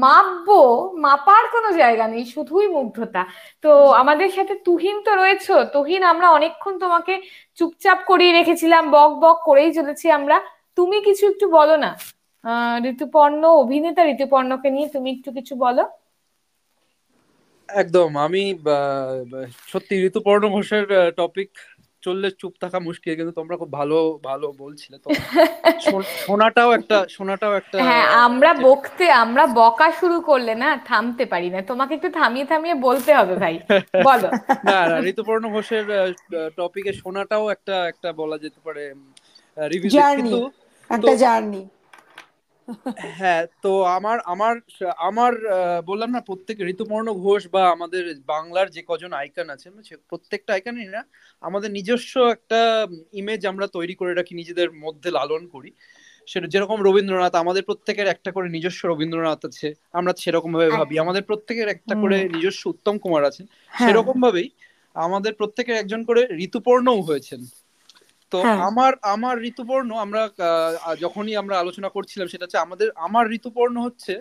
মাপবো, 0.03 0.61
মাপার 1.05 1.45
কোনো 1.55 1.69
জায়গা 1.81 2.05
নেই, 2.13 2.25
শুধুই 2.35 2.67
মুগ্ধতা। 2.77 3.23
তো 3.65 3.71
আমাদের 4.03 4.31
সাথে 4.37 4.55
তুহিন 4.67 4.97
তো 5.07 5.13
রয়েছো। 5.23 5.55
তুহিন, 5.75 6.03
আমরা 6.13 6.27
অনেকক্ষণ 6.31 6.75
তোমাকে 6.85 7.15
চুপচাপ 7.59 7.99
করিয়ে 8.11 8.33
রেখেছিলাম, 8.33 8.83
বক 8.91 9.13
বক 9.23 9.39
করেই 9.49 9.71
চলেছি 9.79 10.07
আমরা। 10.19 10.37
তুমি 10.77 10.97
কিছু 11.05 11.25
একটু 11.33 11.47
বলো 11.59 11.75
না। 11.85 11.91
ঋতুপর্ণ, 12.93 13.43
অভিনেতা 13.63 14.03
ঋতুপর্ণকে 14.15 14.69
নিয়ে 14.77 14.89
তুমি 14.95 15.09
একটু 15.17 15.31
কিছু 15.39 15.55
বলো। 15.65 15.85
একদম, 17.69 18.11
আমি 18.27 18.43
সত্যি 19.73 19.95
ঋতুপর্ণ 20.09 20.43
ঘোষের 20.57 20.87
টপিক 21.21 21.51
চললে 22.03 22.29
চুপ 22.41 22.55
থাকা 22.61 22.79
মুশকিল 22.81 23.13
কিন্তু 23.17 23.33
তোমরা 23.33 23.55
খুব 23.57 23.71
ভালো 23.73 23.99
ভালো 24.25 24.47
বলছিলে 24.59 24.97
তো। 24.99 25.09
শোনাটাও 26.27 26.71
একটা 26.73 26.97
শোনাটাও 27.09 27.53
একটা 27.57 27.77
হ্যাঁ 27.81 28.07
আমরা 28.27 28.51
বকতে 28.67 29.05
আমরা 29.25 29.45
বকা 29.55 29.89
শুরু 29.93 30.19
করলে 30.21 30.53
না 30.55 30.69
থামতে 30.87 31.25
পারি 31.27 31.49
না। 31.51 31.59
তোমাকে 31.63 31.93
একটু 31.95 32.09
থামিয়ে 32.11 32.47
থামিয়ে 32.47 32.77
বলতে 32.87 33.11
হবে 33.15 33.35
ভাই। 33.37 33.55
বলো। 34.09 34.29
না 34.65 34.79
না 34.89 34.97
ঋতুপর্ণ 35.11 35.45
ঘোষের 35.49 35.85
টপিকে 36.57 36.93
শোনাটাও 36.93 37.45
একটা 37.51 37.75
একটা 37.87 38.09
বলা 38.13 38.37
যেতে 38.39 38.61
পারে 38.65 38.83
রিভিউ 39.57 39.91
জার্নি 39.91 40.23
কিন্তু 40.23 40.39
একটা 40.91 41.13
জার্নি 41.17 41.63
হ্যাঁ 43.13 43.47
তো 43.63 43.83
আমার 43.97 44.19
আমার 44.25 44.55
আমার 44.99 45.33
বললাম 45.87 46.11
না 46.11 46.21
প্রত্যেক 46.21 46.57
ঋতুপর্ণ 46.61 47.09
ঘোষ 47.15 47.43
বা 47.51 47.63
আমাদের 47.71 48.03
বাংলার 48.27 48.71
যে 48.71 48.83
কজন 48.89 49.13
আইকন 49.13 49.47
আছে 49.51 49.69
প্রত্যেকটা 50.09 50.51
আইকনই 50.53 50.89
না 50.89 51.03
আমাদের 51.43 51.71
নিজস্ব 51.73 52.13
একটা 52.29 52.61
ইমেজ 53.13 53.47
আমরা 53.47 53.67
তৈরি 53.67 53.95
করে 53.95 54.13
রাখি 54.15 54.35
নিজেদের 54.35 54.69
মধ্যে 54.75 55.11
লালন 55.11 55.43
করি। 55.47 55.71
সেটা 56.29 56.47
যেরকম 56.47 56.79
রবীন্দ্রনাথ 56.83 57.35
আমাদের 57.35 57.63
প্রত্যেকের 57.63 58.07
একটা 58.07 58.31
করে 58.33 58.49
নিজস্ব 58.49 58.81
রবীন্দ্রনাথ 58.89 59.41
আছে 59.45 59.69
আমরা 59.93 60.13
সেরকম 60.19 60.53
ভাবে 60.53 60.69
ভাবি। 60.71 60.95
আমাদের 60.99 61.23
প্রত্যেকের 61.23 61.69
একটা 61.69 61.95
করে 61.95 62.29
নিজস্ব 62.29 62.63
উত্তম 62.67 62.95
কুমার 62.99 63.25
আছেন 63.25 63.47
হ্যাঁ। 63.47 63.89
সেরকম 63.89 64.17
ভাবেই 64.21 64.49
আমাদের 64.95 65.35
প্রত্যেকের 65.35 65.77
একজন 65.77 66.01
করে 66.05 66.23
ঋতুপর্ণও 66.39 67.01
হয়েছেন। 67.01 67.41
তো 68.33 68.39
হ্যাঁ। 68.39 68.59
আমার 68.69 68.93
আমার 69.15 69.37
ঋতুপর্ণ 69.45 69.91
আমরা 70.05 70.23
যখনই 71.01 71.35
আমরা 71.37 71.55
আলোচনা 71.59 71.89
করছিলাম 71.89 72.27
সেটা 72.29 72.45
হচ্ছে 72.45 72.65
আমাদের 72.67 72.89
আমার 73.07 73.25
ঋতুপর্ণ 73.33 73.77
হচ্ছে 73.79 74.15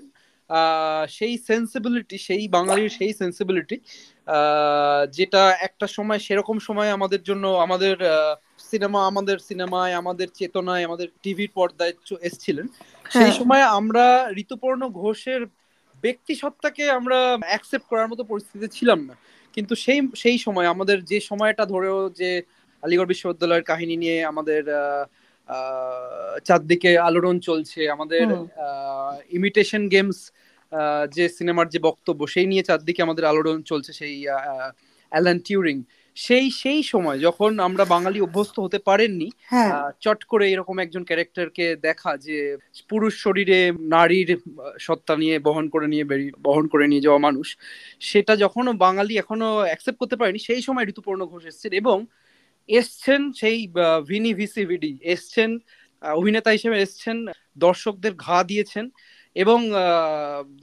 সেই 1.10 1.34
সেন্সিবিলিটি 1.50 2.18
সেই 2.20 2.44
বাঙালির 2.48 2.90
সেই 2.90 3.12
সেন্সিবিলিটি 3.14 3.78
যেটা 5.14 5.42
একটা 5.68 5.86
সময় 5.88 6.20
সেরকম 6.20 6.58
সময় 6.60 6.90
আমাদের 6.90 7.22
জন্য 7.24 7.46
আমাদের 7.58 7.96
সিনেমা 8.70 9.00
আমাদের 9.08 9.38
সিনেমায় 9.40 9.94
আমাদের 9.94 10.28
চেতনায় 10.36 10.84
আমাদের 10.86 11.08
টিভির 11.24 11.52
পর্দায় 11.56 11.94
এসছিলেন 12.22 12.66
সেই 13.06 13.24
হ্যাঁ। 13.24 13.38
সময় 13.40 13.64
আমরা 13.80 14.06
ঋতুপর্ণ 14.44 14.82
ঘোষের 15.02 15.42
ব্যক্তি 16.04 16.34
সত্তাকে 16.36 16.84
আমরা 16.92 17.18
অ্যাকসেপ্ট 17.44 17.86
করার 17.90 18.10
মতো 18.12 18.24
পরিস্থিতিতে 18.24 18.70
ছিলাম 18.78 19.00
না 19.10 19.16
কিন্তু 19.58 19.74
সেই 19.76 20.00
সেই 20.16 20.38
সময় 20.38 20.68
আমাদের 20.74 20.98
যে 21.04 21.20
সময়টা 21.30 21.64
ধরেও 21.66 22.00
যে 22.12 22.32
আলিগড় 22.84 23.10
বিশ্ববিদ্যালয়ের 23.14 23.66
কাহিনী 23.66 23.96
নিয়ে 23.98 24.18
আমাদের 24.26 24.62
চারদিকে 26.46 26.92
আলোড়ন 27.00 27.38
চলছে। 27.40 27.82
আমাদের। 27.90 28.26
ইমিটেশন 29.32 29.84
গেমস 29.90 30.20
যে 31.16 31.26
সিনেমার 31.30 31.68
যে 31.70 31.80
বক্তব্য 31.80 32.22
সেই 32.28 32.48
নিয়ে 32.48 32.64
চারদিকে 32.64 33.02
আমাদের 33.02 33.24
আলোড়ন 33.26 33.60
চলছে 33.62 33.92
সেই 33.94 34.16
অ্যালান 35.12 35.40
টিউরিং 35.40 35.78
সেই 36.18 36.48
সেই 36.62 36.82
সময় 36.84 37.18
যখন 37.20 37.52
আমরা 37.60 37.84
বাঙালি 37.86 38.20
অভ্যস্ত 38.22 38.56
হতে 38.60 38.80
পারেননি 38.80 39.28
হ্যাঁ। 39.52 39.72
চট 40.00 40.20
করে 40.24 40.46
এরকম 40.52 40.76
একজন 40.80 41.04
ক্যারেক্টারকে 41.04 41.66
দেখা 41.84 42.12
যে 42.18 42.38
পুরুষ 42.90 43.14
শরীরে 43.24 43.60
নারীর 43.96 44.30
সত্তা 44.80 45.14
নিয়ে 45.16 45.36
বহন 45.40 45.66
করে 45.70 45.88
নিয়ে 45.88 46.06
বেরিয়ে 46.06 46.34
বহন 46.42 46.66
করে 46.68 46.86
নিয়ে 46.88 47.06
যাওয়া 47.06 47.20
মানুষ 47.20 47.48
সেটা 48.02 48.34
যখনও 48.36 48.72
বাঙালি 48.86 49.14
এখনও 49.18 49.50
অ্যাকসেপ্ট 49.62 49.98
করতে 50.00 50.16
পারেনি 50.16 50.40
সেই 50.40 50.62
সময় 50.62 50.86
ঋতুপর্ণ 50.86 51.22
ঘোষ 51.26 51.44
এসছেন 51.46 51.72
এবং 51.74 51.98
এসছেন 52.70 53.22
সেই 53.40 53.58
ভিনি 54.10 54.32
ভিসি 54.40 54.64
ভিডি 54.72 54.92
এসছেন 55.14 55.50
অভিনেতা 56.02 56.52
হিসেবে 56.58 56.78
এসছেন, 56.86 57.18
দর্শকদের 57.66 58.14
ঘা 58.26 58.38
দিয়েছেন 58.50 58.86
এবং 59.36 59.60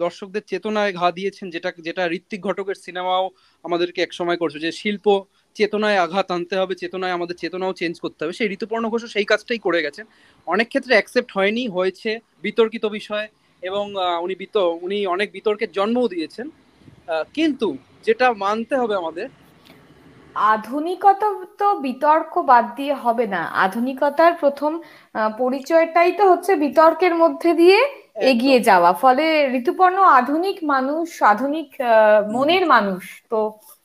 দর্শকদের 0.03 0.45
চেতনায় 0.51 0.93
ঘা 1.01 1.09
দিয়েছেন 1.19 1.47
যেটা 1.55 1.71
যেটা 1.87 2.03
ঋত্বিক 2.19 2.41
ঘটকের 2.49 2.79
সিনেমাও 2.85 3.25
আমাদেরকে 3.65 4.01
একসময় 4.03 4.39
করছে 4.43 4.59
যে 4.67 4.71
শিল্প 4.81 5.07
চেতনায় 5.57 5.99
আঘাত 6.05 6.29
আনতে 6.37 6.55
হবে, 6.61 6.75
চেতনায় 6.83 7.15
আমাদের 7.19 7.37
চেতনাও 7.43 7.73
চেঞ্জ 7.81 7.95
করতে 8.05 8.21
হবে। 8.23 8.35
সেই 8.41 8.49
ঋতুপর্ণ 8.57 8.85
ঘোষও 8.93 9.09
সেই 9.15 9.27
কাজটাই 9.33 9.61
করে 9.67 9.81
গেছেন। 9.87 10.05
অনেক 10.47 10.67
ক্ষেত্রে 10.73 10.93
অ্যাকসেপ্ট 10.97 11.31
হয়নি, 11.37 11.63
হয়েছে 11.77 12.11
বিতর্কিত 12.47 12.85
বিষয় 12.99 13.27
এবং 13.63 13.85
উনি 14.25 14.35
বিত, 14.43 14.57
উনি 14.85 14.99
অনেক 15.15 15.29
বিতর্কের 15.37 15.71
জন্মও 15.79 16.13
দিয়েছেন। 16.15 16.47
কিন্তু 17.37 17.69
যেটা 18.07 18.27
মানতে 18.45 18.75
হবে 18.83 18.95
আমাদের 19.03 19.27
আধুনিকতা 20.37 21.27
তো 21.59 21.67
বিতর্ক 21.83 22.33
বাদ 22.49 22.65
দিয়ে 22.77 22.95
হবে 23.05 23.27
না। 23.27 23.43
আধুনিকতার 23.65 24.33
প্রথম 24.43 24.73
আহ, 25.15 25.31
পরিচয়টাই 25.39 26.11
তো 26.19 26.25
হচ্ছে 26.33 26.53
বিতর্কের 26.65 27.15
মধ্যে 27.23 27.51
দিয়ে 27.55 27.79
এগিয়ে 28.31 28.59
যাওয়া। 28.61 28.91
ফলে 29.03 29.25
ঋতুপর্ণ 29.59 29.99
আধুনিক 30.19 30.57
মানুষ 30.75 31.09
আধুনিক 31.33 31.69
আহ, 31.83 31.93
মনের 32.35 32.65
মানুষ 32.75 33.03
তো 33.31 33.41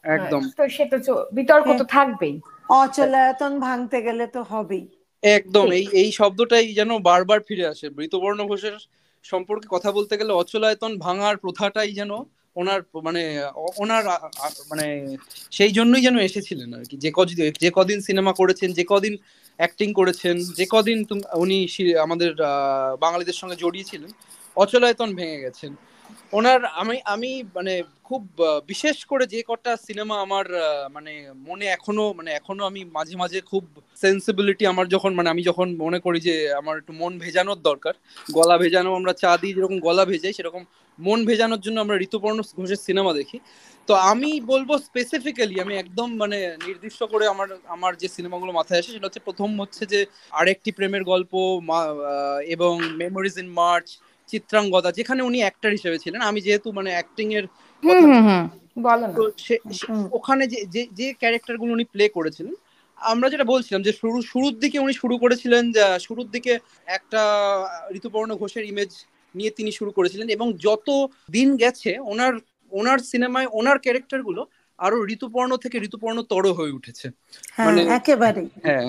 একদম। 0.06 0.42
তো 0.58 0.64
সে 0.70 0.84
তো 0.92 0.98
বিতর্ক 1.32 1.68
তো 1.80 1.86
থাকবেই। 1.96 2.36
অচলায়তন 2.80 3.54
ভাঙতে 3.60 3.98
গেলে 4.02 4.26
তো 4.28 4.42
হবেই। 4.52 4.84
একদম। 5.24 5.66
এই 5.72 5.86
এই 6.02 6.10
শব্দটাই 6.20 6.66
যেন 6.80 6.92
বারবার 7.10 7.40
ফিরে 7.48 7.66
আসে। 7.68 7.86
ঋতুপর্ণ 8.00 8.40
ঘোষের 8.48 8.76
সম্পর্কে 9.26 9.68
কথা 9.76 9.90
বলতে 9.98 10.14
গেলে 10.20 10.32
অচলায়তন 10.34 10.92
ভাঙার 11.06 11.36
প্রথাটাই 11.38 11.92
যেন 12.00 12.12
ওনার 12.56 12.80
মানে 13.08 13.22
ওনার 13.78 14.04
মানে 14.72 14.86
সেই 15.52 15.72
জন্যই 15.72 16.02
যেন 16.02 16.18
এসেছিলেন 16.20 16.70
আর 16.74 16.84
কি। 16.90 16.96
যে 16.98 17.10
কদিন 17.14 17.38
যে 17.64 17.70
কদিন 17.74 18.00
সিনেমা 18.02 18.32
করেছেন, 18.34 18.70
যে 18.74 18.84
কদিন 18.90 19.14
অ্যাক্টিং 19.60 19.88
করেছেন, 19.94 20.36
যে 20.58 20.66
কদিন 20.70 20.98
উনি 21.44 21.58
আমাদের 22.06 22.32
বাঙালিদের 23.00 23.40
সঙ্গে 23.42 23.56
জড়িয়েছিলেন, 23.56 24.12
অচলায়তন 24.58 25.10
ভেঙে 25.16 25.44
গেছেন। 25.46 25.74
ওনার, 26.34 26.60
আমি 26.82 26.98
আমি 27.06 27.32
মানে 27.56 27.74
খুব 28.04 28.22
বিশেষ 28.68 28.98
করে 29.06 29.24
যে 29.26 29.40
কটা 29.48 29.72
সিনেমা 29.88 30.16
আমার 30.22 30.46
মানে 30.94 31.14
মনে 31.48 31.66
এখনও 31.68 32.06
মানে 32.14 32.30
এখনও 32.32 32.64
আমি 32.66 32.82
মাঝে 32.98 33.16
মাঝে 33.18 33.40
খুব 33.42 33.64
সেন্সিবিলিটি 34.02 34.64
আমার 34.68 34.86
যখন 34.88 35.12
মানে 35.14 35.30
আমি 35.30 35.42
যখন 35.44 35.68
মনে 35.76 36.00
করি 36.00 36.20
যে 36.20 36.36
আমার 36.54 36.76
একটু 36.78 36.94
মন 36.94 37.14
ভেজানোর 37.20 37.60
দরকার, 37.62 37.94
গলা 38.32 38.56
ভেজানো, 38.58 38.90
আমরা 38.96 39.14
চা 39.14 39.32
দিই, 39.38 39.54
যেরকম 39.54 39.78
গলা 39.80 40.04
ভেজাই, 40.06 40.34
সেরকম 40.34 40.64
মন 41.00 41.20
ভেজানোর 41.26 41.62
জন্য 41.62 41.78
আমরা 41.80 41.96
ঋতুপর্ণ 42.08 42.38
ঘোষের 42.60 42.82
সিনেমা 42.88 43.12
দেখি। 43.14 43.38
তো 43.88 43.94
আমি 44.12 44.30
বলব 44.52 44.70
স্পেসিফিক্যালি 44.88 45.56
আমি 45.60 45.74
একদম 45.76 46.08
মানে 46.18 46.38
নির্দিষ্ট 46.68 47.02
করে 47.04 47.26
আমার 47.28 47.48
আমার 47.68 47.92
যে 47.96 48.08
সিনেমাগুলো 48.08 48.52
মাথায় 48.52 48.80
আসে 48.82 48.92
সেটা 48.92 49.08
হচ্ছে 49.08 49.26
প্রথম 49.28 49.50
হচ্ছে 49.60 49.84
যে 49.86 50.00
আরেকটি 50.32 50.70
প্রেমের 50.78 51.04
গল্প 51.04 51.34
এবং 52.56 52.74
মেমোরিজ 52.98 53.36
ইন 53.38 53.50
মার্চ 53.62 53.88
চিত্রাঙ্গদা 54.30 54.90
যেখানে 54.92 55.22
উনি 55.24 55.40
অ্যাক্টর 55.44 55.72
হিসেবে 55.72 55.98
ছিলেন। 55.98 56.22
আমি 56.22 56.40
যেহেতু 56.42 56.68
মানে 56.72 56.90
অ্যাক্টিং 56.92 57.28
এর 57.34 57.46
ওখানে 60.12 60.44
যে 60.48 60.60
যে 60.66 60.82
যে 60.94 61.08
ক্যারেক্টারগুলো 61.14 61.72
উনি 61.74 61.86
প্লে 61.86 62.06
করেছিলেন 62.10 62.56
আমরা 62.98 63.28
যেটা 63.30 63.44
বলছিলাম 63.44 63.82
যে 63.82 63.92
শুরু 63.92 64.18
শুরুর 64.22 64.56
দিকে 64.60 64.78
উনি 64.80 64.94
শুরু 64.94 65.16
করেছিলেন 65.18 65.64
যে 65.72 65.84
শুরুর 66.00 66.28
দিকে 66.30 66.54
একটা 66.98 67.22
ঋতুপর্ণ 67.96 68.30
ঘোষের 68.36 68.64
ইমেজ 68.66 68.92
নিয়ে 69.36 69.52
তিনি 69.52 69.72
শুরু 69.72 69.92
করেছিলেন 69.92 70.28
এবং 70.30 70.48
যত 70.66 70.88
দিন 71.30 71.50
গেছে 71.58 71.92
ওনার 72.12 72.34
ওনার 72.72 73.00
সিনেমায় 73.12 73.48
ওনার 73.52 73.78
ক্যারেক্টারগুলো 73.80 74.42
আরও 74.80 74.98
ঋতুপর্ণ 75.16 75.52
থেকে 75.64 75.78
ঋতুপর্ণ 75.88 76.18
তর 76.32 76.46
হয়ে 76.60 76.76
উঠেছে। 76.80 77.08
হ্যাঁ 77.56 77.68
মানে 77.68 77.82
একেবারে 77.98 78.44
হ্যাঁ 78.66 78.88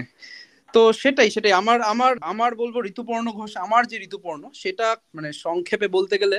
তো 0.75 0.81
সেটাই 1.03 1.29
সেটাই। 1.31 1.55
আমার 1.61 1.79
আমার 1.93 2.13
আমার 2.33 2.53
বলব 2.55 2.77
ঋতুপর্ণ 2.93 3.27
ঘোষ 3.39 3.53
আমার 3.67 3.83
যে 3.91 3.97
ঋতুপর্ণ 4.07 4.43
সেটা 4.63 4.87
মানে 5.15 5.31
সংক্ষেপে 5.45 5.89
বলতে 5.97 6.15
গেলে 6.23 6.39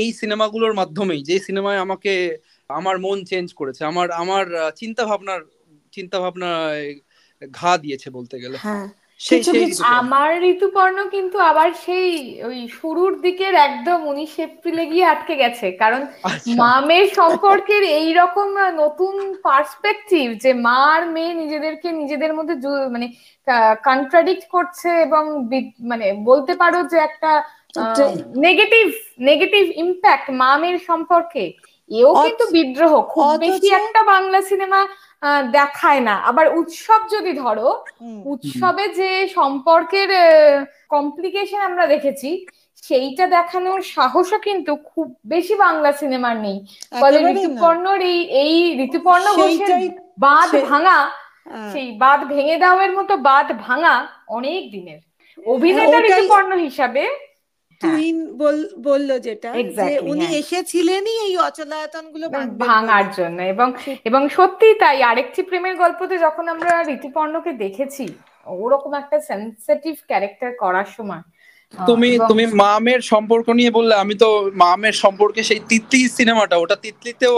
এই 0.00 0.08
সিনেমাগুলোর 0.20 0.74
মাধ্যমেই 0.80 1.22
যে 1.28 1.36
সিনেমায় 1.46 1.80
আমাকে 1.84 2.12
আমার 2.70 2.96
মন 2.98 3.18
চেঞ্জ 3.30 3.48
করেছে 3.60 3.82
আমার 3.90 4.08
আমার 4.22 4.44
চিন্তা 4.80 5.02
ভাবনার 5.10 5.40
চিন্তা 5.92 6.16
ভাবনায় 6.20 6.86
ঘা 7.42 7.72
দিয়েছে 7.78 8.08
বলতে 8.10 8.36
গেলে। 8.42 8.58
হ্যাঁ 8.58 8.86
কিছু 9.22 9.50
কিছু 9.52 9.80
আমার 10.00 10.30
ঋতুপর্ণ 10.44 10.98
কিন্তু 11.14 11.36
আবার 11.50 11.68
সেই 11.84 12.08
ওই 12.48 12.58
শুরুর 12.78 13.12
দিকের 13.20 13.54
একদম 13.68 13.98
উনিশ 14.06 14.32
এপ্রিলে 14.38 14.84
গিয়ে 14.86 15.04
আটকে 15.04 15.34
গেছে। 15.36 15.66
কারণ 15.82 16.00
আচ্ছা। 16.24 16.54
মামের 16.62 17.06
সম্পর্কের 17.18 17.82
এই 17.98 18.08
রকম 18.12 18.48
নতুন 18.82 19.14
পার্সপেক্টিভ 19.44 20.26
যে 20.44 20.50
মা 20.66 20.78
আর 20.94 21.02
মেয়ে 21.06 21.32
নিজেদেরকে 21.34 21.88
নিজেদের 21.92 22.32
মধ্যে 22.34 22.54
মানে 22.90 23.06
কন্ট্রাডিক্ট 23.84 24.44
করছে 24.54 24.88
এবং 25.06 25.24
মানে 25.90 26.06
বলতে 26.30 26.52
পারো 26.62 26.78
যে 26.92 26.98
একটা 27.08 27.30
নেগেটিভ 28.46 28.86
নেগেটিভ 29.30 29.64
ইম্প্যাক্ট 29.84 30.26
মা 30.40 30.50
মেয়ের 30.60 30.78
সম্পর্কে। 30.88 31.44
এও 31.90 32.10
কিন্তু 32.24 32.44
বিদ্রোহ। 32.52 32.92
খুব 33.12 33.24
বেশি 33.44 33.68
একটা 33.80 34.00
বাংলা 34.12 34.38
সিনেমা 34.50 34.80
দেখায় 35.50 36.00
না। 36.00 36.14
আবার 36.30 36.46
উৎসব 36.60 37.00
যদি 37.14 37.32
ধরো 37.34 37.68
উৎসবে 38.24 38.84
যে 39.00 39.10
সম্পর্কের 39.28 40.10
কমপ্লিকেশন 40.88 41.60
আমরা 41.60 41.84
দেখেছি 41.86 42.30
সেইটা 42.82 43.24
দেখানোর 43.26 43.80
সাহসও 43.94 44.38
কিন্তু 44.38 44.72
খুব 44.90 45.06
বেশি 45.24 45.54
বাংলা 45.54 45.90
সিনেমার 45.92 46.36
নেই। 46.36 46.58
ফলে 47.02 47.18
ঋতুপর্ণর 47.32 48.00
এই 48.02 48.18
এই 48.42 48.54
ঋতুপর্ণ 48.86 49.26
ঘোষের 49.36 49.72
বাঁধ 50.18 50.50
ভাঙা 50.70 50.98
হ্যাঁ। 51.46 51.70
সেই 51.72 51.88
বাঁধ 51.98 52.20
ভেঙে 52.24 52.56
দেওয়ার 52.58 52.92
মতো 52.98 53.14
বাঁধ 53.28 53.48
ভাঙা 53.66 53.94
অনেক 54.28 54.62
দিনের। 54.70 55.00
অভিনেতা 55.38 55.98
ঋতুপর্ণ 56.08 56.50
হিসাবে 56.66 57.04
তুহিন 57.82 58.16
বল- 58.36 58.70
বলল 58.82 59.10
যেটা 59.18 59.50
যে 59.80 59.92
উনি 60.04 60.24
হ্যাঁ। 60.24 60.38
এসেছিলেনই 60.40 61.16
এই 61.26 61.34
অচলায়তনগুলো 61.48 62.26
ভাঙার 62.64 63.06
জন্য 63.18 63.38
এবং 63.52 63.68
এবং 64.04 64.22
সত্যি 64.36 64.68
তাই 64.80 64.98
আরেকটি 65.02 65.40
প্রেমের 65.42 65.76
গল্পতে 65.76 66.14
যখন 66.18 66.44
আমরা 66.48 66.72
ঋতুপর্ণকে 66.96 67.52
দেখেছি 67.64 68.04
ওরকম 68.46 68.92
একটা 68.94 69.16
সেন্সিটিভ 69.28 69.94
ক্যারেক্টার 70.08 70.50
করার 70.60 70.88
সময় 70.96 71.22
তুমি 71.74 72.10
তুমি 72.30 72.44
মামের 72.62 73.00
সম্পর্ক 73.12 73.46
নিয়ে 73.50 73.70
বললে 73.70 73.94
আমি 73.94 74.14
তো 74.14 74.28
মামের 74.56 74.94
সম্পর্কে 75.02 75.40
সেই 75.42 75.60
তিতলি 75.70 76.00
সিনেমাটা 76.16 76.56
ওটা 76.58 76.76
তিতলিতেও 76.76 77.34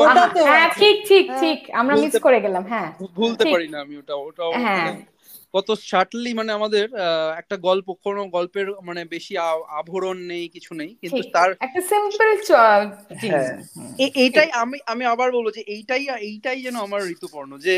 হ্যাঁ 0.49 0.69
ঠিক 0.75 0.97
ঠিক 1.11 1.25
হ্যাঁ। 1.27 1.41
ঠিক 1.41 1.59
আমরা 1.73 1.95
মিস 1.97 2.15
করে 2.27 2.39
গেলাম 2.41 2.63
হ্যাঁ 2.65 2.89
ভুলতে 3.17 3.45
পারি 3.45 3.67
না 3.69 3.79
আমি 3.81 3.95
ওটা 3.99 4.15
ওটাও 4.23 4.51
হ্যাঁ। 4.59 4.89
কত 5.55 5.69
শার্টলি 5.83 6.31
মানে 6.35 6.51
আমাদের 6.53 6.85
একটা 7.39 7.57
গল্প 7.69 7.89
কোনো 8.05 8.23
গল্পের 8.29 8.69
মানে 8.83 9.03
বেশি 9.05 9.35
আভরণ 9.81 10.19
নেই 10.23 10.45
কিছু 10.49 10.73
নেই 10.75 10.91
কিন্তু 11.03 11.23
তার 11.35 11.51
একটা 11.61 11.81
সিম্পল 11.83 12.29
হ্যাঁ। 13.23 13.55
এইটাই 14.19 14.49
আমি 14.63 14.77
আমি 14.87 15.05
আবার 15.05 15.29
বলব 15.33 15.49
যে 15.51 15.63
এইটাই 15.75 16.05
এইটাই 16.23 16.59
যেন 16.63 16.77
আমার 16.77 17.01
ঋতুপর্ণ 17.09 17.51
যে 17.59 17.77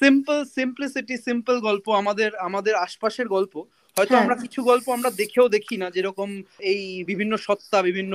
সিম্পল 0.00 0.38
সিম্পলিসিটি 0.56 1.14
সিম্পল 1.18 1.56
গল্প 1.60 1.86
আমাদের 1.92 2.30
আমাদের 2.38 2.74
আশপাশের 2.76 3.28
গল্প 3.28 3.54
হয়তো 3.96 4.12
হ্যাঁ। 4.12 4.22
আমরা 4.22 4.36
কিছু 4.42 4.60
গল্প 4.62 4.86
আমরা 4.88 5.10
দেখেও 5.16 5.46
দেখি 5.48 5.76
না 5.76 5.86
যেরকম 5.90 6.28
এই 6.72 6.82
বিভিন্ন 7.04 7.32
সত্তা 7.36 7.78
বিভিন্ন 7.82 8.14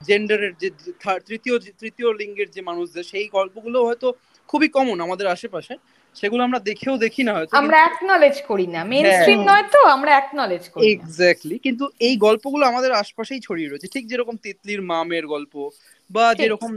জেন্ডারের 0.00 0.52
যে 0.56 0.68
যে 0.78 0.92
তৃতীয় 1.28 1.56
তৃতীয় 1.80 2.08
লিঙ্গের 2.12 2.48
যে 2.50 2.60
মানুষদের 2.62 3.04
সেই 3.04 3.26
গল্পগুলো 3.28 3.78
হয়তো 3.84 4.08
খুবই 4.48 4.68
কমন 4.68 4.98
আমাদের 5.00 5.26
আশেপাশে। 5.26 5.74
সেগুলো 6.16 6.42
আমরা 6.44 6.60
দেখেও 6.68 6.94
দেখি 7.04 7.22
না 7.24 7.32
হয়তো 7.36 7.52
আমরা 7.60 7.78
অ্যাকনলেজ 7.82 8.36
করি 8.50 8.66
না। 8.66 8.80
মেন 8.84 9.04
স্ট্রিম 9.14 9.38
হ্যাঁ। 9.38 9.48
নয় 9.50 9.64
তো 9.74 9.80
আমরা 9.94 10.10
অ্যাকনলেজ 10.14 10.64
করি 10.72 10.82
এক্স্যাক্টলি 10.92 11.56
কিন্তু 11.66 11.84
এই 12.00 12.14
গল্পগুলো 12.24 12.64
আমাদের 12.66 12.92
আশপাশেই 13.02 13.40
ছড়িয়ে 13.40 13.68
রয়েছে। 13.68 13.88
ঠিক 13.94 14.04
যেরকম 14.06 14.34
তিতলির 14.44 14.82
মামের 14.84 15.24
গল্প 15.26 15.54
বা 16.10 16.24
যেরকম 16.34 16.70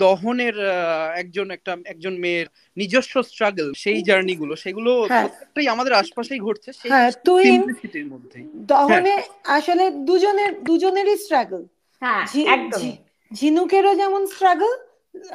দহনের 0.00 0.56
আহ, 0.66 0.76
একজন 1.22 1.46
একটা 1.56 1.72
একজন 1.86 2.14
মেয়ের 2.18 2.46
নিজস্ব 2.76 3.14
স্ট্রাগল 3.22 3.68
সেই 3.82 3.98
জার্নি 4.08 4.34
গুলো 4.36 4.54
সেগুলো 4.56 4.90
হ্যাঁ। 5.02 5.24
প্রত্যেকটাই 5.24 5.66
আমাদের 5.74 5.92
আশপাশেই 6.00 6.40
ঘটছে 6.46 6.70
সেই 6.72 6.90
হ্যাঁ 6.92 7.08
সিম্পলিসিটির 7.44 8.06
মধ্যেই 8.06 8.44
দহনে 8.70 9.14
আসলে 9.56 9.84
দুজনের 10.08 10.50
দুজনেরই 10.62 11.16
স্ট্রাগল 11.16 11.62
হ্যাঁ 12.02 12.22
একদমই। 12.54 12.92
ঝিনুকেরও 13.32 13.92
যেমন 13.94 14.22
স্ট্রাগল 14.26 14.72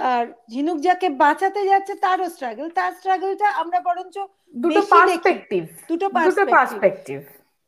আর 0.09 0.23
ঝিনুক 0.49 0.77
যাকে 0.79 1.07
বাঁচাতে 1.15 1.61
যাচ্ছে 1.65 1.93
তারও 1.95 2.27
স্ট্রাগল 2.29 2.67
তার 2.69 2.91
স্ট্রাগলটা 2.93 3.47
আমরা 3.61 3.79
বরঞ্চ 3.79 4.15
দুটো 4.53 4.81
পার্সপেক্টিভ 4.91 5.63
দুটো 5.89 6.07
পার্সপেক্টিভ 6.15 7.19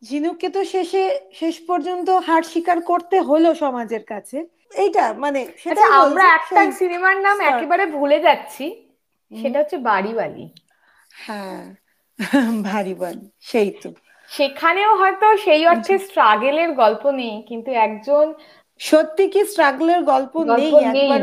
ঝিনুককে 0.01 0.47
তো 0.49 0.61
শেষে 0.63 1.03
শেষ 1.33 1.55
পর্যন্ত 1.67 2.07
হার 2.27 2.43
স্বীকার 2.43 2.77
করতে 2.81 3.17
হলো 3.21 3.49
সমাজের 3.55 4.03
কাছে। 4.03 4.37
এইটা 4.75 5.05
মানে 5.13 5.39
সেটা 5.57 5.81
আচ্ছা 5.81 5.87
আমরা 5.99 6.25
একটা 6.37 6.61
সিনেমার 6.71 7.15
নাম 7.21 7.37
একেবারে 7.41 7.83
ভুলে 7.97 8.17
যাচ্ছি। 8.19 8.65
সেটা 9.31 9.57
হচ্ছে 9.59 9.77
বাড়িওয়ালি। 9.77 10.45
হ্যাঁ 11.21 11.61
ভারী 12.65 12.93
বাড়ি 12.93 13.23
সেই 13.41 13.69
তো। 13.71 13.89
সেখানেও 14.29 14.91
হয়তো 14.95 15.27
সেই 15.37 15.61
অর্থে 15.65 15.95
স্ট্রাগেলের 15.97 16.69
গল্প 16.73 17.03
নেই 17.11 17.35
কিন্তু 17.47 17.69
একজন 17.71 18.25
সত্যি 18.81 19.23
কি 19.27 19.41
স্ট্রাগলের 19.45 20.01
গল্প 20.03 20.33
নেই 20.49 20.71
একবার 20.81 21.21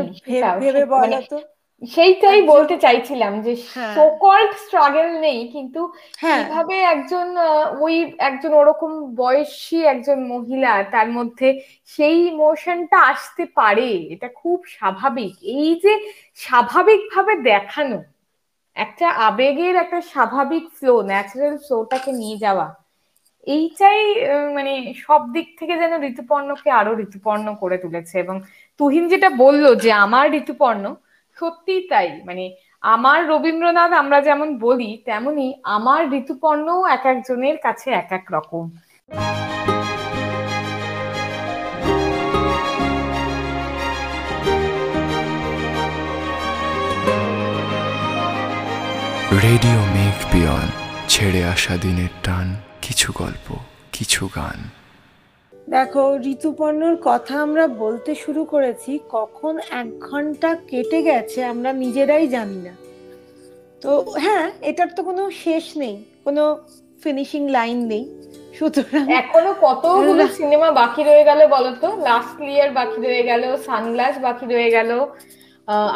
ভেবে 0.59 0.83
বলো 0.85 1.01
মানে 1.03 1.19
তো? 1.29 1.37
সেইটাই 1.81 2.41
বলতে 2.41 2.75
চাইছিলাম 2.77 3.33
যে 3.41 3.53
হ্যাঁ। 3.73 3.93
সোকল্ড 3.95 4.51
স্ট্রাগল 4.55 5.07
নেই 5.19 5.39
কিন্তু 5.47 5.81
হ্যাঁ। 6.19 6.37
কীভাবে 6.37 6.75
একজন 6.85 7.27
ওই 7.79 7.95
একজন 8.19 8.51
ওরকম 8.53 8.91
বয়সী 9.15 9.79
একজন 9.85 10.19
মহিলা 10.23 10.73
তার 10.91 11.07
মধ্যে 11.11 11.47
সেই 11.85 12.17
ইমোশনটা 12.27 12.97
আসতে 13.03 13.43
পারে 13.55 13.89
এটা 14.09 14.27
খুব 14.35 14.57
স্বাভাবিক। 14.67 15.33
এই 15.57 15.69
যে 15.79 15.93
স্বাভাবিকভাবে 16.37 17.33
দেখানো 17.41 17.97
একটা 18.75 19.07
আবেগের 19.27 19.75
একটা 19.75 19.99
স্বাভাবিক 20.01 20.63
ফ্লো 20.69 20.93
ন্যাচারাল 21.01 21.55
ফ্লোটাকে 21.57 22.11
নিয়ে 22.11 22.37
যাওয়া 22.37 22.67
এইটাই 23.47 23.99
মানে 24.53 24.93
সব 25.05 25.21
দিক 25.33 25.47
থেকে 25.59 25.77
যেন 25.77 25.93
ঋতুপর্ণকে 26.03 26.69
আরও 26.71 26.99
ঋতুপর্ণ 26.99 27.55
করে 27.55 27.77
তুলেছে। 27.77 28.19
এবং 28.19 28.35
তুহিন 28.77 29.07
যেটা 29.07 29.29
বলল 29.29 29.75
যে 29.75 29.91
আমার 29.91 30.33
ঋতুপর্ণ 30.33 30.95
সত্যি 31.37 31.87
তাই। 31.89 32.21
মানে 32.25 32.55
আমার 32.81 33.27
রবীন্দ্রনাথ 33.27 33.91
আমরা 33.91 34.21
যেমন 34.21 34.57
বলি, 34.57 34.89
তেমনি 35.05 35.53
আমার 35.63 36.13
ঋতুপর্ণও 36.13 36.85
এক 36.85 37.05
একজনের 37.05 37.57
কাছে 37.57 37.91
এক 37.91 38.11
এক 38.11 38.25
রকম। 38.31 38.69
রেডিও 49.45 49.79
মেঘ 49.95 50.17
পিয়ন, 50.31 50.65
ছেড়ে 51.07 51.41
আসা 51.43 51.77
দিনের 51.77 52.13
টান। 52.23 52.68
কিছু 52.89 53.09
গল্প 53.21 53.47
কিছু 53.93 54.23
গান। 54.35 54.59
দেখো 55.69 56.03
ঋতুপর্ণর 56.33 56.95
কথা 57.03 57.35
আমরা 57.41 57.65
বলতে 57.83 58.11
শুরু 58.15 58.41
করেছি 58.45 58.91
কখন 59.09 59.53
এক 59.71 59.87
ঘণ্টা 59.99 60.49
কেটে 60.69 60.99
গেছে 61.03 61.39
আমরা 61.45 61.73
নিজেরাই 61.73 62.27
জানি 62.27 62.59
না। 62.67 62.73
তো 63.81 63.89
হ্যাঁ 64.23 64.45
এটার 64.61 64.89
তো 64.95 65.01
কোনো 65.03 65.23
শেষ 65.43 65.65
নেই 65.77 65.95
কোনো 66.23 66.43
ফিনিশিং 67.03 67.41
লাইন 67.49 67.79
নেই। 67.87 68.03
সুতরাং 68.57 69.03
এখনও 69.21 69.51
কতগুলো 69.61 70.23
সিনেমা 70.39 70.69
বাকি 70.71 71.01
রয়ে 71.03 71.23
গেল 71.23 71.41
বলতো? 71.47 71.87
লাস্ট 72.07 72.31
ক্লিয়ার 72.37 72.71
বাকি 72.71 72.97
রয়ে 73.05 73.23
গেল 73.23 73.43
সানগ্লাস 73.67 74.15
বাকি 74.19 74.45
রয়ে 74.45 74.69
গেল 74.71 74.91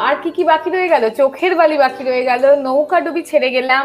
আর 0.06 0.14
কি 0.22 0.30
কি 0.30 0.42
বাকি 0.44 0.68
রয়ে 0.70 0.88
গেল? 0.88 1.04
চোখের 1.10 1.52
বালি 1.54 1.76
বাকি 1.78 2.02
রয়ে 2.04 2.24
গেল 2.24 2.44
নৌকা 2.66 2.98
ডুবি 3.00 3.22
ছেড়ে 3.22 3.48
গেলাম 3.50 3.84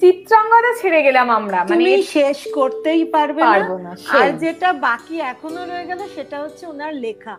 চিত্রাঙ্গদা 0.00 0.72
ছেড়ে 0.80 1.00
গেলাম 1.06 1.26
আমরা 1.38 1.58
মানে 1.58 1.70
তুমি 1.72 1.92
শেষ 2.16 2.38
করতেই 2.56 3.02
পারবে 3.14 3.42
না। 3.52 3.92
আর 4.18 4.28
যেটা 4.42 4.68
বাকি 4.88 5.14
এখনও 5.32 5.62
রয়ে 5.70 5.86
গেল 5.90 6.00
সেটা 6.14 6.36
হচ্ছে 6.42 6.64
ওনার 6.72 6.92
লেখা। 7.04 7.34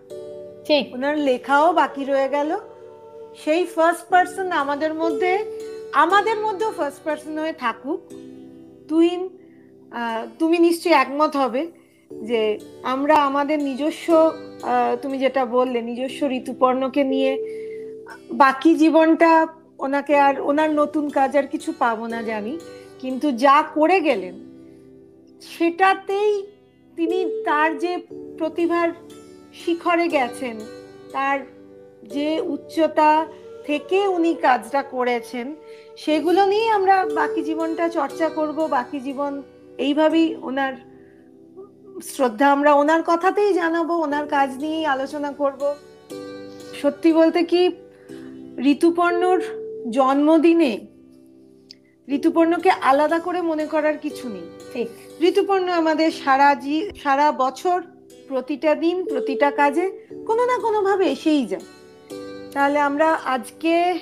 ঠিক 0.67 0.83
ওনার 0.95 1.15
লেখাও 1.27 1.67
বাকি 1.81 2.03
রয়ে 2.11 2.29
গেল। 2.35 2.49
সেই 3.41 3.61
ফার্স্ট 3.75 4.05
পার্সন 4.11 4.47
আমাদের 4.63 4.91
মধ্যে 5.01 5.31
আমাদের 6.03 6.37
মধ্যেও 6.45 6.71
ফার্স্ট 6.79 7.01
পার্সন 7.05 7.33
হয়ে 7.43 7.55
থাকুক। 7.63 7.99
তুই 8.89 9.09
তুমি 10.39 10.57
নিশ্চয়ই 10.67 10.97
একমত 11.03 11.33
হবে 11.41 11.61
যে 12.11 12.41
আমরা 12.93 13.15
আমাদের 13.29 13.57
নিজস্ব 13.69 14.07
তুমি 15.01 15.17
যেটা 15.23 15.43
বললে 15.55 15.79
নিজস্ব 15.89 16.19
ঋতুপর্ণকে 16.39 17.01
নিয়ে 17.13 17.31
বাকি 18.43 18.71
জীবনটা 18.81 19.31
ওনাকে 19.80 20.15
আর 20.19 20.41
ওনার 20.41 20.71
নতুন 20.73 21.09
কাজ 21.09 21.36
আর 21.36 21.47
কিছু 21.47 21.73
পাবো 21.80 22.07
না 22.07 22.23
জানি। 22.23 22.59
কিন্তু 22.99 23.32
যা 23.32 23.63
করে 23.73 24.01
গেলেন, 24.01 24.36
সেটাতেই 25.41 26.32
তিনি 26.97 27.43
তার 27.45 27.78
যে 27.78 27.97
প্রতিভার 28.38 28.89
শিখরে 29.53 30.07
গেছেন, 30.07 30.59
তার 31.11 31.39
যে 32.03 32.41
উচ্চতা 32.41 33.26
থেকে 33.65 34.07
উনি 34.07 34.34
কাজটা 34.34 34.84
করেছেন, 34.84 35.55
সেগুলো 35.97 36.45
নিয়ে 36.45 36.69
আমরা 36.69 37.05
বাকি 37.05 37.43
জীবনটা 37.43 37.89
চর্চা 37.89 38.30
করব, 38.30 38.67
বাকি 38.67 38.99
জীবন 38.99 39.41
এইভাবেই 39.78 40.36
ওনার 40.41 40.73
শ্রদ্ধা 42.03 42.51
আমরা 42.51 42.74
ওনার 42.74 43.01
কথাতেই 43.05 43.54
জানাব, 43.54 43.89
ওনার 43.91 44.28
কাজ 44.28 44.49
নিয়েই 44.58 44.86
আলোচনা 44.86 45.32
করব। 45.32 45.62
সত্যি 46.82 47.13
বলতে 47.13 47.43
কি, 47.43 47.71
ঋতুপর্ণর 48.58 49.39
জন্মদিনে 49.89 50.87
ঋতুপর্ণকে 52.07 52.71
আলাদা 52.82 53.20
করে 53.20 53.41
মনে 53.41 53.66
করার 53.66 53.97
কিছু 53.97 54.29
নেই। 54.29 54.41
ঠিক। 54.74 54.87
ঋতুপর্ণ 55.21 55.70
আমাদের 55.70 56.12
সারা 56.12 56.55
জি 56.55 56.89
সারা 57.03 57.32
বছর 57.32 57.82
প্রতিটা 58.28 58.75
দিন 58.75 59.05
প্রতিটা 59.05 59.51
কাজে 59.51 59.91
কোনো 60.25 60.45
না 60.45 60.59
কোনো 60.59 60.82
ভাবে 60.82 61.05
এসেই 61.05 61.45
যায়। 61.45 61.62
তাহলে 62.53 62.79
আমরা 62.79 63.17
আজকে 63.25 63.99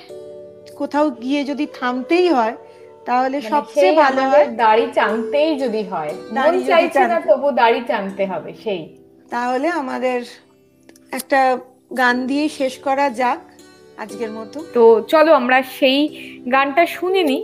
কোথাও 0.76 1.10
গিয়ে 1.10 1.44
যদি 1.44 1.66
থামতেই 1.80 2.28
হয় 2.28 2.56
তাহলে 3.06 3.36
মানে 3.38 3.50
সবচেয়ে 3.50 3.92
ভালো 3.92 4.22
হয় 4.22 4.46
দাড়ি 4.46 4.86
টানতেই 4.94 5.58
যদি 5.58 5.82
হয় 5.82 6.14
মন 6.32 6.64
চাইছে 6.66 6.98
না 6.98 7.20
তবু 7.20 7.50
দাড়ি 7.50 7.80
টানতে 7.80 8.26
হবে 8.26 8.54
সেই। 8.64 8.96
তাহলে 9.30 9.68
আমাদের 9.68 10.22
একটা 11.10 11.58
গান 11.96 12.26
দিয়ে 12.26 12.48
শেষ 12.48 12.78
করা 12.78 13.10
যাক। 13.10 13.53
আজকের 13.98 14.30
মতো। 14.30 14.64
তো 14.74 15.04
চলো 15.08 15.32
আমরা 15.32 15.62
সেই 15.62 16.08
গানটা 16.52 16.86
শুনে 16.86 17.22
নিই 17.22 17.42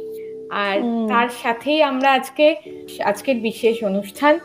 আর 0.51 0.81
তার 1.09 1.29
সাথেই 1.43 1.83
আমরা 1.83 2.13
আজকে 2.13 2.57
আজকের 3.05 3.37
বিশেষ 3.37 3.85
অনুষ্ঠান। 3.85 4.39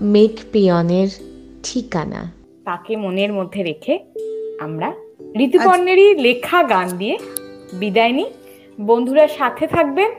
মেক 0.00 0.34
পিয়নের 0.52 1.08
ঠিকানা। 1.62 2.32
তাকে 2.64 2.96
মনের 2.96 3.32
মধ্যে 3.32 3.62
রেখে 3.62 3.98
আমরা 4.60 4.92
ঋতুপর্ণেরই 5.40 6.14
লেখা 6.14 6.62
গান 6.62 6.88
দিয়ে 6.98 7.18
বিদায় 7.72 8.12
নিই। 8.12 8.30
বন্ধুরা 8.80 9.28
সাথে 9.28 9.66
থাকবেন। 9.66 10.10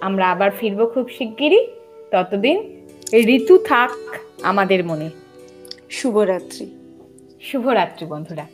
আমরা 0.00 0.30
আবার 0.30 0.50
ফিরবো 0.50 0.86
খুব 0.86 1.08
শিগগিরই। 1.08 1.66
ততদিন 2.10 2.56
ঋতু 3.14 3.58
থাক 3.58 3.90
আমাদের 4.42 4.84
মনে। 4.84 5.10
শুভরাত্রি। 5.90 6.66
শুভরাত্রি 7.40 8.06
বন্ধুরা। 8.06 8.46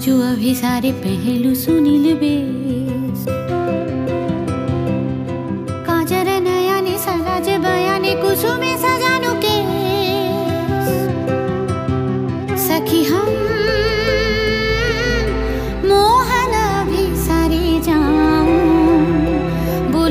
मनोरथ 0.00 0.06
साजु 0.06 0.20
अभिसारे 0.20 0.92
पहलु 0.92 1.54
सुनील 1.54 2.14
बेस। 2.14 3.24
काजर 5.86 6.28
नयने, 6.40 6.98
सराज 6.98 7.48
बयाने, 7.48 8.14
कुसुमे 8.14 8.72
सजानु 8.76 9.32
के 9.44 9.56
सखी 12.58 13.04
हम 13.04 13.28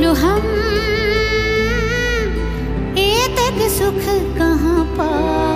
हम 0.10 0.46
एतक 2.98 3.58
सुख 3.70 4.04
कहाँ 4.38 4.86
पाऊँ? 4.98 5.49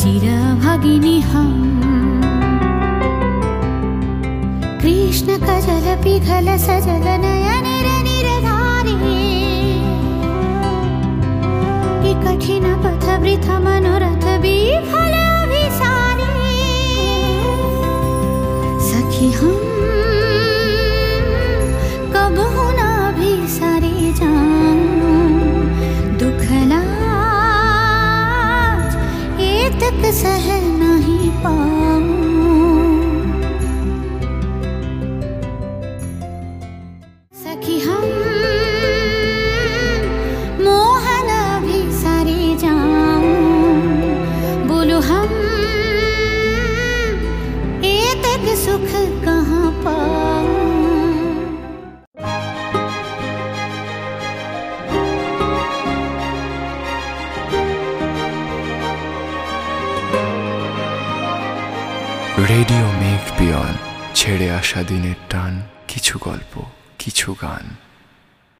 चिरभगिनिहम्। 0.00 1.62
कृष्णकजलपिघल 4.82 6.48
जलनय 6.86 7.46
निरनिरधारी 7.66 8.96
कठिन 12.24 12.66
पथ 12.82 13.06
वृथमनुरथवी 13.22 14.58
सहन 30.24 30.63
আসা 64.74 64.88
দিনের 64.88 65.18
টান 65.30 65.54
কিছু 65.88 66.14
গল্প 66.18 66.54
কিছু 66.98 67.28
গান। 67.42 67.73